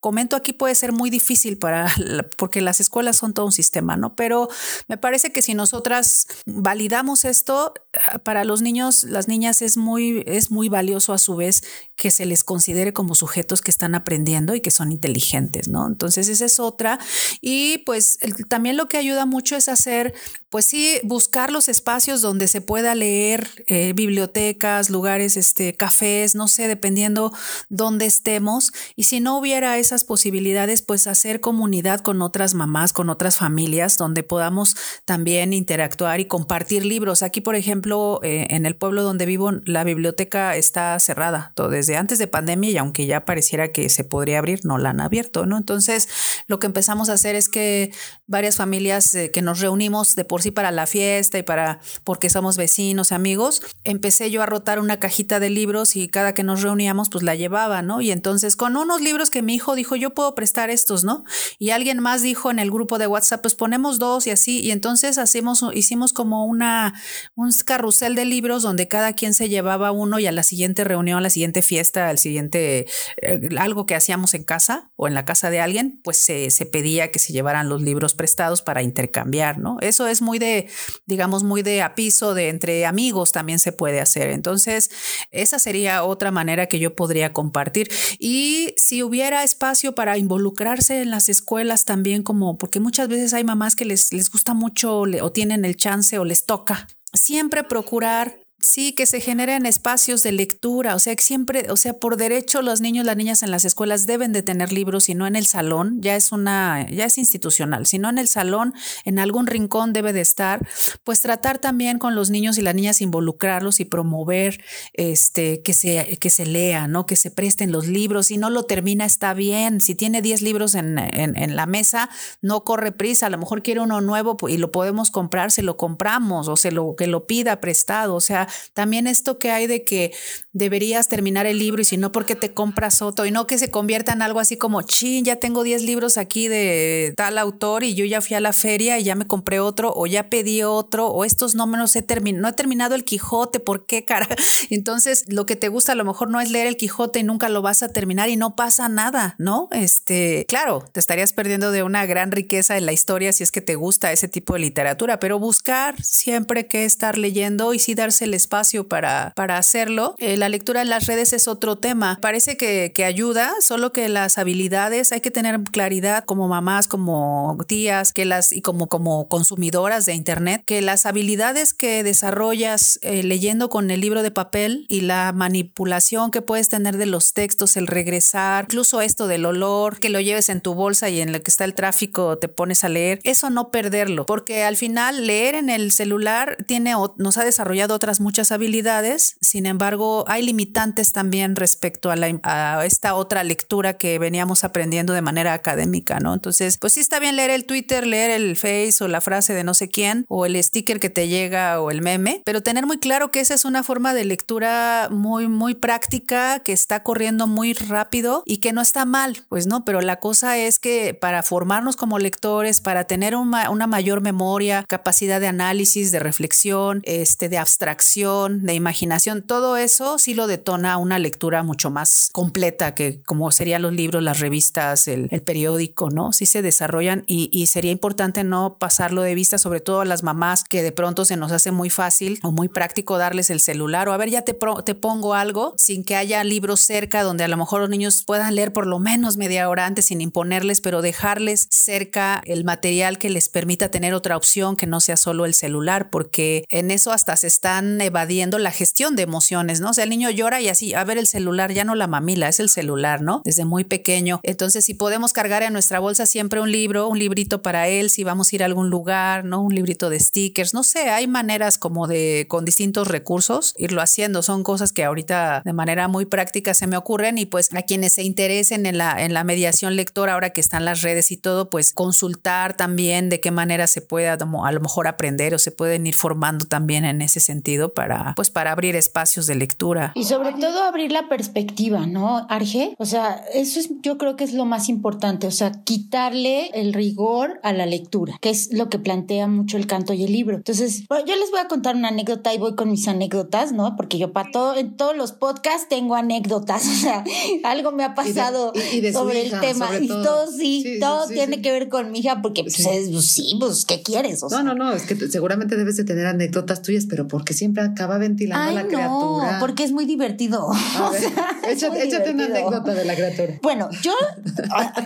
comento 0.00 0.36
aquí 0.36 0.52
puede 0.52 0.74
ser 0.76 0.92
muy 0.92 1.10
difícil 1.10 1.58
para, 1.58 1.92
porque 2.36 2.60
las 2.60 2.80
escuelas 2.80 3.16
son 3.16 3.34
todo 3.34 3.46
un 3.46 3.52
sistema, 3.52 3.96
¿no? 3.96 4.14
Pero 4.14 4.48
me 4.86 4.96
parece 4.96 5.32
que 5.32 5.42
si 5.42 5.54
nosotras 5.54 6.28
validamos 6.46 7.24
esto, 7.24 7.74
ah, 8.08 8.18
para 8.18 8.44
los 8.44 8.62
niños, 8.62 9.04
las 9.04 9.26
niñas 9.26 9.62
es 9.62 9.76
muy, 9.76 10.22
es 10.26 10.50
muy 10.50 10.68
valioso 10.68 11.12
a 11.12 11.18
su 11.18 11.34
vez 11.34 11.64
que 11.96 12.10
se 12.10 12.24
les 12.24 12.44
considere 12.44 12.92
como 12.92 13.14
sujetos 13.14 13.62
que 13.62 13.70
están 13.70 13.94
aprendiendo 13.94 14.54
y 14.54 14.60
que 14.60 14.70
son 14.70 14.92
inteligentes, 14.92 15.68
¿no? 15.68 15.86
Entonces 15.86 16.28
esa 16.28 16.44
es 16.44 16.60
otra. 16.60 17.00
Y 17.40 17.78
pues 17.78 18.18
también 18.48 18.76
lo 18.76 18.88
que 18.88 18.98
ayuda 18.98 19.26
mucho 19.26 19.56
es 19.56 19.68
hacer, 19.68 20.14
pues 20.56 20.64
sí, 20.64 21.00
buscar 21.02 21.52
los 21.52 21.68
espacios 21.68 22.22
donde 22.22 22.48
se 22.48 22.62
pueda 22.62 22.94
leer, 22.94 23.46
eh, 23.66 23.92
bibliotecas, 23.92 24.88
lugares, 24.88 25.36
este, 25.36 25.74
cafés, 25.74 26.34
no 26.34 26.48
sé, 26.48 26.66
dependiendo 26.66 27.30
dónde 27.68 28.06
estemos. 28.06 28.72
Y 28.94 29.02
si 29.02 29.20
no 29.20 29.36
hubiera 29.36 29.76
esa 29.76 29.98
posibilidades, 30.06 30.80
pues 30.80 31.06
hacer 31.08 31.42
comunidad 31.42 32.00
con 32.00 32.22
otras 32.22 32.54
mamás, 32.54 32.94
con 32.94 33.10
otras 33.10 33.36
familias, 33.36 33.98
donde 33.98 34.22
podamos 34.22 34.76
también 35.04 35.52
interactuar 35.52 36.20
y 36.20 36.24
compartir 36.24 36.86
libros. 36.86 37.22
Aquí, 37.22 37.42
por 37.42 37.54
ejemplo, 37.54 38.20
eh, 38.22 38.46
en 38.48 38.64
el 38.64 38.76
pueblo 38.76 39.02
donde 39.02 39.26
vivo, 39.26 39.52
la 39.66 39.84
biblioteca 39.84 40.56
está 40.56 40.98
cerrada 41.00 41.52
todo, 41.54 41.68
desde 41.68 41.98
antes 41.98 42.18
de 42.18 42.28
pandemia 42.28 42.70
y 42.70 42.78
aunque 42.78 43.04
ya 43.04 43.26
pareciera 43.26 43.68
que 43.68 43.90
se 43.90 44.04
podría 44.04 44.38
abrir, 44.38 44.64
no 44.64 44.78
la 44.78 44.88
han 44.88 45.02
abierto, 45.02 45.44
¿no? 45.44 45.58
Entonces, 45.58 46.08
lo 46.46 46.58
que 46.58 46.66
empezamos 46.66 47.10
a 47.10 47.12
hacer 47.12 47.34
es 47.34 47.50
que 47.50 47.92
varias 48.26 48.56
familias 48.56 49.14
eh, 49.14 49.30
que 49.30 49.42
nos 49.42 49.60
reunimos 49.60 50.14
de 50.14 50.24
por 50.24 50.45
para 50.50 50.70
la 50.70 50.86
fiesta 50.86 51.38
y 51.38 51.42
para, 51.42 51.80
porque 52.04 52.30
somos 52.30 52.56
vecinos, 52.56 53.12
amigos, 53.12 53.62
empecé 53.84 54.30
yo 54.30 54.42
a 54.42 54.46
rotar 54.46 54.78
una 54.78 54.98
cajita 54.98 55.40
de 55.40 55.50
libros 55.50 55.96
y 55.96 56.08
cada 56.08 56.34
que 56.34 56.42
nos 56.42 56.62
reuníamos, 56.62 57.10
pues 57.10 57.24
la 57.24 57.34
llevaba, 57.34 57.82
¿no? 57.82 58.00
Y 58.00 58.10
entonces 58.10 58.56
con 58.56 58.76
unos 58.76 59.00
libros 59.00 59.30
que 59.30 59.42
mi 59.42 59.54
hijo 59.54 59.74
dijo, 59.74 59.96
yo 59.96 60.10
puedo 60.10 60.34
prestar 60.34 60.70
estos, 60.70 61.04
¿no? 61.04 61.24
Y 61.58 61.70
alguien 61.70 62.00
más 62.00 62.22
dijo 62.22 62.50
en 62.50 62.58
el 62.58 62.70
grupo 62.70 62.98
de 62.98 63.06
WhatsApp, 63.06 63.42
pues 63.42 63.54
ponemos 63.54 63.98
dos 63.98 64.26
y 64.26 64.30
así, 64.30 64.60
y 64.60 64.70
entonces 64.70 65.18
hacemos, 65.18 65.64
hicimos 65.74 66.12
como 66.12 66.46
una, 66.46 66.94
un 67.34 67.50
carrusel 67.64 68.14
de 68.14 68.24
libros 68.24 68.62
donde 68.62 68.88
cada 68.88 69.12
quien 69.12 69.34
se 69.34 69.48
llevaba 69.48 69.92
uno 69.92 70.18
y 70.18 70.26
a 70.26 70.32
la 70.32 70.42
siguiente 70.42 70.84
reunión, 70.84 71.18
a 71.18 71.22
la 71.22 71.30
siguiente 71.30 71.62
fiesta, 71.62 72.08
al 72.08 72.18
siguiente, 72.18 72.86
eh, 73.22 73.48
algo 73.58 73.86
que 73.86 73.94
hacíamos 73.94 74.34
en 74.34 74.44
casa 74.44 74.90
o 74.96 75.08
en 75.08 75.14
la 75.14 75.24
casa 75.24 75.50
de 75.50 75.60
alguien, 75.60 76.00
pues 76.02 76.18
se, 76.18 76.50
se 76.50 76.66
pedía 76.66 77.10
que 77.10 77.18
se 77.18 77.32
llevaran 77.32 77.68
los 77.68 77.82
libros 77.82 78.14
prestados 78.14 78.62
para 78.62 78.82
intercambiar, 78.82 79.58
¿no? 79.58 79.78
Eso 79.80 80.06
es 80.06 80.22
muy 80.26 80.38
de, 80.38 80.68
digamos, 81.06 81.44
muy 81.44 81.62
de 81.62 81.80
apiso, 81.80 82.34
de 82.34 82.50
entre 82.50 82.84
amigos 82.84 83.32
también 83.32 83.58
se 83.58 83.72
puede 83.72 84.00
hacer. 84.00 84.30
Entonces, 84.30 84.90
esa 85.30 85.58
sería 85.58 86.04
otra 86.04 86.30
manera 86.30 86.66
que 86.66 86.78
yo 86.78 86.94
podría 86.94 87.32
compartir. 87.32 87.88
Y 88.18 88.74
si 88.76 89.02
hubiera 89.02 89.44
espacio 89.44 89.94
para 89.94 90.18
involucrarse 90.18 91.00
en 91.00 91.10
las 91.10 91.28
escuelas 91.28 91.84
también, 91.84 92.22
como 92.22 92.58
porque 92.58 92.80
muchas 92.80 93.08
veces 93.08 93.32
hay 93.32 93.44
mamás 93.44 93.76
que 93.76 93.84
les, 93.84 94.12
les 94.12 94.30
gusta 94.30 94.52
mucho 94.52 95.00
o 95.00 95.32
tienen 95.32 95.64
el 95.64 95.76
chance 95.76 96.18
o 96.18 96.24
les 96.24 96.44
toca. 96.44 96.88
Siempre 97.14 97.62
procurar 97.62 98.45
Sí, 98.66 98.94
que 98.94 99.06
se 99.06 99.20
generen 99.20 99.64
espacios 99.64 100.24
de 100.24 100.32
lectura, 100.32 100.96
o 100.96 100.98
sea, 100.98 101.14
que 101.14 101.22
siempre, 101.22 101.70
o 101.70 101.76
sea, 101.76 101.92
por 101.94 102.16
derecho 102.16 102.62
los 102.62 102.80
niños, 102.80 103.06
las 103.06 103.16
niñas 103.16 103.44
en 103.44 103.52
las 103.52 103.64
escuelas 103.64 104.06
deben 104.06 104.32
de 104.32 104.42
tener 104.42 104.72
libros 104.72 105.08
y 105.08 105.14
no 105.14 105.24
en 105.28 105.36
el 105.36 105.46
salón, 105.46 105.98
ya 106.00 106.16
es 106.16 106.32
una, 106.32 106.84
ya 106.90 107.04
es 107.04 107.16
institucional, 107.16 107.86
sino 107.86 108.10
en 108.10 108.18
el 108.18 108.26
salón, 108.26 108.74
en 109.04 109.20
algún 109.20 109.46
rincón 109.46 109.92
debe 109.92 110.12
de 110.12 110.20
estar, 110.20 110.66
pues 111.04 111.20
tratar 111.20 111.60
también 111.60 112.00
con 112.00 112.16
los 112.16 112.28
niños 112.30 112.58
y 112.58 112.62
las 112.62 112.74
niñas 112.74 113.00
involucrarlos 113.00 113.78
y 113.78 113.84
promover 113.84 114.60
este 114.94 115.62
que 115.62 115.72
se 115.72 116.18
que 116.20 116.28
se 116.28 116.44
lea, 116.44 116.88
¿no? 116.88 117.06
Que 117.06 117.14
se 117.14 117.30
presten 117.30 117.70
los 117.70 117.86
libros, 117.86 118.26
si 118.26 118.36
no 118.36 118.50
lo 118.50 118.64
termina 118.64 119.04
está 119.04 119.32
bien, 119.32 119.80
si 119.80 119.94
tiene 119.94 120.22
10 120.22 120.42
libros 120.42 120.74
en, 120.74 120.98
en, 120.98 121.54
la 121.54 121.66
mesa, 121.66 122.10
no 122.42 122.64
corre 122.64 122.90
prisa, 122.90 123.26
a 123.26 123.30
lo 123.30 123.38
mejor 123.38 123.62
quiere 123.62 123.80
uno 123.80 124.00
nuevo 124.00 124.36
y 124.48 124.56
lo 124.56 124.72
podemos 124.72 125.12
comprar, 125.12 125.52
se 125.52 125.62
lo 125.62 125.76
compramos 125.76 126.48
o 126.48 126.56
se 126.56 126.72
lo 126.72 126.96
que 126.96 127.06
lo 127.06 127.28
pida 127.28 127.60
prestado, 127.60 128.16
o 128.16 128.20
sea, 128.20 128.48
también 128.74 129.06
esto 129.06 129.38
que 129.38 129.50
hay 129.50 129.66
de 129.66 129.84
que 129.84 130.12
deberías 130.52 131.08
terminar 131.08 131.46
el 131.46 131.58
libro 131.58 131.82
y 131.82 131.84
si 131.84 131.96
no, 131.96 132.12
porque 132.12 132.34
te 132.34 132.52
compras 132.54 133.02
otro? 133.02 133.26
Y 133.26 133.30
no 133.30 133.46
que 133.46 133.58
se 133.58 133.70
convierta 133.70 134.12
en 134.12 134.22
algo 134.22 134.40
así 134.40 134.56
como, 134.56 134.82
chin, 134.82 135.24
ya 135.24 135.36
tengo 135.36 135.62
10 135.62 135.82
libros 135.82 136.18
aquí 136.18 136.48
de 136.48 137.14
tal 137.16 137.38
autor 137.38 137.84
y 137.84 137.94
yo 137.94 138.04
ya 138.04 138.20
fui 138.20 138.36
a 138.36 138.40
la 138.40 138.52
feria 138.52 138.98
y 138.98 139.04
ya 139.04 139.14
me 139.14 139.26
compré 139.26 139.60
otro 139.60 139.92
o 139.94 140.06
ya 140.06 140.30
pedí 140.30 140.62
otro 140.62 141.08
o 141.08 141.24
estos 141.24 141.54
no 141.54 141.66
me 141.66 141.78
los 141.78 141.94
he 141.96 142.02
terminado, 142.02 142.42
no 142.42 142.48
he 142.48 142.52
terminado 142.52 142.94
el 142.94 143.04
Quijote, 143.04 143.60
¿por 143.60 143.86
qué, 143.86 144.04
cara? 144.04 144.28
Entonces, 144.70 145.24
lo 145.28 145.46
que 145.46 145.56
te 145.56 145.68
gusta 145.68 145.92
a 145.92 145.94
lo 145.94 146.04
mejor 146.04 146.30
no 146.30 146.40
es 146.40 146.50
leer 146.50 146.66
el 146.66 146.76
Quijote 146.76 147.20
y 147.20 147.22
nunca 147.22 147.48
lo 147.48 147.62
vas 147.62 147.82
a 147.82 147.88
terminar 147.88 148.28
y 148.28 148.36
no 148.36 148.56
pasa 148.56 148.88
nada, 148.88 149.34
¿no? 149.38 149.68
Este, 149.72 150.44
claro, 150.48 150.84
te 150.92 151.00
estarías 151.00 151.32
perdiendo 151.32 151.70
de 151.70 151.82
una 151.82 152.06
gran 152.06 152.32
riqueza 152.32 152.76
en 152.76 152.86
la 152.86 152.92
historia 152.92 153.32
si 153.32 153.42
es 153.42 153.52
que 153.52 153.60
te 153.60 153.74
gusta 153.74 154.12
ese 154.12 154.28
tipo 154.28 154.54
de 154.54 154.60
literatura, 154.60 155.18
pero 155.18 155.38
buscar 155.38 156.00
siempre 156.02 156.66
que 156.66 156.84
estar 156.84 157.18
leyendo 157.18 157.74
y 157.74 157.78
sí 157.78 157.94
darse 157.94 158.24
el 158.24 158.34
espacio 158.46 158.86
para, 158.86 159.32
para 159.34 159.58
hacerlo. 159.58 160.14
Eh, 160.18 160.36
la 160.36 160.48
lectura 160.48 160.82
en 160.82 160.88
las 160.88 161.06
redes 161.06 161.32
es 161.32 161.48
otro 161.48 161.76
tema. 161.76 162.18
Parece 162.22 162.56
que, 162.56 162.92
que 162.94 163.04
ayuda, 163.04 163.52
solo 163.60 163.92
que 163.92 164.08
las 164.08 164.38
habilidades 164.38 165.10
hay 165.10 165.20
que 165.20 165.32
tener 165.32 165.60
claridad 165.72 166.24
como 166.24 166.46
mamás, 166.46 166.86
como 166.86 167.58
tías, 167.66 168.12
que 168.12 168.24
las 168.24 168.52
y 168.52 168.62
como, 168.62 168.86
como 168.88 169.26
consumidoras 169.28 170.06
de 170.06 170.14
internet, 170.14 170.62
que 170.64 170.80
las 170.80 171.06
habilidades 171.06 171.74
que 171.74 172.04
desarrollas 172.04 173.00
eh, 173.02 173.24
leyendo 173.24 173.68
con 173.68 173.90
el 173.90 174.00
libro 174.00 174.22
de 174.22 174.30
papel 174.30 174.86
y 174.88 175.00
la 175.00 175.32
manipulación 175.32 176.30
que 176.30 176.42
puedes 176.42 176.68
tener 176.68 176.96
de 176.96 177.06
los 177.06 177.32
textos, 177.32 177.76
el 177.76 177.88
regresar, 177.88 178.66
incluso 178.68 179.00
esto 179.00 179.26
del 179.26 179.44
olor, 179.44 179.98
que 179.98 180.10
lo 180.10 180.20
lleves 180.20 180.48
en 180.50 180.60
tu 180.60 180.74
bolsa 180.74 181.10
y 181.10 181.20
en 181.20 181.32
lo 181.32 181.42
que 181.42 181.50
está 181.50 181.64
el 181.64 181.74
tráfico 181.74 182.38
te 182.38 182.48
pones 182.48 182.84
a 182.84 182.88
leer, 182.88 183.18
eso 183.24 183.50
no 183.50 183.70
perderlo, 183.70 184.24
porque 184.24 184.62
al 184.62 184.76
final 184.76 185.26
leer 185.26 185.56
en 185.56 185.68
el 185.68 185.90
celular 185.90 186.58
tiene 186.66 186.94
nos 187.16 187.38
ha 187.38 187.44
desarrollado 187.44 187.94
otras 187.94 188.20
muchas 188.26 188.50
habilidades, 188.50 189.36
sin 189.40 189.66
embargo, 189.66 190.24
hay 190.26 190.42
limitantes 190.42 191.12
también 191.12 191.54
respecto 191.54 192.10
a, 192.10 192.16
la, 192.16 192.84
esta 192.84 193.14
otra 193.14 193.44
lectura 193.44 193.92
que 193.92 194.18
veníamos 194.18 194.64
aprendiendo 194.64 195.12
de 195.12 195.22
manera 195.22 195.52
académica, 195.52 196.18
¿no? 196.18 196.34
Entonces, 196.34 196.76
pues 196.76 196.94
sí 196.94 197.00
está 197.00 197.20
bien 197.20 197.36
leer 197.36 197.50
el 197.50 197.66
Twitter, 197.66 198.04
leer 198.04 198.32
el 198.32 198.56
Face 198.56 198.96
o 199.00 199.06
la 199.06 199.20
frase 199.20 199.54
de 199.54 199.62
no 199.62 199.74
sé 199.74 199.88
quién, 199.88 200.24
o 200.28 200.44
el 200.44 200.60
sticker 200.60 200.98
que 200.98 201.08
te 201.08 201.28
llega 201.28 201.80
o 201.80 201.92
el 201.92 202.02
meme, 202.02 202.42
pero 202.44 202.64
tener 202.64 202.84
muy 202.84 202.98
claro 202.98 203.30
que 203.30 203.38
esa 203.38 203.54
es 203.54 203.64
una 203.64 203.84
forma 203.84 204.12
de 204.12 204.24
lectura 204.24 205.06
muy, 205.12 205.46
muy 205.46 205.76
práctica, 205.76 206.58
que 206.64 206.72
está 206.72 207.04
corriendo 207.04 207.46
muy 207.46 207.74
rápido 207.74 208.42
y 208.44 208.56
que 208.56 208.72
no 208.72 208.80
está 208.80 209.04
mal, 209.04 209.44
pues 209.48 209.68
no, 209.68 209.84
pero 209.84 210.00
la 210.00 210.16
cosa 210.16 210.58
es 210.58 210.80
que 210.80 211.14
para 211.14 211.44
formarnos 211.44 211.94
como 211.94 212.18
lectores, 212.18 212.80
para 212.80 213.04
tener 213.04 213.36
una, 213.36 213.70
una 213.70 213.86
mayor 213.86 214.20
memoria, 214.20 214.84
capacidad 214.88 215.40
de 215.40 215.46
análisis, 215.46 216.10
de 216.10 216.18
reflexión, 216.18 217.02
este, 217.04 217.48
de 217.48 217.58
abstracción, 217.58 218.15
de 218.16 218.72
imaginación, 218.72 219.42
todo 219.42 219.76
eso 219.76 220.18
sí 220.18 220.32
lo 220.32 220.46
detona 220.46 220.96
una 220.96 221.18
lectura 221.18 221.62
mucho 221.62 221.90
más 221.90 222.30
completa 222.32 222.94
que 222.94 223.20
como 223.26 223.52
serían 223.52 223.82
los 223.82 223.92
libros, 223.92 224.22
las 224.22 224.40
revistas, 224.40 225.06
el, 225.06 225.28
periódico, 225.44 226.08
¿no? 226.08 226.32
Sí 226.32 226.46
se 226.46 226.62
desarrollan 226.62 227.24
y, 227.26 227.66
sería 227.66 227.92
importante 227.92 228.42
no 228.42 228.78
pasarlo 228.78 229.20
de 229.20 229.34
vista, 229.34 229.58
sobre 229.58 229.80
todo 229.80 230.00
a 230.00 230.04
las 230.06 230.22
mamás 230.22 230.64
que 230.64 230.82
de 230.82 230.92
pronto 230.92 231.26
se 231.26 231.36
nos 231.36 231.52
hace 231.52 231.72
muy 231.72 231.90
fácil 231.90 232.38
o 232.42 232.52
muy 232.52 232.68
práctico 232.68 233.18
darles 233.18 233.50
el 233.50 233.60
celular 233.60 234.08
o 234.08 234.12
a 234.12 234.16
ver, 234.16 234.30
ya 234.30 234.42
te, 234.42 234.56
te 234.84 234.94
pongo 234.94 235.34
algo 235.34 235.74
sin 235.76 236.02
que 236.02 236.16
haya 236.16 236.42
libros 236.42 236.80
cerca 236.80 237.22
donde 237.22 237.44
a 237.44 237.48
lo 237.48 237.56
mejor 237.56 237.80
los 237.80 237.90
niños 237.90 238.22
puedan 238.24 238.54
leer 238.54 238.72
por 238.72 238.86
lo 238.86 238.98
menos 238.98 239.36
media 239.36 239.68
hora 239.68 239.84
antes 239.84 240.06
sin 240.06 240.22
imponerles, 240.22 240.80
pero 240.80 241.02
dejarles 241.02 241.68
cerca 241.70 242.40
el 242.46 242.64
material 242.64 243.18
que 243.18 243.28
les 243.28 243.50
permita 243.50 243.90
tener 243.90 244.14
otra 244.14 244.36
opción 244.36 244.76
que 244.76 244.86
no 244.86 245.00
sea 245.00 245.18
solo 245.18 245.44
el 245.44 245.52
celular, 245.52 246.08
porque 246.08 246.64
en 246.70 246.90
eso 246.90 247.12
hasta 247.12 247.36
se 247.36 247.48
están 247.48 248.00
evadiendo 248.06 248.58
la 248.58 248.70
gestión 248.70 249.16
de 249.16 249.22
emociones, 249.22 249.80
¿no? 249.80 249.90
O 249.90 249.94
sea, 249.94 250.04
el 250.04 250.10
niño 250.10 250.30
llora 250.30 250.60
y 250.60 250.68
así, 250.68 250.94
a 250.94 251.04
ver 251.04 251.18
el 251.18 251.26
celular, 251.26 251.72
ya 251.72 251.84
no 251.84 251.94
la 251.94 252.06
mamila, 252.06 252.48
es 252.48 252.60
el 252.60 252.68
celular, 252.68 253.20
¿no? 253.22 253.42
Desde 253.44 253.64
muy 253.64 253.84
pequeño. 253.84 254.40
Entonces, 254.42 254.84
si 254.84 254.94
podemos 254.94 255.32
cargar 255.32 255.62
en 255.62 255.72
nuestra 255.72 255.98
bolsa 255.98 256.26
siempre 256.26 256.60
un 256.60 256.70
libro, 256.70 257.08
un 257.08 257.18
librito 257.18 257.62
para 257.62 257.88
él, 257.88 258.10
si 258.10 258.24
vamos 258.24 258.52
a 258.52 258.56
ir 258.56 258.62
a 258.62 258.66
algún 258.66 258.90
lugar, 258.90 259.44
¿no? 259.44 259.60
Un 259.60 259.74
librito 259.74 260.10
de 260.10 260.20
stickers, 260.20 260.74
no 260.74 260.82
sé, 260.82 261.10
hay 261.10 261.26
maneras 261.26 261.78
como 261.78 262.06
de, 262.06 262.46
con 262.48 262.64
distintos 262.64 263.08
recursos, 263.08 263.74
irlo 263.76 264.00
haciendo. 264.00 264.42
Son 264.42 264.62
cosas 264.62 264.92
que 264.92 265.04
ahorita 265.04 265.62
de 265.64 265.72
manera 265.72 266.08
muy 266.08 266.24
práctica 266.24 266.74
se 266.74 266.86
me 266.86 266.96
ocurren 266.96 267.38
y 267.38 267.46
pues 267.46 267.72
a 267.74 267.82
quienes 267.82 268.14
se 268.14 268.22
interesen 268.22 268.86
en 268.86 268.98
la, 268.98 269.22
en 269.22 269.34
la 269.34 269.44
mediación 269.44 269.96
lectora, 269.96 270.34
ahora 270.34 270.50
que 270.50 270.60
están 270.60 270.84
las 270.84 271.02
redes 271.02 271.30
y 271.30 271.36
todo, 271.36 271.70
pues 271.70 271.92
consultar 271.92 272.76
también 272.76 273.28
de 273.28 273.40
qué 273.40 273.50
manera 273.50 273.86
se 273.86 274.00
puede 274.00 274.28
a 274.28 274.36
lo 274.36 274.80
mejor 274.80 275.06
aprender 275.08 275.54
o 275.54 275.58
se 275.58 275.70
pueden 275.70 276.06
ir 276.06 276.14
formando 276.14 276.66
también 276.66 277.04
en 277.04 277.22
ese 277.22 277.40
sentido 277.40 277.92
para, 277.96 278.34
pues, 278.36 278.50
para 278.50 278.72
abrir 278.72 278.94
espacios 278.94 279.46
de 279.46 279.54
lectura. 279.54 280.12
Y 280.14 280.24
sobre 280.24 280.52
todo 280.52 280.84
abrir 280.84 281.10
la 281.10 281.28
perspectiva, 281.28 282.06
¿no, 282.06 282.46
Arge? 282.50 282.94
O 282.98 283.06
sea, 283.06 283.42
eso 283.54 283.80
es, 283.80 283.88
yo 284.02 284.18
creo 284.18 284.36
que 284.36 284.44
es 284.44 284.52
lo 284.52 284.66
más 284.66 284.88
importante, 284.90 285.46
o 285.46 285.50
sea, 285.50 285.72
quitarle 285.82 286.68
el 286.74 286.92
rigor 286.92 287.58
a 287.62 287.72
la 287.72 287.86
lectura, 287.86 288.38
que 288.40 288.50
es 288.50 288.70
lo 288.72 288.90
que 288.90 288.98
plantea 288.98 289.48
mucho 289.48 289.78
el 289.78 289.86
canto 289.86 290.12
y 290.12 290.24
el 290.24 290.32
libro. 290.32 290.56
Entonces, 290.56 291.04
yo 291.08 291.36
les 291.36 291.50
voy 291.50 291.60
a 291.60 291.68
contar 291.68 291.96
una 291.96 292.08
anécdota 292.08 292.52
y 292.52 292.58
voy 292.58 292.76
con 292.76 292.90
mis 292.90 293.08
anécdotas, 293.08 293.72
¿no? 293.72 293.96
Porque 293.96 294.18
yo 294.18 294.32
para 294.32 294.50
todo, 294.50 294.76
en 294.76 294.94
todos 294.96 295.16
los 295.16 295.32
podcasts 295.32 295.88
tengo 295.88 296.16
anécdotas, 296.16 296.86
o 296.86 296.94
sea, 296.94 297.24
algo 297.64 297.92
me 297.92 298.04
ha 298.04 298.14
pasado 298.14 298.74
sobre 299.12 299.46
el 299.46 299.58
tema 299.60 299.88
y 299.98 300.06
todo 300.06 300.52
sí, 300.52 300.98
todo 301.00 301.26
tiene 301.28 301.62
que 301.62 301.72
ver 301.72 301.88
con 301.88 302.12
mi 302.12 302.18
hija 302.18 302.42
porque 302.42 302.62
pues, 302.62 302.76
pues, 302.82 303.24
sí, 303.24 303.56
pues 303.58 303.86
¿qué 303.86 304.02
quieres? 304.02 304.42
no, 304.50 304.62
no, 304.62 304.74
no, 304.74 304.92
es 304.92 305.04
que 305.04 305.16
seguramente 305.28 305.76
debes 305.76 305.96
de 305.96 306.04
tener 306.04 306.26
anécdotas 306.26 306.82
tuyas, 306.82 307.06
pero 307.08 307.26
porque 307.26 307.54
siempre 307.54 307.85
acaba 307.86 308.18
ventilando 308.18 308.70
a 308.70 308.72
la 308.72 308.86
criatura. 308.86 309.58
porque 309.60 309.84
es 309.84 309.92
muy 309.92 310.04
divertido. 310.04 310.68
échate, 311.68 312.30
una 312.30 312.44
anécdota 312.46 312.94
de 312.94 313.04
la 313.04 313.14
criatura. 313.14 313.58
Bueno, 313.62 313.88
yo 314.02 314.12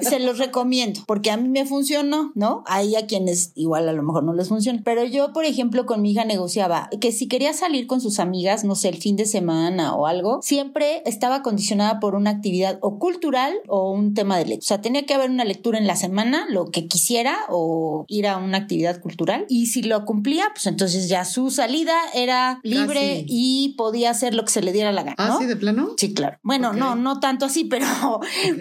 se 0.02 0.20
los 0.20 0.38
recomiendo 0.38 1.00
porque 1.06 1.30
a 1.30 1.36
mí 1.36 1.48
me 1.48 1.64
funcionó, 1.64 2.32
¿no? 2.34 2.64
Hay 2.66 2.96
a 2.96 3.06
quienes 3.06 3.52
igual 3.54 3.88
a 3.88 3.92
lo 3.92 4.02
mejor 4.02 4.24
no 4.24 4.32
les 4.32 4.48
funciona, 4.48 4.80
pero 4.84 5.04
yo, 5.04 5.32
por 5.32 5.44
ejemplo, 5.44 5.86
con 5.86 6.02
mi 6.02 6.12
hija 6.12 6.24
negociaba 6.24 6.88
que 7.00 7.12
si 7.12 7.28
quería 7.28 7.52
salir 7.52 7.86
con 7.86 8.00
sus 8.00 8.18
amigas, 8.18 8.64
no 8.64 8.74
sé, 8.74 8.88
el 8.88 8.96
fin 8.96 9.16
de 9.16 9.26
semana 9.26 9.94
o 9.94 10.06
algo, 10.06 10.40
siempre 10.42 11.02
estaba 11.06 11.42
condicionada 11.42 12.00
por 12.00 12.14
una 12.14 12.30
actividad 12.30 12.78
o 12.80 12.98
cultural 12.98 13.54
o 13.68 13.92
un 13.92 14.14
tema 14.14 14.38
de 14.38 14.46
lectura. 14.46 14.64
O 14.64 14.68
sea, 14.68 14.80
tenía 14.80 15.06
que 15.06 15.14
haber 15.14 15.30
una 15.30 15.44
lectura 15.44 15.78
en 15.78 15.86
la 15.86 15.96
semana, 15.96 16.46
lo 16.48 16.70
que 16.70 16.86
quisiera, 16.86 17.36
o 17.48 18.04
ir 18.08 18.26
a 18.26 18.38
una 18.38 18.58
actividad 18.58 19.00
cultural. 19.00 19.46
Y 19.48 19.66
si 19.66 19.82
lo 19.82 20.04
cumplía, 20.04 20.44
pues 20.52 20.66
entonces 20.66 21.08
ya 21.08 21.24
su 21.24 21.50
salida 21.50 21.94
era 22.14 22.60
libre 22.70 23.24
y 23.26 23.74
podía 23.76 24.10
hacer 24.10 24.34
lo 24.34 24.44
que 24.44 24.52
se 24.52 24.62
le 24.62 24.72
diera 24.72 24.92
la 24.92 25.02
gana. 25.02 25.16
¿Ah, 25.18 25.36
sí, 25.38 25.46
de 25.46 25.56
plano? 25.56 25.94
Sí, 25.96 26.14
claro. 26.14 26.38
Bueno, 26.42 26.72
no, 26.72 26.94
no 26.94 27.20
tanto 27.20 27.46
así, 27.46 27.64
pero, 27.64 27.86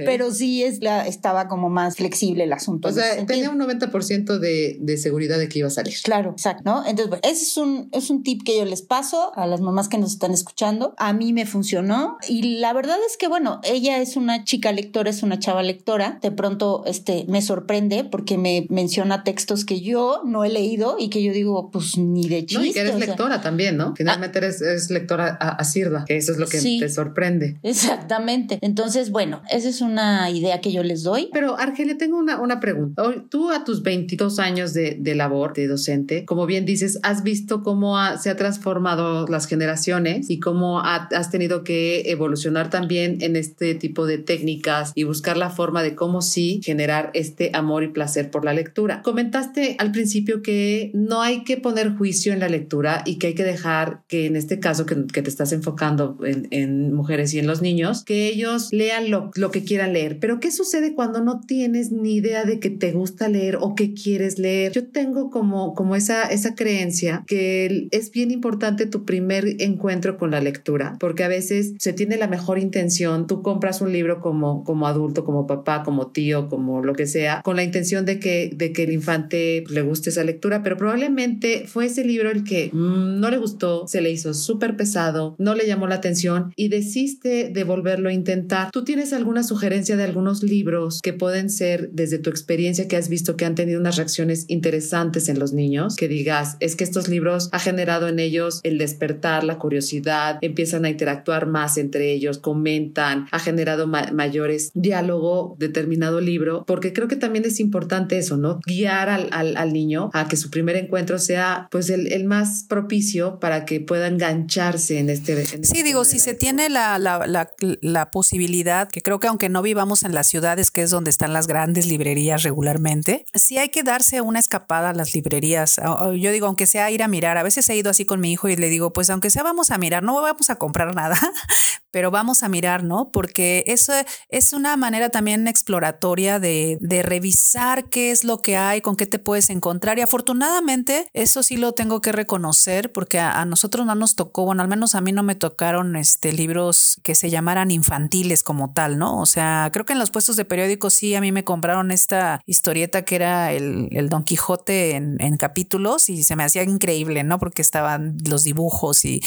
pero 0.05 0.31
sí 0.31 0.63
es 0.63 0.81
la, 0.81 1.07
estaba 1.07 1.47
como 1.47 1.69
más 1.69 1.97
flexible 1.97 2.43
el 2.43 2.53
asunto. 2.53 2.89
O 2.89 2.91
sea, 2.91 3.25
tenía 3.25 3.49
un 3.49 3.59
90% 3.59 4.39
de, 4.39 4.77
de, 4.79 4.97
seguridad 4.97 5.37
de 5.37 5.49
que 5.49 5.59
iba 5.59 5.67
a 5.67 5.71
salir. 5.71 5.95
Claro, 6.03 6.31
exacto, 6.31 6.63
¿no? 6.65 6.79
Entonces, 6.85 7.09
bueno, 7.09 7.21
ese 7.23 7.43
es 7.43 7.57
un, 7.57 7.89
es 7.91 8.09
un 8.09 8.23
tip 8.23 8.43
que 8.43 8.57
yo 8.57 8.65
les 8.65 8.81
paso 8.81 9.31
a 9.35 9.45
las 9.47 9.61
mamás 9.61 9.89
que 9.89 9.97
nos 9.97 10.11
están 10.11 10.31
escuchando. 10.31 10.93
A 10.97 11.13
mí 11.13 11.33
me 11.33 11.45
funcionó 11.45 12.17
y 12.27 12.59
la 12.59 12.73
verdad 12.73 12.97
es 13.07 13.17
que, 13.17 13.27
bueno, 13.27 13.59
ella 13.63 14.01
es 14.01 14.15
una 14.15 14.43
chica 14.43 14.71
lectora, 14.71 15.09
es 15.09 15.23
una 15.23 15.39
chava 15.39 15.63
lectora. 15.63 16.19
De 16.21 16.31
pronto, 16.31 16.83
este, 16.85 17.25
me 17.27 17.41
sorprende 17.41 18.03
porque 18.03 18.37
me 18.37 18.65
menciona 18.69 19.23
textos 19.23 19.65
que 19.65 19.81
yo 19.81 20.21
no 20.25 20.43
he 20.43 20.49
leído 20.49 20.97
y 20.99 21.09
que 21.09 21.23
yo 21.23 21.33
digo, 21.33 21.69
pues 21.71 21.97
ni 21.97 22.27
de 22.27 22.45
chiste. 22.45 22.57
No, 22.57 22.65
y 22.65 22.73
que 22.73 22.79
eres 22.81 22.99
lectora 22.99 23.41
también, 23.41 23.77
¿no? 23.77 23.93
Finalmente 23.99 24.37
eres, 24.37 24.89
lectora 24.89 25.27
a, 25.27 25.61
Sirva, 25.65 26.05
que 26.05 26.15
eso 26.15 26.31
es 26.31 26.37
lo 26.37 26.47
que 26.47 26.57
te 26.57 26.87
sorprende. 26.87 27.59
Exactamente. 27.63 28.57
Entonces, 28.61 29.11
bueno, 29.11 29.41
esa 29.51 29.67
es 29.67 29.81
una 29.81 30.31
idea 30.31 30.61
que 30.61 30.71
yo 30.71 30.83
les 30.83 31.03
doy. 31.03 31.29
Pero, 31.33 31.59
Argelia, 31.59 31.97
tengo 31.97 32.17
una, 32.17 32.39
una 32.39 32.61
pregunta. 32.61 33.03
Tú 33.27 33.51
a 33.51 33.65
tus 33.65 33.83
22 33.83 34.39
años 34.39 34.73
de, 34.73 34.95
de 34.97 35.15
labor 35.15 35.53
de 35.53 35.67
docente, 35.67 36.23
como 36.23 36.45
bien 36.45 36.65
dices, 36.65 36.97
has 37.03 37.23
visto 37.23 37.61
cómo 37.61 37.97
se 38.17 38.29
ha 38.29 38.37
transformado 38.37 39.27
las 39.27 39.47
generaciones 39.47 40.29
y 40.29 40.39
cómo 40.39 40.79
has 40.79 41.29
tenido 41.29 41.65
que 41.65 42.09
evolucionar 42.09 42.69
también 42.69 43.17
en 43.19 43.35
este 43.35 43.75
tipo 43.75 44.05
de 44.05 44.17
técnicas 44.17 44.93
y 44.95 45.03
buscar 45.03 45.35
la 45.35 45.49
forma 45.49 45.83
de 45.83 45.93
cómo 45.95 46.21
sí 46.21 46.61
generar 46.63 47.11
este 47.13 47.51
amor 47.53 47.83
y 47.83 47.89
placer 47.89 48.31
por 48.31 48.45
la 48.45 48.53
lectura. 48.53 49.01
Comentaste 49.01 49.75
al 49.77 49.91
principio 49.91 50.41
que 50.41 50.91
no 50.93 51.21
hay 51.21 51.43
que 51.43 51.57
poner 51.57 51.97
juicio 51.97 52.31
en 52.31 52.39
la 52.39 52.47
lectura 52.47 53.03
y 53.05 53.17
que 53.17 53.27
hay 53.27 53.33
que 53.33 53.43
dejar 53.43 53.88
que 54.07 54.25
en 54.25 54.35
este 54.35 54.59
caso 54.59 54.85
que, 54.85 54.95
te 54.95 55.29
estás 55.29 55.51
enfocando 55.51 56.17
en, 56.23 56.93
mujeres 56.93 57.33
y 57.33 57.39
en 57.39 57.47
los 57.47 57.61
niños, 57.61 58.03
que 58.03 58.27
ellos 58.27 58.69
lean 58.71 59.09
lo, 59.09 59.31
lo 59.35 59.51
que 59.51 59.63
quieran 59.63 59.93
leer. 59.93 60.17
Pero 60.19 60.39
¿qué 60.39 60.51
sucede 60.51 60.93
cuando 60.93 61.21
no 61.21 61.41
tienes 61.41 61.91
ni 61.91 62.15
idea 62.15 62.45
de 62.45 62.59
que 62.59 62.69
te 62.69 62.91
gusta 62.91 63.27
leer 63.27 63.57
o 63.59 63.75
que 63.75 63.93
quieres 63.93 64.39
leer? 64.39 64.71
Yo 64.71 64.87
tengo 64.87 65.29
como, 65.29 65.73
como 65.73 65.95
esa, 65.95 66.23
esa 66.23 66.55
creencia 66.55 67.23
que 67.27 67.87
es 67.91 68.11
bien 68.11 68.31
importante 68.31 68.85
tu 68.85 69.05
primer 69.05 69.61
encuentro 69.61 70.17
con 70.17 70.31
la 70.31 70.41
lectura, 70.41 70.97
porque 70.99 71.23
a 71.23 71.27
veces 71.27 71.73
se 71.79 71.93
tiene 71.93 72.17
la 72.17 72.27
mejor 72.27 72.59
intención, 72.59 73.27
tú 73.27 73.41
compras 73.41 73.81
un 73.81 73.91
libro 73.91 74.21
como, 74.21 74.63
como 74.63 74.87
adulto, 74.87 75.25
como 75.25 75.47
papá, 75.47 75.83
como 75.83 76.11
tío, 76.11 76.47
como 76.49 76.83
lo 76.83 76.93
que 76.93 77.07
sea, 77.07 77.41
con 77.43 77.55
la 77.55 77.63
intención 77.63 78.05
de 78.05 78.19
que, 78.19 78.51
de 78.55 78.73
que 78.73 78.83
el 78.83 78.91
infante 78.91 79.63
le 79.69 79.81
guste 79.81 80.09
esa 80.09 80.23
lectura, 80.23 80.63
pero 80.63 80.77
probablemente 80.77 81.65
fue 81.67 81.85
ese 81.85 82.03
libro 82.03 82.29
el 82.29 82.43
que 82.43 82.69
mm, 82.71 83.19
no 83.19 83.29
le 83.29 83.37
gustó, 83.37 83.78
se 83.87 84.01
le 84.01 84.11
hizo 84.11 84.33
súper 84.33 84.75
pesado, 84.75 85.35
no 85.37 85.55
le 85.55 85.67
llamó 85.67 85.87
la 85.87 85.95
atención 85.95 86.53
y 86.55 86.69
desiste 86.69 87.49
de 87.49 87.63
volverlo 87.63 88.09
a 88.09 88.13
intentar. 88.13 88.71
¿Tú 88.71 88.83
tienes 88.83 89.13
alguna 89.13 89.43
sugerencia 89.43 89.95
de 89.97 90.03
algunos 90.03 90.43
libros 90.43 91.01
que 91.01 91.13
pueden 91.13 91.49
ser 91.49 91.89
desde 91.91 92.19
tu 92.19 92.29
experiencia 92.29 92.87
que 92.87 92.97
has 92.97 93.09
visto 93.09 93.37
que 93.37 93.45
han 93.45 93.55
tenido 93.55 93.79
unas 93.79 93.97
reacciones 93.97 94.45
interesantes 94.47 95.29
en 95.29 95.39
los 95.39 95.53
niños? 95.53 95.95
Que 95.95 96.07
digas, 96.07 96.57
es 96.59 96.75
que 96.75 96.83
estos 96.83 97.07
libros 97.07 97.49
ha 97.51 97.59
generado 97.59 98.07
en 98.07 98.19
ellos 98.19 98.59
el 98.63 98.77
despertar, 98.77 99.43
la 99.43 99.57
curiosidad, 99.57 100.37
empiezan 100.41 100.85
a 100.85 100.89
interactuar 100.89 101.47
más 101.47 101.77
entre 101.77 102.11
ellos, 102.11 102.37
comentan, 102.37 103.27
ha 103.31 103.39
generado 103.39 103.87
mayores 103.87 104.71
diálogo 104.73 105.55
determinado 105.59 106.21
libro, 106.21 106.63
porque 106.65 106.93
creo 106.93 107.07
que 107.07 107.15
también 107.15 107.45
es 107.45 107.59
importante 107.59 108.17
eso, 108.17 108.37
¿no? 108.37 108.59
Guiar 108.65 109.09
al, 109.09 109.29
al, 109.31 109.73
niño 109.73 110.09
a 110.13 110.27
que 110.27 110.37
su 110.37 110.49
primer 110.49 110.75
encuentro 110.75 111.19
sea 111.19 111.67
pues 111.71 111.89
el, 111.89 112.11
el, 112.11 112.25
más 112.25 112.65
propicio 112.67 113.39
para 113.39 113.58
que 113.65 113.79
pueda 113.79 114.07
engancharse 114.07 114.99
en 114.99 115.09
este... 115.09 115.33
En 115.55 115.63
sí, 115.63 115.83
digo, 115.83 116.05
si 116.05 116.19
se 116.19 116.33
tiene 116.33 116.69
la, 116.69 116.97
la, 116.99 117.25
la, 117.27 117.51
la 117.81 118.11
posibilidad, 118.11 118.89
que 118.89 119.01
creo 119.01 119.19
que 119.19 119.27
aunque 119.27 119.49
no 119.49 119.61
vivamos 119.61 120.03
en 120.03 120.13
las 120.13 120.27
ciudades, 120.27 120.71
que 120.71 120.81
es 120.81 120.89
donde 120.89 121.09
están 121.09 121.33
las 121.33 121.47
grandes 121.47 121.85
librerías 121.85 122.43
regularmente, 122.43 123.25
sí 123.33 123.57
hay 123.57 123.69
que 123.69 123.83
darse 123.83 124.21
una 124.21 124.39
escapada 124.39 124.89
a 124.89 124.93
las 124.93 125.13
librerías. 125.13 125.79
Yo 126.17 126.31
digo, 126.31 126.47
aunque 126.47 126.65
sea 126.65 126.91
ir 126.91 127.03
a 127.03 127.07
mirar, 127.07 127.37
a 127.37 127.43
veces 127.43 127.67
he 127.69 127.75
ido 127.75 127.89
así 127.89 128.05
con 128.05 128.19
mi 128.19 128.31
hijo 128.31 128.49
y 128.49 128.55
le 128.55 128.69
digo, 128.69 128.93
pues 128.93 129.09
aunque 129.09 129.29
sea 129.29 129.43
vamos 129.43 129.71
a 129.71 129.77
mirar, 129.77 130.03
no 130.03 130.21
vamos 130.21 130.49
a 130.49 130.55
comprar 130.55 130.95
nada, 130.95 131.17
pero 131.91 132.11
vamos 132.11 132.43
a 132.43 132.49
mirar, 132.49 132.83
¿no? 132.83 133.11
Porque 133.11 133.63
eso 133.67 133.93
es 134.29 134.53
una 134.53 134.77
manera 134.77 135.09
también 135.09 135.47
exploratoria 135.47 136.39
de, 136.39 136.77
revisar 137.03 137.89
qué 137.89 138.11
es 138.11 138.23
lo 138.23 138.41
que 138.41 138.57
hay, 138.57 138.81
con 138.81 138.95
qué 138.95 139.05
te 139.05 139.19
puedes 139.19 139.49
encontrar. 139.49 139.97
Y 139.97 140.01
afortunadamente, 140.01 141.07
eso 141.13 141.43
sí 141.43 141.57
lo 141.57 141.71
tengo 141.71 142.01
que 142.01 142.11
reconocer, 142.11 142.91
porque 142.91 143.19
a, 143.19 143.45
nosotros 143.45 143.85
no 143.85 143.95
nos 143.95 144.15
tocó, 144.15 144.45
bueno, 144.45 144.61
al 144.61 144.67
menos 144.67 144.95
a 144.95 145.01
mí 145.01 145.11
no 145.11 145.23
me 145.23 145.35
tocaron 145.35 145.95
este, 145.95 146.33
libros 146.33 146.99
que 147.03 147.15
se 147.15 147.29
llamaran 147.29 147.71
infantiles 147.71 148.43
como 148.43 148.73
tal, 148.73 148.97
¿no? 148.97 149.19
O 149.19 149.25
sea, 149.25 149.69
creo 149.71 149.85
que 149.85 149.93
en 149.93 149.99
los 149.99 150.11
puestos 150.11 150.35
de 150.35 150.45
periódicos 150.45 150.93
sí, 150.93 151.15
a 151.15 151.21
mí 151.21 151.31
me 151.31 151.43
compraron 151.43 151.91
esta 151.91 152.41
historieta 152.45 153.03
que 153.03 153.15
era 153.15 153.53
el, 153.53 153.87
el 153.91 154.09
Don 154.09 154.23
Quijote 154.23 154.95
en, 154.95 155.17
en 155.19 155.37
capítulos 155.37 156.09
y 156.09 156.23
se 156.23 156.35
me 156.35 156.43
hacía 156.43 156.63
increíble, 156.63 157.23
¿no? 157.23 157.39
Porque 157.39 157.61
estaban 157.61 158.17
los 158.25 158.43
dibujos 158.43 159.05
y 159.05 159.21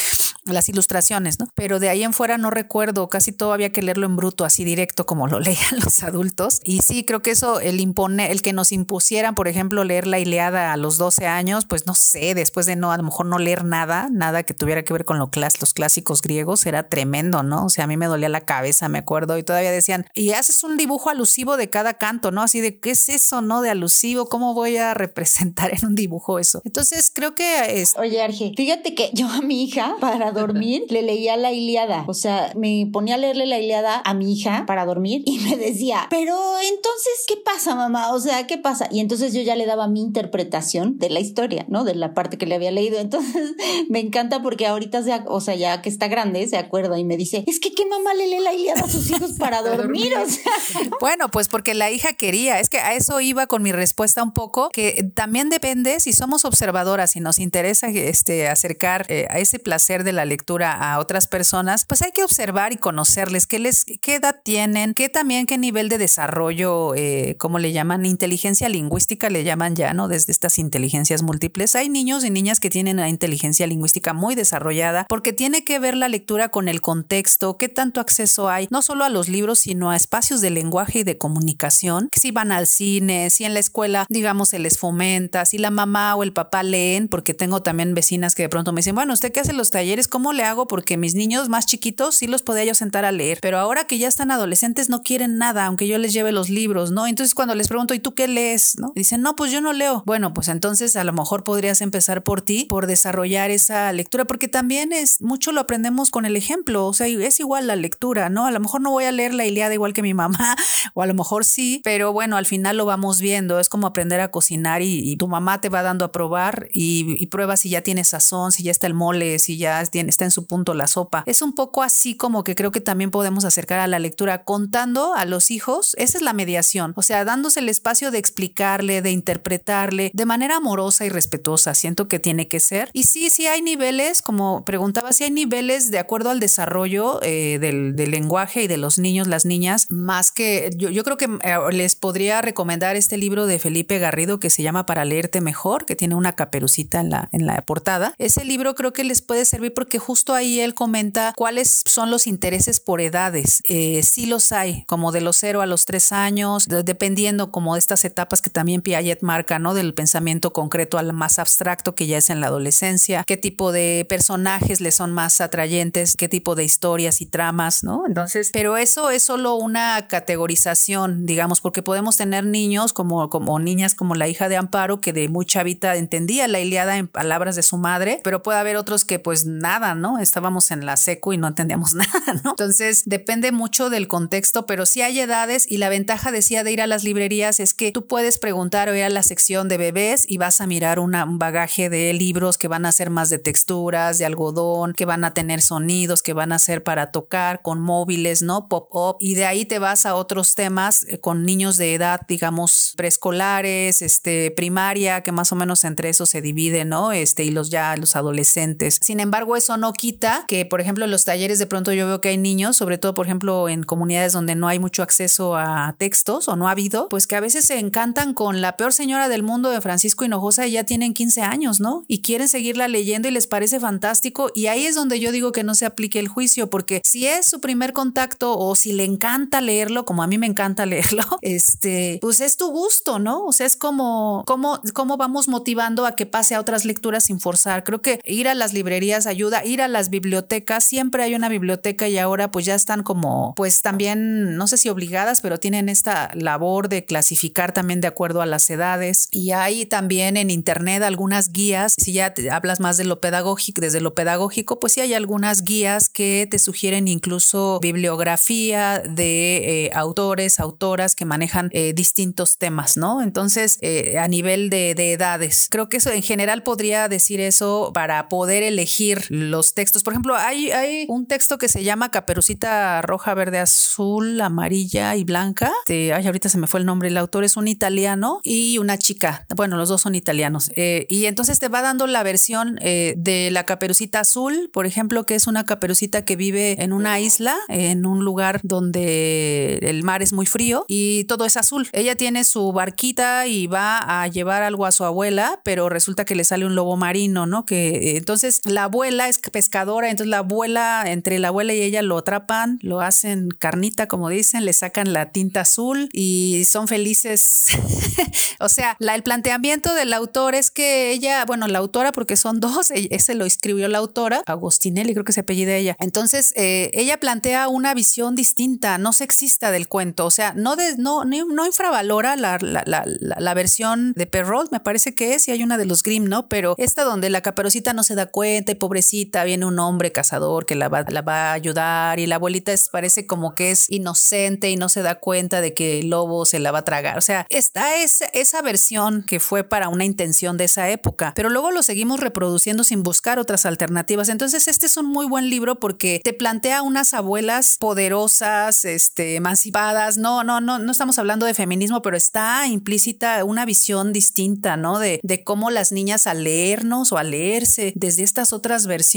las 0.44 0.68
ilustraciones, 0.68 1.38
¿no? 1.38 1.48
Pero 1.54 1.78
de 1.78 1.88
ahí 1.88 2.02
en 2.02 2.12
fuera 2.12 2.38
no 2.38 2.50
recuerdo, 2.50 3.08
casi 3.08 3.32
todo 3.32 3.52
había 3.52 3.70
que 3.70 3.82
leerlo 3.82 4.06
en 4.06 4.16
bruto, 4.16 4.44
así 4.44 4.64
directo 4.64 5.06
como 5.06 5.26
lo 5.26 5.40
leían 5.40 5.80
los 5.82 6.02
adultos. 6.02 6.60
Y 6.64 6.80
sí, 6.80 7.04
creo 7.04 7.22
que 7.22 7.32
eso, 7.32 7.60
el 7.60 7.80
impone, 7.80 8.30
el 8.30 8.42
que 8.42 8.52
nos 8.52 8.72
impusieran, 8.72 9.34
por 9.34 9.48
ejemplo, 9.48 9.84
leer 9.84 10.06
la 10.06 10.18
Ileada 10.18 10.72
a 10.72 10.76
los 10.76 10.98
12 10.98 11.26
años, 11.26 11.64
pues 11.66 11.86
no 11.86 11.94
sé, 11.94 12.34
después 12.34 12.66
de 12.66 12.76
no, 12.76 12.92
a 12.92 12.96
lo 12.96 13.02
mejor 13.02 13.26
no 13.26 13.38
leer 13.38 13.64
nada, 13.64 14.08
nada 14.10 14.42
que 14.42 14.54
tuviera 14.54 14.82
que 14.82 14.92
ver 14.92 15.04
con 15.04 15.18
lo 15.18 15.30
los 15.60 15.74
clásicos 15.74 16.22
griegos, 16.22 16.66
era 16.66 16.88
tremendo, 16.88 17.42
¿no? 17.42 17.64
O 17.64 17.68
sea, 17.68 17.84
a 17.84 17.86
mí 17.86 17.96
me 17.96 18.06
dolía 18.06 18.28
la 18.28 18.42
cabeza, 18.42 18.88
me 18.88 18.98
acuerdo, 18.98 19.38
y 19.38 19.42
todavía 19.42 19.70
decían, 19.70 20.06
y 20.14 20.30
haces 20.30 20.62
un 20.62 20.76
dibujo 20.76 21.10
alusivo 21.10 21.56
de 21.56 21.70
cada 21.70 21.94
canto, 21.94 22.30
¿no? 22.30 22.42
Así 22.42 22.60
de, 22.60 22.78
¿qué 22.78 22.90
es 22.90 23.08
eso, 23.08 23.42
no? 23.42 23.62
De 23.62 23.70
alusivo, 23.70 24.28
¿cómo 24.28 24.54
voy 24.54 24.76
a 24.76 24.94
representar 24.94 25.72
en 25.74 25.86
un 25.86 25.94
dibujo 25.94 26.38
eso? 26.38 26.60
Entonces, 26.64 27.10
creo 27.12 27.34
que 27.34 27.80
es... 27.80 27.94
Oye, 27.96 28.22
Arge, 28.22 28.52
fíjate 28.56 28.94
que 28.94 29.10
yo 29.14 29.28
a 29.28 29.40
mi 29.40 29.64
hija, 29.64 29.96
para 30.00 30.31
dormir 30.32 30.84
le 30.88 31.02
leía 31.02 31.36
la 31.36 31.52
Iliada. 31.52 32.04
O 32.06 32.14
sea, 32.14 32.52
me 32.56 32.88
ponía 32.92 33.14
a 33.14 33.18
leerle 33.18 33.46
la 33.46 33.58
Iliada 33.58 34.02
a 34.04 34.14
mi 34.14 34.32
hija 34.32 34.64
para 34.66 34.84
dormir 34.84 35.22
y 35.26 35.38
me 35.38 35.56
decía, 35.56 36.06
pero 36.10 36.36
entonces, 36.60 37.12
¿qué 37.26 37.36
pasa, 37.36 37.74
mamá? 37.74 38.12
O 38.12 38.20
sea, 38.20 38.46
¿qué 38.46 38.58
pasa? 38.58 38.88
Y 38.90 39.00
entonces 39.00 39.32
yo 39.32 39.42
ya 39.42 39.56
le 39.56 39.66
daba 39.66 39.88
mi 39.88 40.00
interpretación 40.00 40.98
de 40.98 41.10
la 41.10 41.20
historia, 41.20 41.64
¿no? 41.68 41.84
De 41.84 41.94
la 41.94 42.14
parte 42.14 42.38
que 42.38 42.46
le 42.46 42.54
había 42.54 42.70
leído. 42.70 42.98
Entonces, 42.98 43.52
me 43.88 44.00
encanta 44.00 44.42
porque 44.42 44.66
ahorita, 44.66 45.02
se, 45.02 45.12
o 45.26 45.40
sea, 45.40 45.54
ya 45.54 45.82
que 45.82 45.88
está 45.88 46.08
grande, 46.08 46.46
se 46.48 46.56
acuerda 46.56 46.98
y 46.98 47.04
me 47.04 47.16
dice, 47.16 47.44
es 47.46 47.60
que 47.60 47.72
qué 47.72 47.86
mamá 47.86 48.14
le 48.14 48.28
lee 48.28 48.40
la 48.40 48.52
Iliada 48.52 48.82
a 48.82 48.88
sus 48.88 49.10
hijos 49.10 49.32
para 49.38 49.62
dormir. 49.62 50.12
O 50.22 50.28
sea, 50.28 50.52
bueno, 51.00 51.30
pues 51.30 51.48
porque 51.48 51.74
la 51.74 51.90
hija 51.90 52.12
quería. 52.12 52.60
Es 52.60 52.68
que 52.68 52.78
a 52.78 52.94
eso 52.94 53.20
iba 53.20 53.46
con 53.46 53.62
mi 53.62 53.72
respuesta 53.72 54.22
un 54.22 54.32
poco, 54.32 54.68
que 54.68 55.10
también 55.14 55.48
depende 55.48 56.00
si 56.00 56.12
somos 56.12 56.44
observadoras 56.44 57.16
y 57.16 57.20
nos 57.20 57.38
interesa 57.38 57.88
este, 57.88 58.48
acercar 58.48 59.06
eh, 59.08 59.26
a 59.30 59.38
ese 59.38 59.58
placer 59.58 60.04
de 60.04 60.12
la 60.12 60.21
la 60.22 60.26
lectura 60.26 60.72
a 60.72 61.00
otras 61.00 61.26
personas, 61.26 61.84
pues 61.84 62.00
hay 62.00 62.12
que 62.12 62.22
observar 62.22 62.72
y 62.72 62.76
conocerles 62.76 63.48
qué 63.48 63.58
les, 63.58 63.84
qué 63.84 64.14
edad 64.14 64.36
tienen, 64.44 64.94
qué 64.94 65.08
también 65.08 65.46
qué 65.46 65.58
nivel 65.58 65.88
de 65.88 65.98
desarrollo, 65.98 66.94
eh, 66.94 67.34
¿cómo 67.40 67.58
le 67.58 67.72
llaman? 67.72 68.06
Inteligencia 68.06 68.68
lingüística 68.68 69.30
le 69.30 69.42
llaman 69.42 69.74
ya, 69.74 69.94
¿no? 69.94 70.06
Desde 70.06 70.30
estas 70.30 70.58
inteligencias 70.58 71.22
múltiples. 71.22 71.74
Hay 71.74 71.88
niños 71.88 72.24
y 72.24 72.30
niñas 72.30 72.60
que 72.60 72.70
tienen 72.70 72.98
una 72.98 73.08
inteligencia 73.08 73.66
lingüística 73.66 74.12
muy 74.12 74.36
desarrollada 74.36 75.06
porque 75.08 75.32
tiene 75.32 75.64
que 75.64 75.80
ver 75.80 75.96
la 75.96 76.08
lectura 76.08 76.50
con 76.50 76.68
el 76.68 76.80
contexto, 76.80 77.56
qué 77.58 77.68
tanto 77.68 78.00
acceso 78.00 78.48
hay, 78.48 78.68
no 78.70 78.80
solo 78.80 79.04
a 79.04 79.08
los 79.08 79.28
libros, 79.28 79.58
sino 79.58 79.90
a 79.90 79.96
espacios 79.96 80.40
de 80.40 80.50
lenguaje 80.50 81.00
y 81.00 81.04
de 81.04 81.18
comunicación, 81.18 82.10
si 82.16 82.30
van 82.30 82.52
al 82.52 82.68
cine, 82.68 83.30
si 83.30 83.44
en 83.44 83.54
la 83.54 83.60
escuela, 83.60 84.06
digamos, 84.08 84.50
se 84.50 84.60
les 84.60 84.78
fomenta, 84.78 85.44
si 85.46 85.58
la 85.58 85.72
mamá 85.72 86.14
o 86.14 86.22
el 86.22 86.32
papá 86.32 86.62
leen, 86.62 87.08
porque 87.08 87.34
tengo 87.34 87.62
también 87.62 87.94
vecinas 87.94 88.36
que 88.36 88.44
de 88.44 88.48
pronto 88.48 88.72
me 88.72 88.80
dicen, 88.80 88.94
bueno, 88.94 89.12
¿usted 89.12 89.32
qué 89.32 89.40
hace 89.40 89.52
los 89.52 89.72
talleres? 89.72 90.06
¿Cómo 90.12 90.34
le 90.34 90.44
hago? 90.44 90.66
Porque 90.66 90.98
mis 90.98 91.14
niños 91.14 91.48
más 91.48 91.64
chiquitos 91.64 92.16
sí 92.16 92.26
los 92.26 92.42
podía 92.42 92.64
yo 92.64 92.74
sentar 92.74 93.06
a 93.06 93.12
leer, 93.12 93.38
pero 93.40 93.58
ahora 93.58 93.86
que 93.86 93.96
ya 93.96 94.08
están 94.08 94.30
adolescentes 94.30 94.90
no 94.90 95.02
quieren 95.02 95.38
nada, 95.38 95.64
aunque 95.64 95.88
yo 95.88 95.96
les 95.96 96.12
lleve 96.12 96.32
los 96.32 96.50
libros, 96.50 96.90
¿no? 96.90 97.06
Entonces 97.06 97.34
cuando 97.34 97.54
les 97.54 97.68
pregunto, 97.68 97.94
¿y 97.94 97.98
tú 97.98 98.14
qué 98.14 98.28
lees? 98.28 98.76
¿No? 98.78 98.92
dicen, 98.94 99.22
no, 99.22 99.36
pues 99.36 99.50
yo 99.52 99.62
no 99.62 99.72
leo. 99.72 100.02
Bueno, 100.04 100.34
pues 100.34 100.48
entonces 100.48 100.96
a 100.96 101.04
lo 101.04 101.14
mejor 101.14 101.44
podrías 101.44 101.80
empezar 101.80 102.22
por 102.22 102.42
ti, 102.42 102.66
por 102.68 102.86
desarrollar 102.86 103.50
esa 103.50 103.90
lectura, 103.94 104.26
porque 104.26 104.48
también 104.48 104.92
es 104.92 105.22
mucho 105.22 105.50
lo 105.50 105.62
aprendemos 105.62 106.10
con 106.10 106.26
el 106.26 106.36
ejemplo, 106.36 106.84
o 106.84 106.92
sea, 106.92 107.06
es 107.06 107.40
igual 107.40 107.66
la 107.66 107.76
lectura, 107.76 108.28
¿no? 108.28 108.44
A 108.44 108.50
lo 108.50 108.60
mejor 108.60 108.82
no 108.82 108.90
voy 108.90 109.04
a 109.04 109.12
leer 109.12 109.32
la 109.32 109.46
Iliada 109.46 109.72
igual 109.72 109.94
que 109.94 110.02
mi 110.02 110.12
mamá, 110.12 110.56
o 110.92 111.00
a 111.00 111.06
lo 111.06 111.14
mejor 111.14 111.46
sí, 111.46 111.80
pero 111.84 112.12
bueno, 112.12 112.36
al 112.36 112.44
final 112.44 112.76
lo 112.76 112.84
vamos 112.84 113.18
viendo, 113.18 113.58
es 113.58 113.70
como 113.70 113.86
aprender 113.86 114.20
a 114.20 114.30
cocinar 114.30 114.82
y, 114.82 115.16
tu 115.16 115.26
mamá 115.26 115.62
te 115.62 115.70
va 115.70 115.82
dando 115.82 116.04
a 116.04 116.12
probar 116.12 116.68
y, 116.70 117.16
y 117.18 117.28
pruebas 117.28 117.60
si 117.60 117.70
ya 117.70 117.80
tiene 117.80 118.04
sazón, 118.04 118.52
si 118.52 118.62
ya 118.62 118.72
está 118.72 118.86
el 118.86 118.94
mole, 118.94 119.38
si 119.38 119.56
ya 119.56 119.80
está 120.08 120.24
en 120.24 120.30
su 120.30 120.46
punto 120.46 120.74
la 120.74 120.86
sopa. 120.86 121.24
Es 121.26 121.42
un 121.42 121.54
poco 121.54 121.82
así 121.82 122.16
como 122.16 122.44
que 122.44 122.54
creo 122.54 122.70
que 122.70 122.80
también 122.80 123.10
podemos 123.10 123.44
acercar 123.44 123.78
a 123.80 123.86
la 123.86 123.98
lectura 123.98 124.44
contando 124.44 125.14
a 125.14 125.24
los 125.24 125.50
hijos, 125.50 125.94
esa 125.98 126.18
es 126.18 126.22
la 126.22 126.32
mediación, 126.32 126.92
o 126.96 127.02
sea, 127.02 127.24
dándose 127.24 127.60
el 127.60 127.68
espacio 127.68 128.10
de 128.10 128.18
explicarle, 128.18 129.02
de 129.02 129.10
interpretarle 129.10 130.10
de 130.12 130.26
manera 130.26 130.56
amorosa 130.56 131.04
y 131.04 131.08
respetuosa, 131.08 131.74
siento 131.74 132.08
que 132.08 132.18
tiene 132.18 132.48
que 132.48 132.60
ser. 132.60 132.90
Y 132.92 133.04
sí, 133.04 133.30
sí 133.30 133.46
hay 133.46 133.62
niveles, 133.62 134.22
como 134.22 134.64
preguntaba, 134.64 135.12
si 135.12 135.24
hay 135.24 135.30
niveles 135.30 135.90
de 135.90 135.98
acuerdo 135.98 136.30
al 136.30 136.40
desarrollo 136.40 137.20
eh, 137.22 137.58
del, 137.60 137.96
lenguaje 137.96 138.64
y 138.64 138.66
de 138.66 138.76
los 138.76 138.98
niños, 138.98 139.28
las 139.28 139.44
niñas, 139.44 139.86
más 139.88 140.32
que 140.32 140.70
yo, 140.76 140.90
yo 140.90 141.04
creo 141.04 141.16
que 141.16 141.24
eh, 141.24 141.56
les 141.70 141.94
podría 141.94 142.42
recomendar 142.42 142.96
este 142.96 143.16
libro 143.16 143.46
de 143.46 143.58
Felipe 143.58 143.98
Garrido 143.98 144.40
que 144.40 144.50
se 144.50 144.62
llama 144.62 144.86
Para 144.86 145.04
leerte 145.04 145.40
mejor, 145.40 145.86
que 145.86 145.96
tiene 145.96 146.14
una 146.14 146.32
caperucita 146.32 147.00
en 147.00 147.10
la, 147.10 147.28
en 147.32 147.46
la 147.46 147.60
portada. 147.62 148.14
Ese 148.18 148.44
libro 148.44 148.74
creo 148.74 148.92
que 148.92 149.04
les 149.04 149.22
puede 149.22 149.44
servir 149.44 149.72
porque 149.74 149.91
justo 149.98 150.34
ahí 150.34 150.60
él 150.60 150.74
comenta 150.74 151.32
cuáles 151.36 151.82
son 151.86 152.10
los 152.10 152.26
intereses 152.26 152.80
por 152.80 153.00
edades. 153.00 153.62
Eh, 153.68 154.02
sí 154.02 154.26
los 154.26 154.52
hay, 154.52 154.84
como 154.86 155.12
de 155.12 155.20
los 155.20 155.36
cero 155.36 155.62
a 155.62 155.66
los 155.66 155.84
tres 155.84 156.12
años, 156.12 156.66
dependiendo 156.68 157.50
como 157.50 157.74
de 157.74 157.78
estas 157.78 158.04
etapas 158.04 158.42
que 158.42 158.50
también 158.50 158.82
Piaget 158.82 159.22
marca, 159.22 159.58
¿no? 159.58 159.74
Del 159.74 159.94
pensamiento 159.94 160.52
concreto 160.52 160.98
al 160.98 161.12
más 161.12 161.38
abstracto 161.38 161.94
que 161.94 162.06
ya 162.06 162.18
es 162.18 162.30
en 162.30 162.40
la 162.40 162.48
adolescencia, 162.48 163.24
qué 163.26 163.36
tipo 163.36 163.72
de 163.72 164.06
personajes 164.08 164.80
le 164.80 164.92
son 164.92 165.12
más 165.12 165.40
atrayentes, 165.40 166.16
qué 166.16 166.28
tipo 166.28 166.54
de 166.54 166.64
historias 166.64 167.20
y 167.20 167.26
tramas, 167.26 167.82
¿no? 167.82 168.04
Entonces, 168.06 168.50
pero 168.52 168.76
eso 168.76 169.10
es 169.10 169.22
solo 169.22 169.54
una 169.54 170.06
categorización, 170.08 171.26
digamos, 171.26 171.60
porque 171.60 171.82
podemos 171.82 172.16
tener 172.16 172.44
niños 172.44 172.92
como, 172.92 173.28
como 173.28 173.58
niñas 173.58 173.94
como 173.94 174.14
la 174.14 174.28
hija 174.28 174.48
de 174.48 174.56
Amparo, 174.56 175.00
que 175.00 175.12
de 175.12 175.28
mucha 175.28 175.62
vida 175.62 175.96
entendía 175.96 176.48
la 176.48 176.60
Iliada 176.60 176.96
en 176.98 177.08
palabras 177.08 177.56
de 177.56 177.62
su 177.62 177.76
madre, 177.78 178.20
pero 178.22 178.42
puede 178.42 178.58
haber 178.58 178.76
otros 178.76 179.04
que 179.04 179.18
pues 179.18 179.46
nada, 179.46 179.81
¿no? 179.94 180.18
Estábamos 180.18 180.70
en 180.70 180.86
la 180.86 180.96
seco 180.96 181.32
y 181.32 181.38
no 181.38 181.48
entendíamos 181.48 181.94
nada, 181.94 182.40
¿no? 182.44 182.50
Entonces, 182.50 183.02
depende 183.06 183.52
mucho 183.52 183.90
del 183.90 184.08
contexto, 184.08 184.66
pero 184.66 184.86
sí 184.86 185.02
hay 185.02 185.20
edades 185.20 185.66
y 185.68 185.78
la 185.78 185.88
ventaja, 185.88 186.30
decía, 186.32 186.64
de 186.64 186.72
ir 186.72 186.80
a 186.80 186.86
las 186.86 187.04
librerías 187.04 187.60
es 187.60 187.74
que 187.74 187.92
tú 187.92 188.06
puedes 188.06 188.38
preguntar 188.38 188.88
o 188.88 188.94
ir 188.94 189.04
a 189.04 189.10
la 189.10 189.22
sección 189.22 189.68
de 189.68 189.78
bebés 189.78 190.24
y 190.28 190.38
vas 190.38 190.60
a 190.60 190.66
mirar 190.66 190.98
un 190.98 191.12
bagaje 191.38 191.90
de 191.90 192.12
libros 192.12 192.58
que 192.58 192.68
van 192.68 192.86
a 192.86 192.92
ser 192.92 193.10
más 193.10 193.28
de 193.30 193.38
texturas, 193.38 194.18
de 194.18 194.24
algodón, 194.24 194.92
que 194.92 195.04
van 195.04 195.24
a 195.24 195.34
tener 195.34 195.60
sonidos, 195.60 196.22
que 196.22 196.32
van 196.32 196.52
a 196.52 196.58
ser 196.58 196.82
para 196.82 197.10
tocar 197.10 197.62
con 197.62 197.80
móviles, 197.80 198.42
¿no? 198.42 198.68
Pop-up. 198.68 199.16
Y 199.20 199.34
de 199.34 199.46
ahí 199.46 199.64
te 199.64 199.78
vas 199.78 200.06
a 200.06 200.14
otros 200.14 200.54
temas 200.54 201.04
eh, 201.08 201.20
con 201.20 201.44
niños 201.44 201.76
de 201.76 201.94
edad, 201.94 202.20
digamos, 202.28 202.94
preescolares, 202.96 204.02
este, 204.02 204.50
primaria, 204.50 205.22
que 205.22 205.32
más 205.32 205.52
o 205.52 205.56
menos 205.56 205.84
entre 205.84 206.08
eso 206.08 206.26
se 206.26 206.40
divide, 206.40 206.84
¿no? 206.84 207.12
Este, 207.12 207.44
y 207.44 207.50
los 207.50 207.70
ya 207.70 207.96
los 207.96 208.16
adolescentes. 208.16 208.98
Sin 209.02 209.20
embargo, 209.20 209.56
eso 209.56 209.71
no 209.76 209.92
quita 209.92 210.44
que, 210.48 210.64
por 210.64 210.80
ejemplo, 210.80 211.04
en 211.04 211.10
los 211.10 211.24
talleres 211.24 211.58
de 211.58 211.66
pronto 211.66 211.92
yo 211.92 212.06
veo 212.06 212.20
que 212.20 212.30
hay 212.30 212.38
niños, 212.38 212.76
sobre 212.76 212.98
todo, 212.98 213.14
por 213.14 213.26
ejemplo, 213.26 213.68
en 213.68 213.82
comunidades 213.82 214.32
donde 214.32 214.54
no 214.54 214.68
hay 214.68 214.78
mucho 214.78 215.02
acceso 215.02 215.56
a 215.56 215.94
textos 215.98 216.48
o 216.48 216.56
no 216.56 216.68
ha 216.68 216.72
habido, 216.72 217.08
pues 217.08 217.26
que 217.26 217.36
a 217.36 217.40
veces 217.40 217.64
se 217.66 217.78
encantan 217.78 218.34
con 218.34 218.60
la 218.60 218.76
peor 218.76 218.92
señora 218.92 219.28
del 219.28 219.42
mundo 219.42 219.70
de 219.70 219.80
Francisco 219.80 220.24
Hinojosa 220.24 220.66
y 220.66 220.72
ya 220.72 220.84
tienen 220.84 221.14
15 221.14 221.42
años, 221.42 221.80
¿no? 221.80 222.04
Y 222.08 222.22
quieren 222.22 222.48
seguirla 222.48 222.88
leyendo 222.88 223.28
y 223.28 223.30
les 223.30 223.46
parece 223.46 223.80
fantástico. 223.80 224.50
Y 224.54 224.66
ahí 224.66 224.86
es 224.86 224.94
donde 224.94 225.20
yo 225.20 225.32
digo 225.32 225.52
que 225.52 225.64
no 225.64 225.74
se 225.74 225.86
aplique 225.86 226.18
el 226.18 226.28
juicio, 226.28 226.70
porque 226.70 227.00
si 227.04 227.26
es 227.26 227.46
su 227.46 227.60
primer 227.60 227.92
contacto 227.92 228.58
o 228.58 228.74
si 228.74 228.92
le 228.92 229.04
encanta 229.04 229.60
leerlo, 229.60 230.04
como 230.04 230.22
a 230.22 230.26
mí 230.26 230.38
me 230.38 230.46
encanta 230.46 230.86
leerlo, 230.92 231.24
este, 231.40 232.18
pues 232.20 232.40
es 232.40 232.56
tu 232.56 232.70
gusto, 232.70 233.18
¿no? 233.18 233.44
O 233.44 233.52
sea, 233.52 233.66
es 233.66 233.76
como, 233.76 234.44
cómo, 234.46 234.80
cómo 234.94 235.16
vamos 235.16 235.48
motivando 235.48 236.06
a 236.06 236.16
que 236.16 236.26
pase 236.26 236.54
a 236.54 236.60
otras 236.60 236.84
lecturas 236.84 237.24
sin 237.24 237.40
forzar. 237.40 237.84
Creo 237.84 238.02
que 238.02 238.20
ir 238.24 238.48
a 238.48 238.54
las 238.54 238.72
librerías 238.72 239.26
ayuda, 239.26 239.61
ir 239.64 239.82
a 239.82 239.88
las 239.88 240.10
bibliotecas, 240.10 240.84
siempre 240.84 241.22
hay 241.22 241.34
una 241.34 241.48
biblioteca 241.48 242.08
y 242.08 242.18
ahora 242.18 242.50
pues 242.50 242.64
ya 242.64 242.74
están 242.74 243.02
como, 243.02 243.54
pues 243.56 243.82
también, 243.82 244.56
no 244.56 244.66
sé 244.66 244.76
si 244.76 244.88
obligadas, 244.88 245.40
pero 245.40 245.58
tienen 245.58 245.88
esta 245.88 246.30
labor 246.34 246.88
de 246.88 247.04
clasificar 247.04 247.72
también 247.72 248.00
de 248.00 248.08
acuerdo 248.08 248.42
a 248.42 248.46
las 248.46 248.68
edades. 248.70 249.28
Y 249.30 249.52
hay 249.52 249.86
también 249.86 250.36
en 250.36 250.50
internet 250.50 251.02
algunas 251.02 251.52
guías, 251.52 251.94
si 251.98 252.12
ya 252.12 252.34
hablas 252.50 252.80
más 252.80 252.96
de 252.96 253.04
lo 253.04 253.20
pedagógico, 253.20 253.80
desde 253.80 254.00
lo 254.00 254.14
pedagógico, 254.14 254.80
pues 254.80 254.94
sí 254.94 255.00
hay 255.00 255.14
algunas 255.14 255.62
guías 255.62 256.08
que 256.08 256.46
te 256.50 256.58
sugieren 256.58 257.08
incluso 257.08 257.78
bibliografía 257.80 259.00
de 259.00 259.86
eh, 259.86 259.90
autores, 259.94 260.60
autoras 260.60 261.14
que 261.14 261.24
manejan 261.24 261.70
eh, 261.72 261.92
distintos 261.94 262.58
temas, 262.58 262.96
¿no? 262.96 263.22
Entonces, 263.22 263.78
eh, 263.80 264.18
a 264.18 264.28
nivel 264.28 264.70
de, 264.70 264.94
de 264.94 265.12
edades, 265.12 265.68
creo 265.70 265.88
que 265.88 265.98
eso 265.98 266.10
en 266.10 266.22
general 266.22 266.62
podría 266.62 267.08
decir 267.08 267.40
eso 267.40 267.90
para 267.94 268.28
poder 268.28 268.62
elegir 268.62 269.26
los 269.50 269.74
textos. 269.74 270.02
Por 270.02 270.12
ejemplo, 270.12 270.36
hay, 270.36 270.70
hay 270.70 271.06
un 271.08 271.26
texto 271.26 271.58
que 271.58 271.68
se 271.68 271.84
llama 271.84 272.10
Caperucita 272.10 273.02
Roja, 273.02 273.34
Verde, 273.34 273.58
Azul, 273.58 274.40
Amarilla 274.40 275.16
y 275.16 275.24
Blanca. 275.24 275.72
De, 275.86 276.12
ay, 276.12 276.26
ahorita 276.26 276.48
se 276.48 276.58
me 276.58 276.66
fue 276.66 276.80
el 276.80 276.86
nombre. 276.86 277.08
El 277.08 277.16
autor 277.16 277.44
es 277.44 277.56
un 277.56 277.68
italiano 277.68 278.40
y 278.42 278.78
una 278.78 278.98
chica. 278.98 279.46
Bueno, 279.54 279.76
los 279.76 279.88
dos 279.88 280.02
son 280.02 280.14
italianos. 280.14 280.70
Eh, 280.76 281.06
y 281.08 281.26
entonces 281.26 281.58
te 281.58 281.68
va 281.68 281.82
dando 281.82 282.06
la 282.06 282.22
versión 282.22 282.78
eh, 282.82 283.14
de 283.16 283.50
la 283.50 283.64
Caperucita 283.64 284.20
Azul, 284.20 284.70
por 284.72 284.86
ejemplo, 284.86 285.24
que 285.24 285.34
es 285.34 285.46
una 285.46 285.64
caperucita 285.64 286.24
que 286.24 286.36
vive 286.36 286.82
en 286.82 286.92
una 286.92 287.20
isla, 287.20 287.56
en 287.68 288.06
un 288.06 288.24
lugar 288.24 288.60
donde 288.62 289.78
el 289.82 290.02
mar 290.02 290.22
es 290.22 290.32
muy 290.32 290.46
frío 290.46 290.84
y 290.88 291.24
todo 291.24 291.44
es 291.44 291.56
azul. 291.56 291.88
Ella 291.92 292.16
tiene 292.16 292.44
su 292.44 292.72
barquita 292.72 293.46
y 293.46 293.66
va 293.66 294.22
a 294.22 294.26
llevar 294.28 294.62
algo 294.62 294.86
a 294.86 294.92
su 294.92 295.04
abuela, 295.04 295.60
pero 295.64 295.88
resulta 295.88 296.24
que 296.24 296.34
le 296.34 296.44
sale 296.44 296.66
un 296.66 296.74
lobo 296.74 296.96
marino, 296.96 297.46
¿no? 297.46 297.64
Que 297.64 297.88
eh, 297.88 298.16
entonces 298.16 298.60
la 298.64 298.84
abuela 298.84 299.28
es 299.32 299.38
pescadora, 299.38 300.10
entonces 300.10 300.30
la 300.30 300.38
abuela, 300.38 301.04
entre 301.06 301.38
la 301.38 301.48
abuela 301.48 301.74
y 301.74 301.82
ella 301.82 302.02
lo 302.02 302.18
atrapan, 302.18 302.78
lo 302.82 303.00
hacen 303.00 303.48
carnita, 303.48 304.06
como 304.06 304.28
dicen, 304.28 304.64
le 304.64 304.72
sacan 304.72 305.12
la 305.12 305.32
tinta 305.32 305.62
azul 305.62 306.08
y 306.12 306.64
son 306.66 306.86
felices. 306.88 307.66
o 308.60 308.68
sea, 308.68 308.96
la, 308.98 309.14
el 309.14 309.22
planteamiento 309.22 309.94
del 309.94 310.12
autor 310.12 310.54
es 310.54 310.70
que 310.70 311.10
ella, 311.10 311.44
bueno, 311.44 311.66
la 311.66 311.78
autora, 311.78 312.12
porque 312.12 312.36
son 312.36 312.60
dos, 312.60 312.90
e, 312.90 313.08
ese 313.10 313.34
lo 313.34 313.44
escribió 313.44 313.88
la 313.88 313.98
autora, 313.98 314.42
Agostinelli, 314.46 315.12
creo 315.14 315.24
que 315.24 315.32
se 315.32 315.40
apellida 315.40 315.74
ella. 315.74 315.96
Entonces, 315.98 316.52
eh, 316.56 316.90
ella 316.92 317.18
plantea 317.18 317.68
una 317.68 317.94
visión 317.94 318.34
distinta, 318.34 318.98
no 318.98 319.12
sexista 319.12 319.70
del 319.70 319.88
cuento, 319.88 320.26
o 320.26 320.30
sea, 320.30 320.52
no, 320.54 320.76
de, 320.76 320.96
no, 320.98 321.24
no, 321.24 321.66
infravalora 321.66 322.36
la, 322.36 322.58
la, 322.60 322.82
la, 322.86 323.04
la, 323.06 323.54
versión 323.54 324.12
de 324.14 324.26
Perrault, 324.26 324.72
me 324.72 324.80
parece 324.80 325.14
que 325.14 325.34
es, 325.34 325.48
y 325.48 325.52
hay 325.52 325.62
una 325.62 325.78
de 325.78 325.86
los 325.86 326.02
Grimm, 326.02 326.24
¿no? 326.24 326.48
Pero 326.48 326.74
esta 326.78 327.04
donde 327.04 327.30
la 327.30 327.40
caperucita 327.40 327.92
no 327.92 328.02
se 328.02 328.14
da 328.14 328.26
cuenta 328.26 328.72
y 328.72 328.74
pobrecita, 328.74 329.21
viene 329.44 329.66
un 329.66 329.78
hombre 329.78 330.12
cazador 330.12 330.66
que 330.66 330.74
la 330.74 330.88
va, 330.88 331.04
la 331.08 331.22
va 331.22 331.50
a 331.50 331.52
ayudar 331.52 332.18
y 332.18 332.26
la 332.26 332.36
abuelita 332.36 332.72
es, 332.72 332.88
parece 332.88 333.26
como 333.26 333.54
que 333.54 333.70
es 333.70 333.90
inocente 333.90 334.70
y 334.70 334.76
no 334.76 334.88
se 334.88 335.02
da 335.02 335.16
cuenta 335.16 335.60
de 335.60 335.74
que 335.74 336.00
el 336.00 336.10
lobo 336.10 336.44
se 336.44 336.58
la 336.58 336.72
va 336.72 336.80
a 336.80 336.84
tragar. 336.84 337.18
O 337.18 337.20
sea, 337.20 337.46
está 337.50 338.02
esa, 338.02 338.26
esa 338.26 338.62
versión 338.62 339.24
que 339.26 339.40
fue 339.40 339.64
para 339.64 339.88
una 339.88 340.04
intención 340.04 340.56
de 340.56 340.64
esa 340.64 340.90
época, 340.90 341.32
pero 341.34 341.50
luego 341.50 341.70
lo 341.70 341.82
seguimos 341.82 342.20
reproduciendo 342.20 342.84
sin 342.84 343.02
buscar 343.02 343.38
otras 343.38 343.66
alternativas. 343.66 344.28
Entonces, 344.28 344.68
este 344.68 344.86
es 344.86 344.96
un 344.96 345.06
muy 345.06 345.26
buen 345.26 345.50
libro 345.50 345.78
porque 345.78 346.20
te 346.22 346.32
plantea 346.32 346.82
unas 346.82 347.14
abuelas 347.14 347.76
poderosas, 347.78 348.84
este, 348.84 349.36
emancipadas. 349.36 350.18
No, 350.18 350.44
no, 350.44 350.60
no, 350.60 350.78
no 350.78 350.92
estamos 350.92 351.18
hablando 351.18 351.46
de 351.46 351.54
feminismo, 351.54 352.02
pero 352.02 352.16
está 352.16 352.66
implícita 352.66 353.44
una 353.44 353.64
visión 353.64 354.12
distinta, 354.12 354.76
¿no? 354.76 354.98
De, 354.98 355.20
de 355.22 355.44
cómo 355.44 355.70
las 355.70 355.92
niñas 355.92 356.26
al 356.26 356.44
leernos 356.44 357.12
o 357.12 357.18
al 357.18 357.30
leerse 357.30 357.92
desde 357.94 358.22
estas 358.22 358.52
otras 358.52 358.86
versiones 358.86 359.11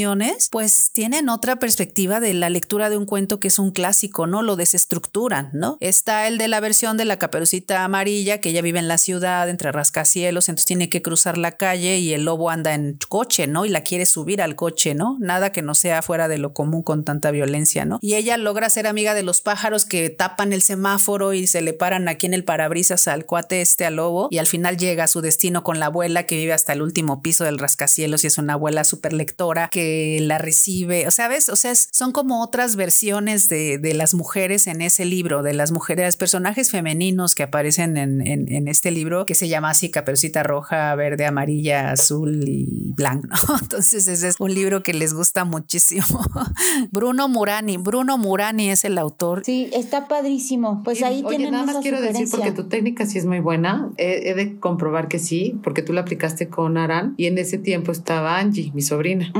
pues 0.52 0.92
tienen 0.92 1.30
otra 1.30 1.56
perspectiva 1.56 2.20
de 2.20 2.34
la 2.34 2.50
lectura 2.50 2.90
de 2.90 2.98
un 2.98 3.06
cuento 3.06 3.40
que 3.40 3.48
es 3.48 3.60
un 3.60 3.72
clásico, 3.72 4.28
¿no? 4.28 4.42
Lo 4.42 4.56
desestructuran, 4.56 5.52
¿no? 5.54 5.78
Está 5.80 6.28
el 6.28 6.38
de 6.38 6.50
la 6.50 6.60
versión 6.60 6.98
de 6.98 7.06
la 7.06 7.18
caperucita 7.18 7.84
amarilla, 7.84 8.40
que 8.40 8.50
ella 8.50 8.62
vive 8.62 8.80
en 8.80 8.90
la 8.90 8.98
ciudad 8.98 9.50
entre 9.50 9.72
rascacielos, 9.72 10.50
entonces 10.50 10.66
tiene 10.66 10.90
que 10.90 11.02
cruzar 11.02 11.38
la 11.38 11.54
calle 11.54 12.00
y 12.00 12.14
el 12.14 12.26
lobo 12.26 12.50
anda 12.50 12.74
en 12.74 12.98
coche, 13.08 13.48
¿no? 13.48 13.66
Y 13.66 13.70
la 13.70 13.82
quiere 13.82 14.06
subir 14.06 14.42
al 14.42 14.56
coche, 14.56 14.96
¿no? 14.96 15.18
Nada 15.20 15.52
que 15.52 15.62
no 15.62 15.76
sea 15.76 16.02
fuera 16.02 16.28
de 16.28 16.40
lo 16.40 16.54
común 16.54 16.84
con 16.84 17.06
tanta 17.06 17.32
violencia, 17.32 17.86
¿no? 17.86 18.00
Y 18.02 18.16
ella 18.16 18.38
logra 18.38 18.70
ser 18.70 18.88
amiga 18.88 19.14
de 19.14 19.24
los 19.24 19.42
pájaros 19.42 19.86
que 19.86 20.10
tapan 20.10 20.52
el 20.52 20.62
semáforo 20.62 21.34
y 21.34 21.48
se 21.48 21.62
le 21.62 21.74
paran 21.74 22.10
aquí 22.10 22.26
en 22.26 22.34
el 22.34 22.44
parabrisas 22.44 23.08
al 23.08 23.26
cuate 23.26 23.62
este 23.62 23.86
al 23.86 23.96
lobo 23.96 24.28
y 24.30 24.40
al 24.40 24.48
final 24.48 24.78
llega 24.78 25.06
a 25.06 25.08
su 25.08 25.22
destino 25.22 25.64
con 25.64 25.80
la 25.80 25.86
abuela 25.88 26.26
que 26.26 26.36
vive 26.36 26.54
hasta 26.54 26.74
el 26.74 26.82
último 26.82 27.22
piso 27.22 27.46
del 27.46 27.60
rascacielos 27.60 28.24
y 28.24 28.28
es 28.28 28.38
una 28.38 28.54
abuela 28.54 28.84
súper 28.84 29.14
lectora 29.14 29.70
que 29.72 29.85
la 30.22 30.38
recibe, 30.38 31.08
o 31.08 31.12
sea, 31.12 31.28
¿ves? 31.28 31.50
O 31.50 31.56
sea, 31.56 31.74
son 31.76 32.12
como 32.12 32.44
otras 32.44 32.76
versiones 32.76 33.50
de, 33.50 33.78
de, 33.78 33.94
las 33.94 34.14
mujeres 34.14 34.68
en 34.68 34.82
ese 34.82 35.06
libro, 35.06 35.44
de 35.44 35.54
las 35.54 35.72
mujeres, 35.72 36.18
personajes 36.18 36.72
femeninos 36.72 37.36
que 37.36 37.44
aparecen 37.44 37.98
en, 37.98 38.22
en, 38.22 38.68
este 38.68 38.92
libro 38.92 39.26
que 39.26 39.36
se 39.36 39.48
llama 39.48 39.70
así 39.70 39.90
Caperucita 39.90 40.44
Roja, 40.44 40.94
Verde, 40.96 41.26
Amarilla, 41.26 41.92
Azul 41.92 42.44
y 42.48 42.94
Blanco, 42.94 43.28
Entonces 43.62 44.08
ese 44.08 44.28
es 44.30 44.36
un 44.40 44.54
libro 44.54 44.84
que 44.84 44.94
les 44.94 45.14
gusta 45.14 45.46
muchísimo. 45.46 46.06
Bruno 46.92 47.28
Murani, 47.28 47.78
Bruno 47.78 48.18
Murani 48.18 48.70
es 48.70 48.86
el 48.86 48.98
autor. 48.98 49.44
Sí, 49.46 49.70
está 49.74 50.08
padrísimo. 50.08 50.82
Pues 50.84 51.02
ahí 51.04 51.24
Oye, 51.26 51.50
nada 51.50 51.66
más 51.66 51.78
quiero 51.82 52.02
decir 52.02 52.28
porque 52.30 52.52
tu 52.52 52.68
técnica 52.68 53.06
sí 53.06 53.18
es 53.18 53.26
muy 53.26 53.40
buena. 53.40 53.90
He, 53.98 54.34
de 54.34 54.60
comprobar 54.60 55.08
que 55.08 55.20
sí, 55.20 55.60
porque 55.64 55.82
tú 55.82 55.94
la 55.94 56.02
aplicaste 56.02 56.48
con 56.50 56.78
Aran 56.78 57.14
y 57.18 57.26
en 57.28 57.38
ese 57.38 57.58
tiempo 57.58 57.92
estaba 57.92 58.38
Angie, 58.40 58.72
mi 58.74 58.82
sobrina, 58.82 59.32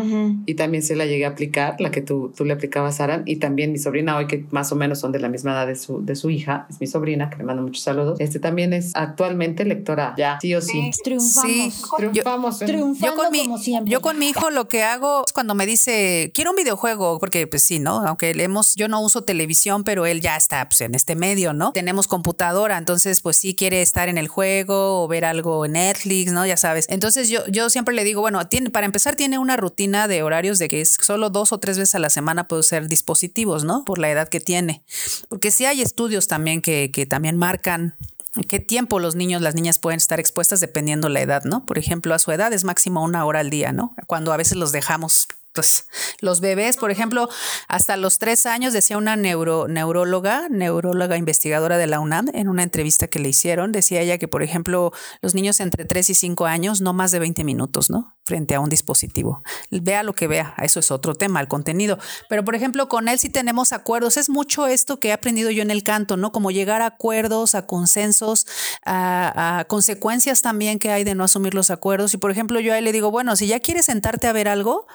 y 0.46 0.56
también 0.56 0.84
se 0.84 0.96
la 0.96 1.06
llegué 1.06 1.26
a 1.26 1.30
aplicar, 1.30 1.76
la 1.80 1.92
que 1.92 2.02
tú, 2.02 2.34
tú 2.36 2.46
le 2.46 2.54
aplicabas 2.54 3.00
a 3.00 3.06
Aran, 3.06 3.24
y 3.26 3.38
también 3.38 3.72
mi 3.72 3.78
sobrina 3.78 4.18
hoy 4.18 4.28
que 4.28 4.46
más 4.52 4.72
o 4.72 4.76
menos 4.76 5.00
son 5.00 5.12
de 5.12 5.20
la 5.20 5.30
misma 5.30 5.52
edad 5.52 5.68
de 5.68 5.76
su, 5.76 6.04
de 6.04 6.16
su 6.16 6.30
hija, 6.30 6.68
es 6.70 6.80
mi 6.80 6.88
sobrina, 6.88 7.30
que 7.30 7.38
le 7.38 7.44
mando 7.44 7.62
muchos 7.62 7.84
saludos. 7.84 8.20
Este 8.20 8.40
también 8.40 8.74
es 8.74 8.96
actualmente 8.96 9.66
lectora, 9.66 10.14
ya, 10.18 10.40
sí 10.42 10.56
o 10.56 10.62
sí. 10.62 10.92
triunfamos. 11.04 11.74
Sí, 11.74 11.86
triunfamos. 11.98 12.62
¿eh? 12.62 12.66
yo 13.02 13.16
con 13.16 13.32
mi, 13.32 13.40
como 13.40 13.58
siempre. 13.58 13.92
Yo 13.92 14.02
con 14.02 14.20
mi 14.20 14.30
hijo 14.30 14.50
lo 14.50 14.68
que 14.68 14.84
hago 14.84 15.24
es 15.26 15.34
cuando 15.34 15.56
me 15.56 15.66
dice, 15.66 16.32
quiero 16.34 16.52
un 16.52 16.58
videojuego, 16.58 17.20
porque 17.20 17.48
pues 17.48 17.64
sí, 17.64 17.80
¿no? 17.80 18.06
Aunque 18.06 18.32
hemos, 18.32 18.76
yo 18.76 18.88
no 18.88 19.02
uso 19.02 19.24
televisión, 19.24 19.84
pero 19.84 20.06
él 20.06 20.22
ya 20.22 20.36
está 20.36 20.68
pues, 20.68 20.82
en 20.82 20.96
este 20.96 21.16
medio, 21.16 21.54
¿no? 21.54 21.72
Tenemos 21.72 22.08
computadora, 22.08 22.78
entonces 22.78 23.22
pues 23.22 23.38
sí 23.38 23.56
quiere 23.56 23.82
estar 23.82 24.10
en 24.10 24.18
el 24.18 24.28
juego 24.28 25.04
o 25.04 25.08
ver 25.08 25.26
algo 25.26 25.66
en 25.66 25.74
Netflix, 25.74 26.32
¿no? 26.32 26.46
Ya 26.46 26.58
sabes. 26.58 26.86
Entonces 26.90 27.30
yo, 27.30 27.46
yo 27.48 27.70
siempre 27.70 27.96
le 27.96 28.04
digo, 28.04 28.22
bueno, 28.22 28.48
tiene, 28.48 28.70
para 28.70 28.86
empezar 28.86 29.16
tiene 29.16 29.38
una 29.38 29.58
rutina 29.58 30.08
de 30.08 30.24
horarios 30.26 30.60
de 30.60 30.68
que 30.68 30.82
es 30.82 30.98
solo 31.02 31.30
dos 31.30 31.52
o 31.52 31.60
tres 31.60 31.78
veces 31.78 31.96
a 31.96 32.00
la 32.00 32.10
semana 32.10 32.48
puede 32.48 32.62
usar 32.62 32.88
dispositivos, 32.88 33.64
¿no? 33.64 33.86
Por 33.86 34.00
la 34.00 34.10
edad 34.10 34.28
que 34.28 34.40
tiene. 34.40 34.84
Porque 35.30 35.52
sí 35.52 35.66
hay 35.66 35.82
estudios 35.82 36.28
también 36.28 36.62
que, 36.62 36.92
que 36.92 37.06
también 37.06 37.38
marcan 37.38 37.96
qué 38.44 38.60
tiempo 38.60 39.00
los 39.00 39.16
niños, 39.16 39.42
las 39.42 39.56
niñas 39.56 39.80
pueden 39.80 39.98
estar 39.98 40.20
expuestas 40.20 40.60
dependiendo 40.60 41.10
la 41.10 41.22
edad, 41.22 41.44
¿no? 41.44 41.66
Por 41.66 41.78
ejemplo, 41.78 42.14
a 42.14 42.20
su 42.20 42.32
edad 42.32 42.52
es 42.54 42.64
máximo 42.64 43.04
una 43.04 43.26
hora 43.26 43.40
al 43.40 43.50
día, 43.50 43.72
¿no? 43.72 43.96
Cuando 44.08 44.34
a 44.34 44.38
veces 44.38 44.58
los 44.58 44.72
dejamos 44.72 45.28
pues 45.56 45.88
los 46.20 46.42
bebés, 46.42 46.78
por 46.78 46.92
ejemplo, 46.92 47.30
hasta 47.68 47.96
los 47.98 48.20
tres 48.20 48.46
años, 48.46 48.74
decía 48.74 48.98
una 48.98 49.16
neuro, 49.16 49.68
neuróloga, 49.68 50.50
neuróloga 50.50 51.18
investigadora 51.18 51.78
de 51.78 51.88
la 51.88 52.00
UNAM, 52.02 52.28
en 52.34 52.50
una 52.50 52.62
entrevista 52.62 53.08
que 53.08 53.20
le 53.20 53.30
hicieron, 53.30 53.72
decía 53.72 54.02
ella 54.02 54.18
que, 54.18 54.28
por 54.28 54.44
ejemplo, 54.44 54.92
los 55.22 55.34
niños 55.34 55.62
entre 55.62 55.86
tres 55.86 56.10
y 56.10 56.14
cinco 56.14 56.46
años, 56.46 56.82
no 56.82 56.94
más 56.94 57.12
de 57.12 57.20
20 57.20 57.44
minutos, 57.46 57.90
¿no? 57.90 58.14
Frente 58.26 58.54
a 58.54 58.60
un 58.60 58.70
dispositivo. 58.70 59.42
Vea 59.72 60.04
lo 60.04 60.14
que 60.14 60.28
vea, 60.28 60.54
eso 60.62 60.80
es 60.80 60.92
otro 60.92 61.16
tema, 61.16 61.40
el 61.40 61.48
contenido. 61.48 61.98
Pero, 62.28 62.44
por 62.44 62.56
ejemplo, 62.56 62.90
con 62.90 63.08
él 63.08 63.18
sí 63.18 63.30
tenemos 63.30 63.72
acuerdos. 63.72 64.18
Es 64.18 64.30
mucho 64.30 64.68
esto 64.68 65.00
que 65.00 65.10
he 65.10 65.14
aprendido 65.14 65.52
yo 65.52 65.62
en 65.62 65.72
el 65.72 65.84
canto, 65.84 66.18
¿no? 66.18 66.34
Como 66.34 66.52
llegar 66.52 66.82
a 66.82 66.88
acuerdos, 66.88 67.56
a 67.56 67.66
consensos, 67.66 68.46
a, 68.84 69.60
a 69.60 69.66
consecuencias 69.66 70.42
también 70.42 70.80
que 70.80 70.92
hay 70.92 71.06
de 71.06 71.16
no 71.16 71.24
asumir 71.24 71.54
los 71.54 71.70
acuerdos. 71.70 72.14
Y, 72.14 72.18
por 72.18 72.32
ejemplo, 72.32 72.60
yo 72.60 72.74
a 72.74 72.78
él 72.78 72.84
le 72.84 72.92
digo, 72.92 73.10
bueno, 73.10 73.36
si 73.38 73.48
ya 73.48 73.62
quieres 73.62 73.86
sentarte 73.86 74.28
a 74.28 74.34
ver 74.34 74.50
algo, 74.50 74.88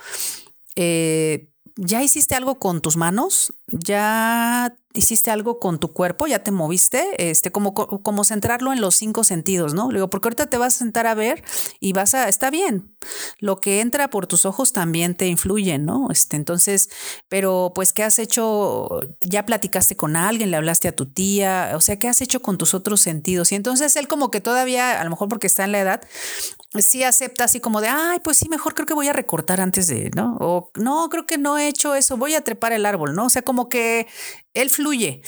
eh, 0.76 1.48
¿ya 1.76 2.02
hiciste 2.02 2.34
algo 2.34 2.58
con 2.58 2.80
tus 2.80 2.96
manos? 2.96 3.52
¿Ya 3.66 4.74
hiciste 4.92 5.30
algo 5.30 5.58
con 5.58 5.78
tu 5.78 5.92
cuerpo? 5.92 6.26
¿Ya 6.26 6.42
te 6.42 6.50
moviste? 6.50 7.30
Este, 7.30 7.52
como, 7.52 7.74
como 7.74 8.24
centrarlo 8.24 8.72
en 8.72 8.80
los 8.80 8.94
cinco 8.94 9.24
sentidos, 9.24 9.74
¿no? 9.74 9.90
Le 9.90 9.98
digo, 9.98 10.10
porque 10.10 10.28
ahorita 10.28 10.46
te 10.46 10.58
vas 10.58 10.76
a 10.76 10.78
sentar 10.78 11.06
a 11.06 11.14
ver 11.14 11.44
y 11.78 11.92
vas 11.92 12.14
a, 12.14 12.28
está 12.28 12.50
bien, 12.50 12.94
lo 13.38 13.60
que 13.60 13.80
entra 13.80 14.10
por 14.10 14.26
tus 14.26 14.44
ojos 14.44 14.72
también 14.72 15.14
te 15.14 15.26
influye, 15.28 15.78
¿no? 15.78 16.08
Este, 16.10 16.36
entonces, 16.36 16.90
pero 17.28 17.72
pues, 17.74 17.92
¿qué 17.92 18.02
has 18.02 18.18
hecho? 18.18 19.00
¿Ya 19.20 19.46
platicaste 19.46 19.96
con 19.96 20.16
alguien? 20.16 20.50
¿Le 20.50 20.56
hablaste 20.56 20.88
a 20.88 20.96
tu 20.96 21.06
tía? 21.06 21.72
O 21.74 21.80
sea, 21.80 21.98
¿qué 21.98 22.08
has 22.08 22.20
hecho 22.20 22.40
con 22.42 22.58
tus 22.58 22.74
otros 22.74 23.00
sentidos? 23.00 23.52
Y 23.52 23.54
entonces 23.54 23.94
él 23.96 24.08
como 24.08 24.30
que 24.30 24.40
todavía, 24.40 25.00
a 25.00 25.04
lo 25.04 25.10
mejor 25.10 25.28
porque 25.28 25.46
está 25.46 25.64
en 25.64 25.72
la 25.72 25.80
edad, 25.80 26.00
sí 26.78 27.02
acepta 27.02 27.44
así 27.44 27.60
como 27.60 27.80
de, 27.80 27.88
ay, 27.88 28.18
pues 28.20 28.36
sí, 28.38 28.48
mejor 28.48 28.74
creo 28.74 28.86
que 28.86 28.94
voy 28.94 29.08
a 29.08 29.12
recortar 29.12 29.60
antes 29.60 29.86
de, 29.86 30.10
¿no? 30.14 30.36
O 30.40 30.70
no, 30.76 31.08
creo 31.08 31.26
que 31.26 31.38
no 31.38 31.58
he 31.58 31.68
hecho 31.68 31.94
eso, 31.94 32.16
voy 32.16 32.34
a 32.34 32.42
trepar 32.42 32.72
el 32.72 32.86
árbol, 32.86 33.14
¿no? 33.14 33.26
O 33.26 33.30
sea, 33.30 33.42
como 33.42 33.68
que 33.68 34.06
él 34.54 34.70
fluye, 34.80 35.22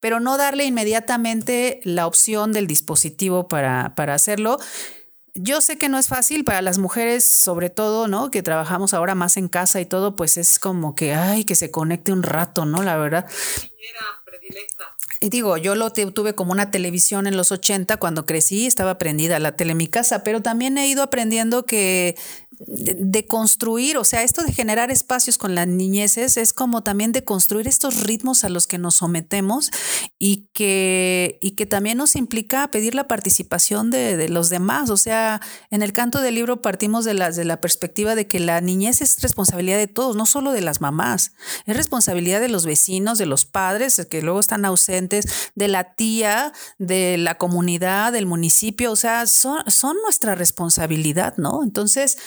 pero 0.00 0.20
no 0.20 0.36
darle 0.36 0.64
inmediatamente 0.64 1.80
la 1.84 2.06
opción 2.06 2.52
del 2.52 2.66
dispositivo 2.66 3.48
para, 3.48 3.94
para 3.94 4.14
hacerlo. 4.14 4.58
Yo 5.34 5.62
sé 5.62 5.78
que 5.78 5.88
no 5.88 5.98
es 5.98 6.08
fácil 6.08 6.44
para 6.44 6.60
las 6.60 6.76
mujeres, 6.76 7.26
sobre 7.26 7.70
todo, 7.70 8.06
¿no? 8.06 8.30
Que 8.30 8.42
trabajamos 8.42 8.92
ahora 8.92 9.14
más 9.14 9.38
en 9.38 9.48
casa 9.48 9.80
y 9.80 9.86
todo, 9.86 10.14
pues 10.14 10.36
es 10.36 10.58
como 10.58 10.94
que, 10.94 11.14
ay, 11.14 11.44
que 11.44 11.54
se 11.54 11.70
conecte 11.70 12.12
un 12.12 12.22
rato, 12.22 12.66
¿no? 12.66 12.82
La 12.82 12.98
verdad. 12.98 13.26
Y 15.20 15.30
digo, 15.30 15.56
yo 15.56 15.74
lo 15.74 15.90
tuve 15.90 16.34
como 16.34 16.52
una 16.52 16.70
televisión 16.70 17.26
en 17.26 17.36
los 17.36 17.50
80 17.50 17.96
cuando 17.96 18.26
crecí, 18.26 18.66
estaba 18.66 18.98
prendida 18.98 19.38
la 19.38 19.56
tele 19.56 19.72
en 19.72 19.78
mi 19.78 19.88
casa, 19.88 20.22
pero 20.22 20.42
también 20.42 20.76
he 20.76 20.88
ido 20.88 21.02
aprendiendo 21.02 21.64
que 21.64 22.16
de, 22.66 23.26
construir, 23.26 23.96
o 23.96 24.04
sea, 24.04 24.22
esto 24.22 24.42
de 24.42 24.52
generar 24.52 24.90
espacios 24.90 25.38
con 25.38 25.54
las 25.54 25.66
niñeces 25.66 26.36
es 26.36 26.52
como 26.52 26.82
también 26.82 27.12
de 27.12 27.24
construir 27.24 27.68
estos 27.68 28.02
ritmos 28.02 28.44
a 28.44 28.48
los 28.48 28.66
que 28.66 28.78
nos 28.78 28.96
sometemos 28.96 29.70
y 30.18 30.48
que, 30.52 31.38
y 31.40 31.52
que 31.52 31.66
también 31.66 31.98
nos 31.98 32.16
implica 32.16 32.70
pedir 32.70 32.94
la 32.94 33.08
participación 33.08 33.90
de, 33.90 34.16
de 34.16 34.28
los 34.28 34.48
demás. 34.48 34.90
O 34.90 34.96
sea, 34.96 35.40
en 35.70 35.82
el 35.82 35.92
canto 35.92 36.20
del 36.20 36.34
libro 36.34 36.62
partimos 36.62 37.04
de 37.04 37.14
la, 37.14 37.30
de 37.30 37.44
la 37.44 37.60
perspectiva 37.60 38.14
de 38.14 38.26
que 38.26 38.40
la 38.40 38.60
niñez 38.60 39.00
es 39.00 39.20
responsabilidad 39.22 39.78
de 39.78 39.88
todos, 39.88 40.16
no 40.16 40.26
solo 40.26 40.52
de 40.52 40.60
las 40.60 40.80
mamás, 40.80 41.32
es 41.66 41.76
responsabilidad 41.76 42.40
de 42.40 42.48
los 42.48 42.66
vecinos, 42.66 43.18
de 43.18 43.26
los 43.26 43.44
padres 43.44 44.06
que 44.08 44.22
luego 44.22 44.40
están 44.40 44.64
ausentes, 44.64 45.50
de 45.54 45.68
la 45.68 45.94
tía, 45.94 46.52
de 46.78 47.16
la 47.18 47.36
comunidad, 47.36 48.12
del 48.12 48.26
municipio, 48.26 48.92
o 48.92 48.96
sea, 48.96 49.26
son, 49.26 49.58
son 49.70 49.96
nuestra 50.02 50.34
responsabilidad, 50.34 51.34
¿no? 51.36 51.62
Entonces, 51.62 52.18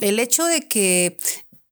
el 0.00 0.18
hecho 0.18 0.44
de 0.44 0.68
que 0.68 1.18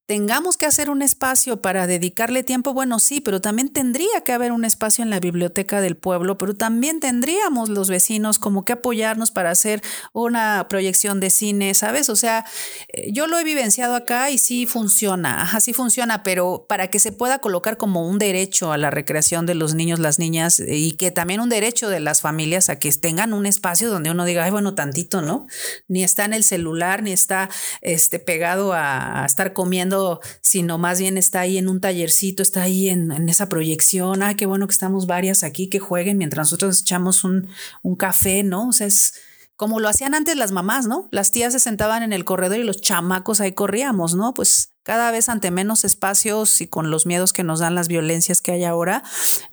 tengamos 0.07 0.57
que 0.57 0.67
hacer 0.67 0.89
un 0.89 1.03
espacio 1.03 1.61
para 1.61 1.89
dedicarle 1.89 2.45
tiempo, 2.45 2.73
bueno, 2.73 3.01
sí, 3.01 3.21
pero 3.21 3.41
también 3.41 3.69
tendría 3.69 4.21
que 4.25 4.33
haber 4.33 4.53
un 4.53 4.65
espacio 4.65 5.03
en 5.03 5.11
la 5.11 5.19
biblioteca 5.19 5.81
del 5.81 5.97
pueblo, 5.97 6.39
pero 6.39 6.55
también 6.55 7.01
tendríamos 7.01 7.69
los 7.69 7.91
vecinos 7.91 8.39
como 8.39 8.65
que 8.65 8.75
apoyarnos 8.75 9.33
para 9.33 9.51
hacer 9.51 9.83
una 10.13 10.67
proyección 10.69 11.19
de 11.19 11.31
cine, 11.31 11.75
¿sabes? 11.75 12.09
O 12.09 12.15
sea, 12.15 12.45
eh, 12.93 13.11
yo 13.13 13.27
lo 13.27 13.37
he 13.39 13.43
vivenciado 13.43 13.97
acá 13.97 14.31
y 14.31 14.39
sí 14.39 14.65
funciona, 14.67 15.43
ajá, 15.43 15.61
sí 15.61 15.73
funciona, 15.73 16.23
pero 16.23 16.67
para 16.69 16.89
que 16.89 17.01
se 17.01 17.11
pueda 17.11 17.41
colocar 17.41 17.77
como 17.77 18.09
un 18.09 18.19
derecho 18.19 18.71
a 18.71 18.79
la 18.79 18.91
recreación 18.91 19.45
de 19.45 19.57
los 19.57 19.75
niños, 19.75 19.99
las 19.99 20.21
niñas 20.21 20.61
eh, 20.61 20.77
y 20.77 20.93
que 20.93 21.11
también 21.11 21.41
un 21.41 21.49
derecho 21.49 21.89
de 21.89 21.99
las 21.99 22.21
familias 22.21 22.69
a 22.69 22.79
que 22.79 22.93
tengan 22.93 23.35
un 23.35 23.45
espacio 23.45 23.91
donde 23.91 24.13
uno 24.13 24.25
diga, 24.25 24.45
ay, 24.45 24.53
bueno, 24.53 24.75
tantito, 24.77 25.21
¿no? 25.21 25.47
Ni 25.89 26.05
está 26.05 26.25
en 26.25 26.33
el 26.33 26.45
celular, 26.45 27.03
ni 27.03 27.11
está 27.11 27.51
este, 27.81 28.21
pegado 28.21 28.73
a 28.73 29.25
estar 29.27 29.53
comiendo 29.53 29.96
sino 30.41 30.79
más 30.79 31.01
bien 31.01 31.19
está 31.19 31.41
ahí 31.41 31.59
en 31.59 31.69
un 31.69 31.81
tallercito, 31.81 32.43
está 32.43 32.63
ahí 32.63 32.89
en, 32.89 33.29
esa 33.29 33.49
proyección. 33.49 34.23
Ay, 34.23 34.35
qué 34.37 34.47
bueno 34.47 34.67
que 34.67 34.73
estamos 34.73 35.07
varias 35.07 35.43
aquí 35.43 35.69
que 35.69 35.79
jueguen 35.79 36.19
mientras 36.19 36.47
nosotros 36.47 36.81
echamos 36.81 37.25
un, 37.25 37.49
un 37.83 37.97
café, 37.97 38.43
¿no? 38.43 38.69
O 38.69 38.73
sea, 38.73 38.87
es 38.87 39.15
como 39.57 39.81
lo 39.81 39.89
hacían 39.89 40.15
antes 40.15 40.37
las 40.37 40.53
mamás, 40.53 40.87
¿no? 40.87 41.09
Las 41.11 41.31
tías 41.31 41.53
se 41.53 41.59
sentaban 41.59 42.03
en 42.03 42.13
el 42.13 42.25
corredor 42.25 42.59
y 42.59 42.65
los 42.65 42.81
chamacos 42.81 43.41
ahí 43.41 43.53
corríamos, 43.53 44.15
¿no? 44.15 44.35
Pues 44.35 44.76
cada 44.87 45.11
vez 45.11 45.29
ante 45.29 45.51
menos 45.51 45.85
espacios 45.85 46.61
y 46.61 46.69
con 46.69 46.93
los 46.93 47.07
miedos 47.07 47.33
que 47.33 47.43
nos 47.43 47.59
dan 47.59 47.75
las 47.75 47.89
violencias 47.89 48.41
que 48.41 48.53
hay 48.53 48.63
ahora, 48.63 49.03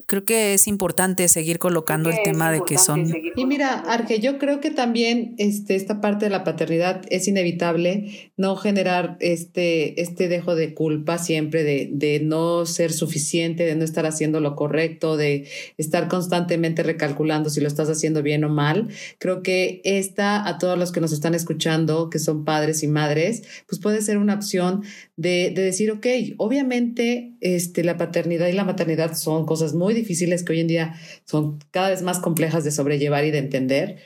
creo 0.05 0.25
que 0.25 0.53
es 0.53 0.67
importante 0.67 1.27
seguir 1.27 1.57
colocando 1.57 2.11
el 2.11 2.17
tema 2.23 2.51
de 2.51 2.61
que 2.61 2.77
son... 2.77 3.11
Y 3.35 3.45
mira, 3.47 3.79
Arge, 3.79 4.19
yo 4.19 4.37
creo 4.37 4.59
que 4.59 4.69
también 4.69 5.33
este, 5.39 5.75
esta 5.75 6.01
parte 6.01 6.25
de 6.25 6.29
la 6.29 6.43
paternidad 6.43 7.01
es 7.09 7.27
inevitable 7.27 8.31
no 8.37 8.55
generar 8.55 9.17
este, 9.21 9.99
este 9.99 10.27
dejo 10.27 10.53
de 10.53 10.75
culpa 10.75 11.17
siempre, 11.17 11.63
de, 11.63 11.89
de 11.91 12.19
no 12.19 12.67
ser 12.67 12.93
suficiente, 12.93 13.65
de 13.65 13.73
no 13.73 13.85
estar 13.85 14.05
haciendo 14.05 14.39
lo 14.39 14.55
correcto, 14.55 15.17
de 15.17 15.47
estar 15.79 16.09
constantemente 16.09 16.83
recalculando 16.83 17.49
si 17.49 17.59
lo 17.59 17.67
estás 17.67 17.89
haciendo 17.89 18.21
bien 18.21 18.43
o 18.43 18.49
mal. 18.49 18.89
Creo 19.17 19.41
que 19.41 19.81
esta, 19.83 20.47
a 20.47 20.59
todos 20.59 20.77
los 20.77 20.91
que 20.91 21.01
nos 21.01 21.11
están 21.11 21.33
escuchando, 21.33 22.11
que 22.11 22.19
son 22.19 22.45
padres 22.45 22.83
y 22.83 22.87
madres, 22.87 23.41
pues 23.67 23.81
puede 23.81 24.03
ser 24.03 24.19
una 24.19 24.35
opción 24.35 24.83
de, 25.15 25.22
decir, 25.23 25.91
ok, 25.91 26.05
obviamente 26.37 27.33
este, 27.41 27.83
la 27.83 27.97
paternidad 27.97 28.47
y 28.47 28.53
la 28.53 28.63
maternidad 28.63 29.15
son 29.15 29.45
cosas 29.45 29.73
muy 29.73 29.93
difíciles 29.93 30.43
que 30.43 30.53
hoy 30.53 30.59
en 30.59 30.67
día 30.67 30.95
son 31.25 31.59
cada 31.71 31.89
vez 31.89 32.01
más 32.01 32.19
complejas 32.19 32.63
de 32.63 32.71
sobrellevar 32.71 33.25
y 33.25 33.31
de 33.31 33.39
entender. 33.39 33.97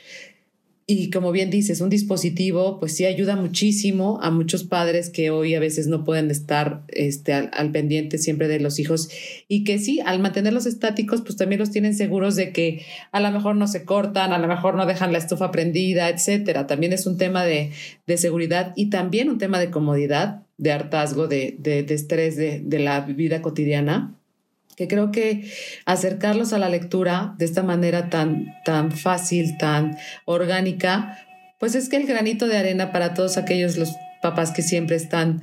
Y 0.90 1.10
como 1.10 1.32
bien 1.32 1.50
dices, 1.50 1.82
un 1.82 1.90
dispositivo, 1.90 2.80
pues 2.80 2.96
sí 2.96 3.04
ayuda 3.04 3.36
muchísimo 3.36 4.18
a 4.22 4.30
muchos 4.30 4.64
padres 4.64 5.10
que 5.10 5.28
hoy 5.28 5.54
a 5.54 5.60
veces 5.60 5.86
no 5.86 6.02
pueden 6.02 6.30
estar 6.30 6.82
este, 6.88 7.34
al, 7.34 7.72
pendiente 7.72 8.16
siempre 8.16 8.48
de 8.48 8.58
los 8.58 8.78
hijos 8.78 9.10
y 9.48 9.64
que 9.64 9.78
sí, 9.78 10.00
al 10.00 10.18
mantenerlos 10.18 10.64
estáticos, 10.64 11.20
pues 11.20 11.36
también 11.36 11.58
los 11.58 11.70
tienen 11.72 11.94
seguros 11.94 12.36
de 12.36 12.54
que 12.54 12.86
a 13.12 13.20
lo 13.20 13.30
mejor 13.30 13.54
no 13.56 13.66
se 13.66 13.84
cortan, 13.84 14.32
a 14.32 14.38
lo 14.38 14.48
mejor 14.48 14.76
no 14.76 14.86
dejan 14.86 15.12
la 15.12 15.18
estufa 15.18 15.50
prendida, 15.50 16.08
etcétera. 16.08 16.66
También 16.66 16.94
es 16.94 17.04
un 17.04 17.18
tema 17.18 17.44
de, 17.44 17.70
de 18.06 18.16
seguridad 18.16 18.72
y 18.74 18.88
también 18.88 19.28
un 19.28 19.36
tema 19.36 19.58
de 19.58 19.70
comodidad, 19.70 20.46
de 20.58 20.72
hartazgo, 20.72 21.26
de, 21.26 21.56
de, 21.58 21.82
de 21.82 21.94
estrés 21.94 22.36
de, 22.36 22.60
de 22.62 22.78
la 22.78 23.00
vida 23.00 23.40
cotidiana 23.40 24.14
que 24.78 24.86
creo 24.86 25.10
que 25.10 25.50
acercarlos 25.86 26.52
a 26.52 26.58
la 26.58 26.68
lectura 26.68 27.34
de 27.36 27.46
esta 27.46 27.64
manera 27.64 28.10
tan, 28.10 28.54
tan 28.64 28.92
fácil, 28.92 29.58
tan 29.58 29.96
orgánica, 30.24 31.18
pues 31.58 31.74
es 31.74 31.88
que 31.88 31.96
el 31.96 32.06
granito 32.06 32.46
de 32.46 32.58
arena 32.58 32.92
para 32.92 33.12
todos 33.12 33.38
aquellos 33.38 33.76
los 33.76 33.90
papás 34.22 34.50
que 34.50 34.62
siempre 34.62 34.96
están 34.96 35.42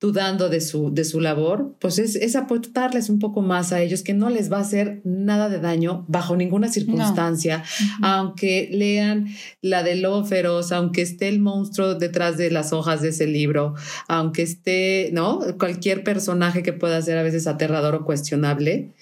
dudando 0.00 0.48
de 0.48 0.60
su, 0.60 0.92
de 0.92 1.04
su 1.04 1.20
labor, 1.20 1.76
pues 1.80 1.98
es, 1.98 2.14
es, 2.16 2.36
aportarles 2.36 3.08
un 3.08 3.18
poco 3.18 3.40
más 3.40 3.72
a 3.72 3.80
ellos 3.80 4.02
que 4.02 4.12
no 4.12 4.28
les 4.28 4.52
va 4.52 4.58
a 4.58 4.60
hacer 4.60 5.00
nada 5.04 5.48
de 5.48 5.60
daño 5.60 6.04
bajo 6.08 6.36
ninguna 6.36 6.68
circunstancia, 6.68 7.64
aunque 8.02 8.68
lean 8.70 9.28
la 9.62 9.82
de 9.82 9.96
lobo 9.96 10.24
feroz, 10.24 10.72
aunque 10.72 11.00
esté 11.00 11.28
el 11.28 11.40
monstruo 11.40 11.94
detrás 11.94 12.36
de 12.36 12.50
las 12.50 12.72
hojas 12.72 13.00
de 13.00 13.08
ese 13.08 13.26
libro, 13.26 13.74
aunque 14.06 14.42
esté, 14.42 15.10
¿no? 15.12 15.40
Cualquier 15.58 16.04
personaje 16.04 16.62
que 16.62 16.72
pueda 16.72 17.00
ser 17.00 17.16
a 17.16 17.22
veces 17.22 17.46
aterrador 17.46 17.94
o 17.94 18.04
cuestionable, 18.04 18.94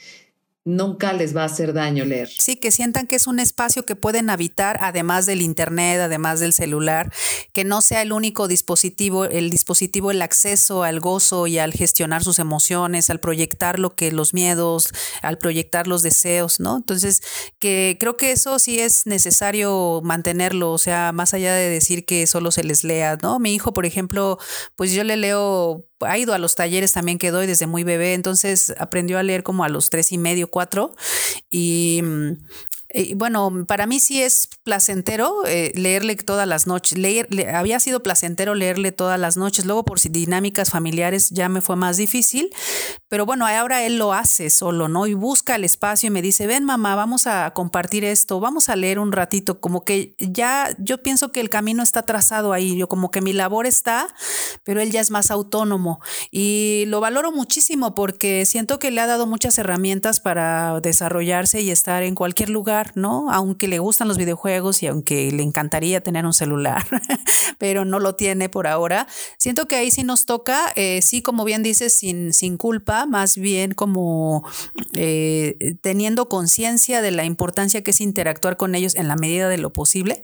nunca 0.65 1.13
les 1.13 1.37
va 1.37 1.43
a 1.43 1.47
hacer 1.47 1.73
daño 1.73 2.05
leer. 2.05 2.29
Sí, 2.39 2.57
que 2.57 2.71
sientan 2.71 3.07
que 3.07 3.17
es 3.17 3.27
un 3.27 3.41
espacio 3.41 3.85
que 3.85 3.97
pueden 3.97 4.31
habitar 4.31 4.79
además 4.81 5.27
del 5.27 5.43
internet, 5.43 6.01
además 6.01 6.41
del 6.41 6.53
celular, 6.53 7.13
que 7.53 7.65
no 7.65 7.83
sea 7.83 8.03
el 8.03 8.13
único 8.13 8.47
dispositivo, 8.49 9.25
el 9.25 9.51
dispositivo, 9.51 10.11
el 10.11 10.23
acceso 10.23 10.85
al 10.85 11.01
gozo 11.01 11.47
y 11.47 11.59
al 11.59 11.73
gestionar 11.73 12.23
sus 12.23 12.39
emociones, 12.39 13.11
al 13.11 13.19
proyectar 13.19 13.79
lo 13.79 13.95
que 13.97 14.13
los 14.13 14.35
miedos, 14.35 14.91
al 15.23 15.39
proyectar 15.39 15.87
los 15.87 16.03
deseos, 16.03 16.61
¿no? 16.61 16.77
Entonces, 16.77 17.23
que 17.59 17.97
creo 17.99 18.17
que 18.17 18.33
eso 18.33 18.59
sí 18.59 18.79
es 18.79 19.07
necesario 19.07 20.01
mantenerlo, 20.05 20.71
o 20.71 20.79
sea, 20.79 21.13
más 21.13 21.35
allá 21.35 21.55
de 21.55 21.69
decir 21.69 22.05
que 22.05 22.27
solo 22.27 22.53
se 22.53 22.63
les 22.63 22.85
lea, 22.85 23.19
¿no? 23.21 23.39
Mi 23.41 23.55
hijo, 23.55 23.73
por 23.73 23.87
ejemplo, 23.87 24.39
pues 24.77 24.93
yo 24.93 25.03
le 25.03 25.17
leo 25.17 25.87
ha 26.05 26.19
ido 26.19 26.35
a 26.35 26.39
los 26.39 26.55
talleres 26.55 26.93
también 26.93 27.19
que 27.19 27.31
doy 27.31 27.47
desde 27.47 27.67
muy 27.67 27.85
bebé, 27.85 28.15
entonces 28.15 28.75
aprendió 28.79 29.19
a 29.19 29.23
leer 29.23 29.43
como 29.43 29.65
a 29.65 29.69
los 29.69 29.91
tres 29.91 30.13
y 30.13 30.19
medio, 30.19 30.49
cuatro, 30.49 30.95
y 31.51 32.03
bueno, 33.17 33.65
para 33.67 33.87
mí 33.87 34.01
sí 34.01 34.23
es 34.23 34.49
placentero 34.65 35.47
eh, 35.47 35.73
leerle 35.75 36.17
todas 36.17 36.47
las 36.47 36.67
noches. 36.67 36.99
Leer, 36.99 37.29
había 37.55 37.81
sido 37.81 38.03
placentero 38.03 38.55
leerle 38.55 38.93
todas 38.93 39.19
las 39.19 39.37
noches. 39.37 39.65
Luego, 39.65 39.85
por 39.85 40.01
dinámicas 40.01 40.71
familiares, 40.71 41.31
ya 41.31 41.49
me 41.49 41.61
fue 41.61 41.77
más 41.77 41.97
difícil. 41.97 42.51
Pero 43.09 43.25
bueno, 43.25 43.47
ahora 43.47 43.85
él 43.85 43.99
lo 43.99 44.13
hace 44.13 44.51
solo, 44.51 44.89
¿no? 44.89 45.07
Y 45.07 45.15
busca 45.15 45.55
el 45.55 45.65
espacio 45.65 46.09
y 46.09 46.11
me 46.11 46.23
dice: 46.23 46.47
Ven, 46.47 46.65
mamá, 46.65 46.95
vamos 46.95 47.27
a 47.27 47.53
compartir 47.53 48.05
esto, 48.05 48.41
vamos 48.41 48.69
a 48.69 48.77
leer 48.77 48.99
un 48.99 49.13
ratito. 49.13 49.61
Como 49.61 49.85
que 49.85 50.15
ya 50.19 50.75
yo 50.79 51.03
pienso 51.03 51.33
que 51.33 51.41
el 51.41 51.51
camino 51.51 51.83
está 51.83 52.03
trazado 52.03 52.53
ahí. 52.53 52.77
Yo, 52.77 52.89
como 52.89 53.11
que 53.11 53.21
mi 53.21 53.33
labor 53.33 53.67
está, 53.67 54.09
pero 54.65 54.81
él 54.81 54.91
ya 54.91 55.01
es 55.01 55.11
más 55.11 55.31
autónomo. 55.31 56.01
Y 56.31 56.85
lo 56.89 57.01
valoro 57.01 57.33
muchísimo 57.33 57.95
porque 57.95 58.45
siento 58.45 58.79
que 58.79 58.91
le 58.91 59.01
ha 59.01 59.07
dado 59.07 59.27
muchas 59.27 59.57
herramientas 59.59 60.21
para 60.21 60.81
desarrollarse 60.81 61.63
y 61.63 61.71
estar 61.71 62.03
en 62.03 62.15
cualquier 62.15 62.51
lugar 62.51 62.82
¿no? 62.95 63.31
Aunque 63.31 63.69
le 63.69 63.79
gustan 63.79 64.09
los 64.09 64.19
videojuegos 64.19 64.83
y 64.83 64.87
aunque 64.87 65.31
le 65.31 65.43
encantaría 65.43 66.03
tener 66.03 66.27
un 66.27 66.33
celular, 66.33 66.85
pero 67.59 67.85
no 67.85 67.99
lo 67.99 68.15
tiene 68.15 68.49
por 68.49 68.67
ahora. 68.67 69.07
Siento 69.39 69.67
que 69.67 69.77
ahí 69.77 69.91
sí 69.91 70.03
nos 70.03 70.27
toca, 70.27 70.73
eh, 70.77 71.01
sí, 71.03 71.23
como 71.23 71.45
bien 71.45 71.63
dices, 71.63 71.97
sin, 71.97 72.33
sin 72.33 72.57
culpa, 72.57 73.07
más 73.07 73.37
bien 73.37 73.73
como 73.73 74.45
eh, 74.95 75.77
teniendo 75.81 76.29
conciencia 76.29 77.03
de 77.03 77.11
la 77.11 77.25
importancia 77.25 77.83
que 77.83 77.93
es 77.93 78.01
interactuar 78.01 78.57
con 78.57 78.75
ellos 78.75 78.95
en 78.95 79.09
la 79.09 79.17
medida 79.17 79.49
de 79.49 79.59
lo 79.59 79.73
posible 79.73 80.23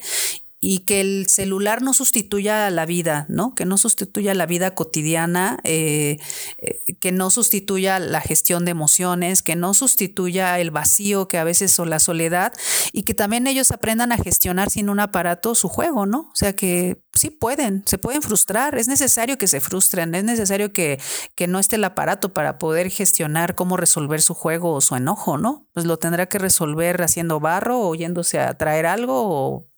y 0.61 0.79
que 0.79 0.99
el 0.99 1.27
celular 1.27 1.81
no 1.81 1.93
sustituya 1.93 2.69
la 2.69 2.85
vida, 2.85 3.25
¿no? 3.29 3.55
Que 3.55 3.63
no 3.63 3.77
sustituya 3.77 4.33
la 4.33 4.45
vida 4.45 4.75
cotidiana, 4.75 5.59
eh, 5.63 6.17
eh, 6.57 6.95
que 6.99 7.13
no 7.13 7.29
sustituya 7.29 7.97
la 7.99 8.19
gestión 8.19 8.65
de 8.65 8.71
emociones, 8.71 9.41
que 9.41 9.55
no 9.55 9.73
sustituya 9.73 10.59
el 10.59 10.71
vacío 10.71 11.29
que 11.29 11.37
a 11.37 11.45
veces 11.45 11.79
o 11.79 11.85
la 11.85 11.99
soledad 11.99 12.51
y 12.91 13.03
que 13.03 13.13
también 13.13 13.47
ellos 13.47 13.71
aprendan 13.71 14.11
a 14.11 14.17
gestionar 14.17 14.69
sin 14.69 14.89
un 14.89 14.99
aparato 14.99 15.55
su 15.55 15.69
juego, 15.69 16.05
¿no? 16.05 16.29
O 16.33 16.35
sea 16.35 16.53
que 16.53 17.01
sí 17.13 17.29
pueden, 17.29 17.83
se 17.85 17.97
pueden 17.97 18.21
frustrar, 18.21 18.77
es 18.77 18.89
necesario 18.89 19.37
que 19.37 19.47
se 19.47 19.61
frustren, 19.61 20.13
es 20.13 20.25
necesario 20.25 20.73
que, 20.73 20.99
que 21.35 21.47
no 21.47 21.59
esté 21.59 21.77
el 21.77 21.85
aparato 21.85 22.33
para 22.33 22.57
poder 22.57 22.89
gestionar 22.89 23.55
cómo 23.55 23.77
resolver 23.77 24.21
su 24.21 24.33
juego 24.33 24.73
o 24.73 24.81
su 24.81 24.97
enojo, 24.97 25.37
¿no? 25.37 25.67
Pues 25.73 25.85
lo 25.85 25.97
tendrá 25.97 26.27
que 26.27 26.37
resolver 26.37 27.01
haciendo 27.01 27.39
barro 27.39 27.79
o 27.79 27.95
yéndose 27.95 28.39
a 28.39 28.57
traer 28.57 28.85
algo 28.85 29.23
o 29.23 29.69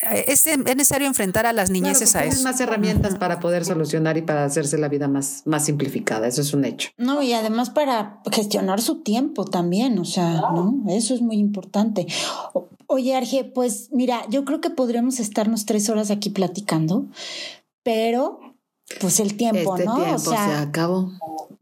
es, 0.00 0.44
necesario 0.76 1.06
enfrentar 1.06 1.46
a 1.46 1.52
las 1.52 1.70
niñeces 1.70 2.16
a 2.16 2.24
eso. 2.24 2.42
más 2.42 2.60
herramientas 2.60 3.16
para 3.16 3.38
poder 3.40 3.64
solucionar 3.64 4.16
y 4.16 4.22
para 4.22 4.44
hacerse 4.44 4.78
la 4.78 4.88
vida 4.88 5.08
más, 5.08 5.42
más 5.44 5.64
simplificada, 5.64 6.26
eso 6.26 6.40
es 6.40 6.54
un 6.54 6.64
hecho. 6.64 6.90
No, 6.96 7.22
y 7.22 7.32
además 7.32 7.70
para 7.70 8.20
gestionar 8.32 8.80
su 8.80 9.02
tiempo 9.02 9.44
también, 9.44 9.98
o 9.98 10.04
sea, 10.04 10.40
¿no? 10.52 10.82
Eso 10.88 11.14
es 11.14 11.20
muy 11.20 11.36
importante. 11.36 12.06
oye, 12.86 13.14
Arge, 13.14 13.44
pues 13.44 13.88
mira, 13.92 14.22
yo 14.30 14.44
creo 14.44 14.60
que 14.60 14.70
podríamos 14.70 15.20
estarnos 15.20 15.66
tres 15.66 15.88
horas 15.90 16.10
aquí 16.10 16.30
platicando, 16.30 17.06
pero 17.82 18.49
pues 18.98 19.20
el 19.20 19.36
tiempo, 19.36 19.76
este 19.76 19.86
¿no? 19.86 19.96
Tiempo 19.96 20.18
se 20.18 20.36
acabó 20.36 21.12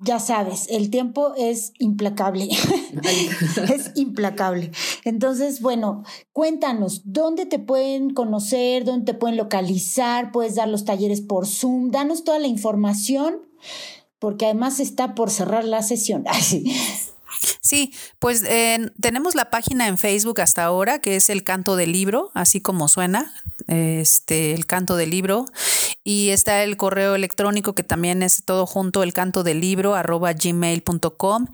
ya 0.00 0.20
sabes, 0.20 0.66
el 0.70 0.90
tiempo 0.90 1.34
es 1.36 1.72
implacable. 1.78 2.48
es 3.68 3.90
implacable. 3.96 4.70
Entonces, 5.04 5.60
bueno, 5.60 6.04
cuéntanos, 6.32 7.02
¿dónde 7.04 7.46
te 7.46 7.58
pueden 7.58 8.14
conocer? 8.14 8.84
¿Dónde 8.84 9.12
te 9.12 9.18
pueden 9.18 9.36
localizar? 9.36 10.30
¿Puedes 10.30 10.54
dar 10.54 10.68
los 10.68 10.84
talleres 10.84 11.20
por 11.20 11.46
Zoom? 11.46 11.90
Danos 11.90 12.22
toda 12.22 12.38
la 12.38 12.46
información, 12.46 13.38
porque 14.20 14.46
además 14.46 14.78
está 14.78 15.16
por 15.16 15.30
cerrar 15.30 15.64
la 15.64 15.82
sesión. 15.82 16.24
Sí, 17.60 17.92
pues 18.18 18.44
tenemos 19.00 19.34
la 19.34 19.50
página 19.50 19.88
en 19.88 19.98
Facebook 19.98 20.40
hasta 20.40 20.64
ahora, 20.64 21.00
que 21.00 21.16
es 21.16 21.28
el 21.30 21.44
canto 21.44 21.76
del 21.76 21.92
libro, 21.92 22.30
así 22.34 22.60
como 22.60 22.88
suena, 22.88 23.32
este, 23.66 24.54
el 24.54 24.66
canto 24.66 24.96
del 24.96 25.10
libro. 25.10 25.46
Y 26.04 26.30
está 26.30 26.62
el 26.62 26.78
correo 26.78 27.14
electrónico 27.14 27.74
que 27.74 27.82
también 27.82 28.22
es 28.22 28.44
todo 28.46 28.64
junto, 28.66 29.02
el 29.02 29.12
canto 29.12 29.42
del 29.42 29.60
libro, 29.60 29.94
arroba 29.94 30.32
gmail.com. 30.32 31.48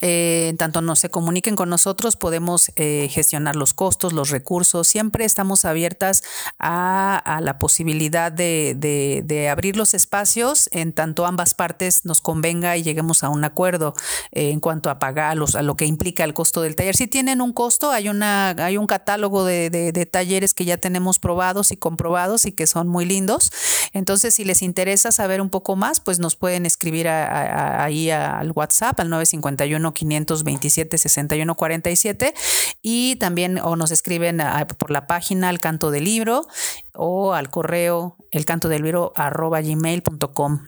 eh, 0.00 0.48
en 0.48 0.56
tanto 0.56 0.80
nos 0.80 1.00
se 1.00 1.10
comuniquen 1.10 1.56
con 1.56 1.68
nosotros, 1.68 2.16
podemos 2.16 2.70
eh, 2.76 3.08
gestionar 3.10 3.56
los 3.56 3.74
costos, 3.74 4.12
los 4.12 4.30
recursos. 4.30 4.86
Siempre 4.86 5.24
estamos 5.24 5.64
abiertas 5.64 6.22
a, 6.58 7.40
la 7.42 7.58
posibilidad 7.58 8.30
de, 8.32 9.48
abrir 9.50 9.76
los 9.76 9.94
espacios 9.94 10.68
en 10.72 10.92
tanto 10.92 11.26
ambas 11.26 11.54
partes 11.54 12.04
nos 12.04 12.20
convenga 12.20 12.76
y 12.76 12.82
lleguemos 12.82 13.22
a 13.22 13.28
un 13.28 13.44
acuerdo 13.44 13.94
eh, 14.32 14.50
en 14.50 14.60
cuanto 14.60 14.90
a 14.90 14.98
pagar 14.98 15.38
a 15.54 15.62
lo 15.62 15.76
que 15.76 15.86
implica 15.86 16.24
el 16.24 16.34
costo 16.34 16.62
del 16.62 16.76
taller. 16.76 16.96
Si 16.96 17.06
tienen 17.06 17.40
un 17.40 17.52
costo, 17.52 17.90
hay 17.90 18.08
una 18.08 18.50
hay 18.50 18.76
un 18.76 18.86
catálogo 18.86 19.44
de, 19.44 20.08
talleres 20.10 20.54
que 20.54 20.64
ya 20.64 20.76
tenemos 20.76 21.18
probados 21.18 21.70
y 21.72 21.76
comprobados 21.76 22.46
y 22.46 22.52
que 22.52 22.66
son 22.66 22.88
muy 22.88 23.04
lindos. 23.04 23.52
Entonces, 23.92 24.34
si 24.34 24.44
les 24.44 24.62
interesa 24.62 25.12
saber 25.12 25.40
un 25.40 25.50
poco 25.50 25.76
más, 25.76 26.00
pues 26.00 26.18
nos 26.18 26.36
pueden 26.36 26.66
escribir 26.66 27.08
ahí 27.08 28.10
al 28.10 28.52
WhatsApp 28.52 29.00
al 29.00 29.10
951 29.10 29.87
61 29.87 29.87
527 29.92 30.98
61 30.98 31.54
47 31.54 32.34
y 32.82 33.16
también 33.16 33.58
o 33.58 33.76
nos 33.76 33.90
escriben 33.90 34.40
por 34.78 34.90
la 34.90 35.06
página 35.06 35.48
al 35.48 35.60
canto 35.60 35.90
del 35.90 36.04
libro 36.04 36.46
o 36.94 37.34
al 37.34 37.50
correo 37.50 38.16
el 38.30 38.44
canto 38.44 38.68
del 38.68 38.82
libro 38.82 39.12
arroba 39.16 39.60
gmail.com. 39.60 40.60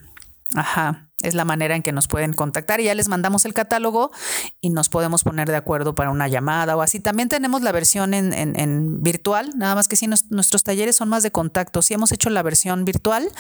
Ajá 0.55 1.10
es 1.23 1.35
la 1.35 1.45
manera 1.45 1.77
en 1.77 1.83
que 1.83 1.93
nos 1.93 2.09
pueden 2.09 2.33
contactar 2.33 2.81
y 2.81 2.85
ya 2.85 2.95
les 2.95 3.09
mandamos 3.09 3.45
el 3.45 3.55
catálogo 3.55 4.11
y 4.61 4.71
nos 4.71 4.89
podemos 4.89 5.25
poner 5.25 5.49
de 5.49 5.57
acuerdo 5.57 5.95
para 5.95 6.11
una 6.11 6.29
llamada 6.29 6.77
o 6.77 6.83
así. 6.83 7.01
También 7.01 7.29
tenemos 7.29 7.63
la 7.63 7.73
versión 7.73 8.15
en, 8.15 8.33
en, 8.33 9.03
virtual, 9.03 9.53
nada 9.57 9.75
más 9.75 9.89
que 9.89 9.97
si 9.97 10.07
nuestros 10.07 10.63
talleres 10.63 10.97
son 10.97 11.09
más 11.09 11.23
de 11.23 11.31
contacto. 11.31 11.83
Si 11.83 11.95
hemos 11.95 12.13
hecho 12.13 12.31
la 12.31 12.43
versión 12.43 12.85
virtual, 12.85 13.31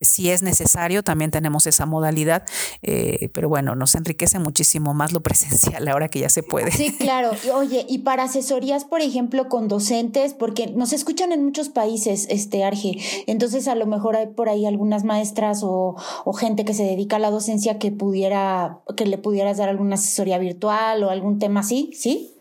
si 0.00 0.30
es 0.30 0.42
necesario, 0.42 1.02
también 1.02 1.30
tenemos 1.30 1.66
esa 1.66 1.86
modalidad, 1.86 2.44
eh, 2.82 3.30
pero 3.32 3.48
bueno, 3.48 3.74
nos 3.74 3.94
enriquece 3.94 4.38
muchísimo 4.38 4.94
más 4.94 5.12
lo 5.12 5.20
presencial 5.26 5.86
ahora 5.88 6.08
que 6.08 6.20
ya 6.20 6.28
se 6.28 6.42
puede. 6.42 6.70
Sí, 6.70 6.92
claro. 6.98 7.30
Oye, 7.54 7.86
y 7.88 7.98
para 7.98 8.24
asesorías, 8.24 8.84
por 8.84 9.00
ejemplo, 9.00 9.48
con 9.48 9.68
docentes, 9.68 10.34
porque 10.34 10.68
nos 10.68 10.92
escuchan 10.92 11.32
en 11.32 11.44
muchos 11.44 11.68
países, 11.68 12.26
este 12.30 12.64
Arge, 12.64 12.98
entonces 13.26 13.68
a 13.68 13.74
lo 13.74 13.86
mejor 13.86 14.16
hay 14.16 14.26
por 14.28 14.48
ahí 14.48 14.66
algunas 14.66 15.04
maestras 15.04 15.62
o, 15.62 15.96
o 16.24 16.32
gente 16.32 16.64
que 16.64 16.74
se 16.74 16.84
dedica 16.84 17.16
a 17.16 17.18
la 17.18 17.25
docencia 17.30 17.78
que 17.78 17.92
pudiera, 17.92 18.80
que 18.96 19.06
le 19.06 19.18
pudieras 19.18 19.58
dar 19.58 19.68
alguna 19.68 19.94
asesoría 19.94 20.38
virtual 20.38 21.02
o 21.04 21.10
algún 21.10 21.38
tema 21.38 21.60
así, 21.60 21.90
¿sí? 21.94 22.35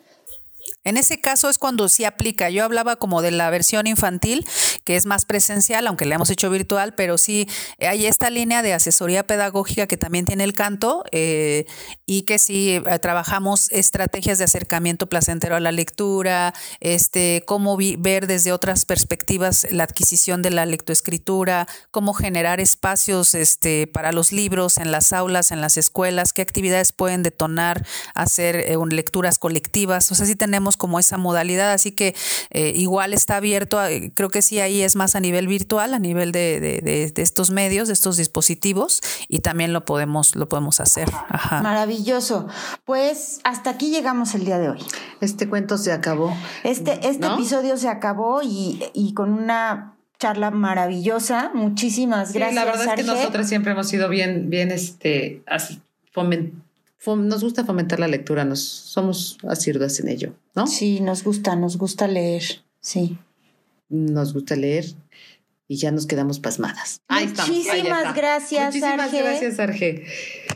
En 0.86 0.98
ese 0.98 1.20
caso 1.20 1.50
es 1.50 1.58
cuando 1.58 1.90
sí 1.90 2.06
aplica. 2.06 2.50
Yo 2.52 2.64
hablaba 2.64 2.96
como 2.96 3.24
de 3.24 3.32
la 3.32 3.50
versión 3.50 3.88
infantil, 3.88 4.46
que 4.84 4.96
es 4.96 5.08
más 5.08 5.26
presencial, 5.26 5.88
aunque 5.88 6.06
la 6.06 6.16
hemos 6.16 6.30
hecho 6.30 6.52
virtual, 6.52 6.94
pero 6.94 7.18
sí 7.18 7.50
hay 7.80 8.06
esta 8.06 8.30
línea 8.30 8.62
de 8.62 8.74
asesoría 8.74 9.26
pedagógica 9.26 9.88
que 9.88 9.98
también 9.98 10.26
tiene 10.26 10.44
el 10.44 10.54
canto 10.54 11.04
eh, 11.12 11.66
y 12.06 12.22
que 12.22 12.38
sí 12.38 12.76
eh, 12.76 13.00
trabajamos 13.00 13.72
estrategias 13.72 14.38
de 14.38 14.44
acercamiento 14.44 15.08
placentero 15.08 15.56
a 15.56 15.60
la 15.60 15.72
lectura, 15.72 16.54
este, 16.80 17.44
cómo 17.48 17.78
ver 17.98 18.28
desde 18.28 18.52
otras 18.52 18.86
perspectivas 18.86 19.66
la 19.72 19.86
adquisición 19.86 20.44
de 20.44 20.52
la 20.52 20.68
lectoescritura, 20.68 21.68
cómo 21.90 22.14
generar 22.14 22.60
espacios 22.60 23.34
este, 23.34 23.88
para 23.88 24.12
los 24.12 24.32
libros 24.32 24.78
en 24.78 24.92
las 24.92 25.14
aulas, 25.14 25.50
en 25.50 25.62
las 25.62 25.78
escuelas, 25.78 26.32
qué 26.32 26.44
actividades 26.44 26.92
pueden 26.92 27.24
detonar, 27.24 27.86
hacer 28.14 28.58
eh, 28.58 28.78
lecturas 28.92 29.40
colectivas. 29.40 30.12
O 30.12 30.16
sea, 30.16 30.28
sí 30.28 30.36
tenemos 30.36 30.75
como 30.76 31.00
esa 31.00 31.18
modalidad, 31.18 31.72
así 31.72 31.92
que 31.92 32.16
eh, 32.52 32.74
igual 32.76 33.14
está 33.14 33.38
abierto, 33.38 33.80
creo 34.14 34.30
que 34.30 34.42
sí 34.42 34.60
ahí 34.60 34.82
es 34.82 34.96
más 34.96 35.16
a 35.16 35.20
nivel 35.20 35.48
virtual, 35.48 35.94
a 35.94 36.00
nivel 36.00 36.32
de, 36.32 37.12
estos 37.16 37.52
medios, 37.52 37.88
de 37.88 37.94
estos 37.94 38.18
dispositivos, 38.18 39.02
y 39.28 39.40
también 39.40 39.74
lo 39.74 39.86
podemos, 39.86 40.36
lo 40.36 40.48
podemos 40.50 40.80
hacer. 40.80 41.10
Maravilloso. 41.62 42.48
Pues 42.86 43.40
hasta 43.44 43.72
aquí 43.72 43.90
llegamos 43.90 44.36
el 44.36 44.46
día 44.46 44.60
de 44.60 44.70
hoy. 44.70 44.80
Este 45.22 45.48
cuento 45.48 45.78
se 45.78 45.92
acabó. 45.92 46.36
Este, 46.64 47.08
este 47.08 47.28
episodio 47.28 47.78
se 47.78 47.90
acabó 47.90 48.42
y, 48.44 48.84
y 48.94 49.14
con 49.14 49.34
una 49.34 49.96
charla 50.20 50.52
maravillosa. 50.52 51.52
Muchísimas 51.54 52.34
gracias. 52.34 52.56
la 52.56 52.66
verdad 52.66 52.88
es 52.88 52.94
que 52.96 53.04
nosotros 53.04 53.48
siempre 53.48 53.74
hemos 53.74 53.88
sido 53.88 54.10
bien, 54.10 54.50
bien, 54.50 54.72
este, 54.72 55.42
así, 55.46 55.82
nos 57.06 57.44
gusta 57.44 57.66
fomentar 57.66 58.00
la 58.00 58.08
lectura, 58.08 58.46
nos 58.46 58.62
somos 58.62 59.38
asiduas 59.48 60.00
en 60.00 60.10
ello, 60.10 60.34
¿no? 60.56 60.68
Sí, 60.68 61.00
nos 61.02 61.24
gusta, 61.24 61.56
nos 61.56 61.78
gusta 61.78 62.08
leer, 62.08 62.44
sí. 62.80 63.18
Nos 63.90 64.34
gusta 64.34 64.56
leer 64.56 64.86
y 65.68 65.78
ya 65.78 65.92
nos 65.92 66.06
quedamos 66.06 66.40
pasmadas. 66.40 67.02
Muchísimas 67.10 68.16
gracias, 68.16 68.66
Muchísimas 68.76 69.12
gracias, 69.12 69.60
Arge. 69.60 70.06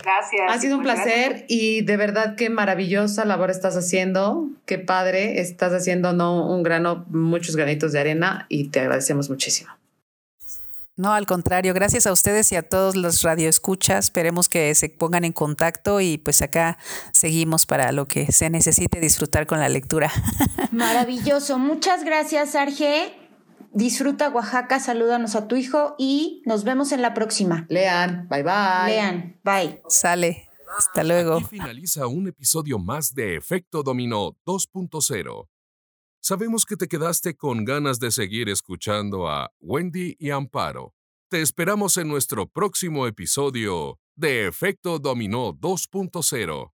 Gracias. 0.03 0.41
Ha 0.49 0.59
sido 0.59 0.77
un 0.77 0.83
placer 0.83 1.45
y 1.47 1.81
de 1.81 1.97
verdad 1.97 2.35
qué 2.35 2.49
maravillosa 2.49 3.25
labor 3.25 3.49
estás 3.49 3.75
haciendo. 3.75 4.47
Qué 4.65 4.77
padre, 4.77 5.41
estás 5.41 5.73
haciendo 5.73 6.13
no 6.13 6.47
un 6.47 6.63
grano, 6.63 7.05
muchos 7.09 7.55
granitos 7.55 7.91
de 7.91 7.99
arena 7.99 8.45
y 8.49 8.69
te 8.69 8.79
agradecemos 8.79 9.29
muchísimo. 9.29 9.78
No, 10.99 11.13
al 11.13 11.25
contrario, 11.25 11.73
gracias 11.73 12.05
a 12.07 12.11
ustedes 12.11 12.51
y 12.51 12.57
a 12.57 12.61
todos 12.61 12.97
los 12.97 13.21
radioescuchas. 13.21 14.03
Esperemos 14.03 14.49
que 14.49 14.75
se 14.75 14.89
pongan 14.89 15.23
en 15.23 15.31
contacto 15.31 16.01
y 16.01 16.17
pues 16.17 16.41
acá 16.41 16.77
seguimos 17.13 17.65
para 17.65 17.93
lo 17.93 18.05
que 18.05 18.33
se 18.33 18.49
necesite 18.49 18.99
disfrutar 18.99 19.47
con 19.47 19.61
la 19.61 19.69
lectura. 19.69 20.11
Maravilloso. 20.73 21.57
Muchas 21.57 22.03
gracias, 22.03 22.53
Arge. 22.53 23.13
Disfruta 23.71 24.27
Oaxaca, 24.27 24.81
salúdanos 24.81 25.35
a 25.35 25.47
tu 25.47 25.55
hijo 25.55 25.95
y 25.97 26.41
nos 26.45 26.65
vemos 26.65 26.91
en 26.91 27.01
la 27.01 27.13
próxima. 27.13 27.65
Lean, 27.69 28.27
bye 28.27 28.43
bye. 28.43 28.87
Lean, 28.87 29.39
bye. 29.41 29.81
Sale. 29.87 30.49
Hasta 30.77 31.05
luego. 31.05 31.37
Aquí 31.37 31.45
finaliza 31.45 32.07
un 32.07 32.27
episodio 32.27 32.77
más 32.77 33.13
de 33.13 33.37
Efecto 33.37 33.83
Dominó 33.83 34.35
2.0. 34.45 35.47
Sabemos 36.21 36.65
que 36.65 36.75
te 36.75 36.87
quedaste 36.87 37.35
con 37.35 37.63
ganas 37.63 37.99
de 37.99 38.11
seguir 38.11 38.49
escuchando 38.49 39.29
a 39.29 39.51
Wendy 39.59 40.17
y 40.19 40.31
Amparo. 40.31 40.93
Te 41.29 41.41
esperamos 41.41 41.95
en 41.97 42.07
nuestro 42.09 42.47
próximo 42.47 43.07
episodio 43.07 43.99
de 44.15 44.47
Efecto 44.47 44.99
Dominó 44.99 45.53
2.0. 45.53 46.73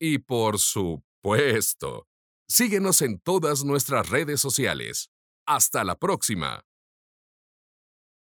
Y 0.00 0.18
por 0.18 0.58
supuesto, 0.58 2.06
síguenos 2.48 3.02
en 3.02 3.20
todas 3.20 3.64
nuestras 3.64 4.08
redes 4.08 4.40
sociales. 4.40 5.10
Hasta 5.46 5.84
la 5.84 5.96
próxima. 5.96 6.67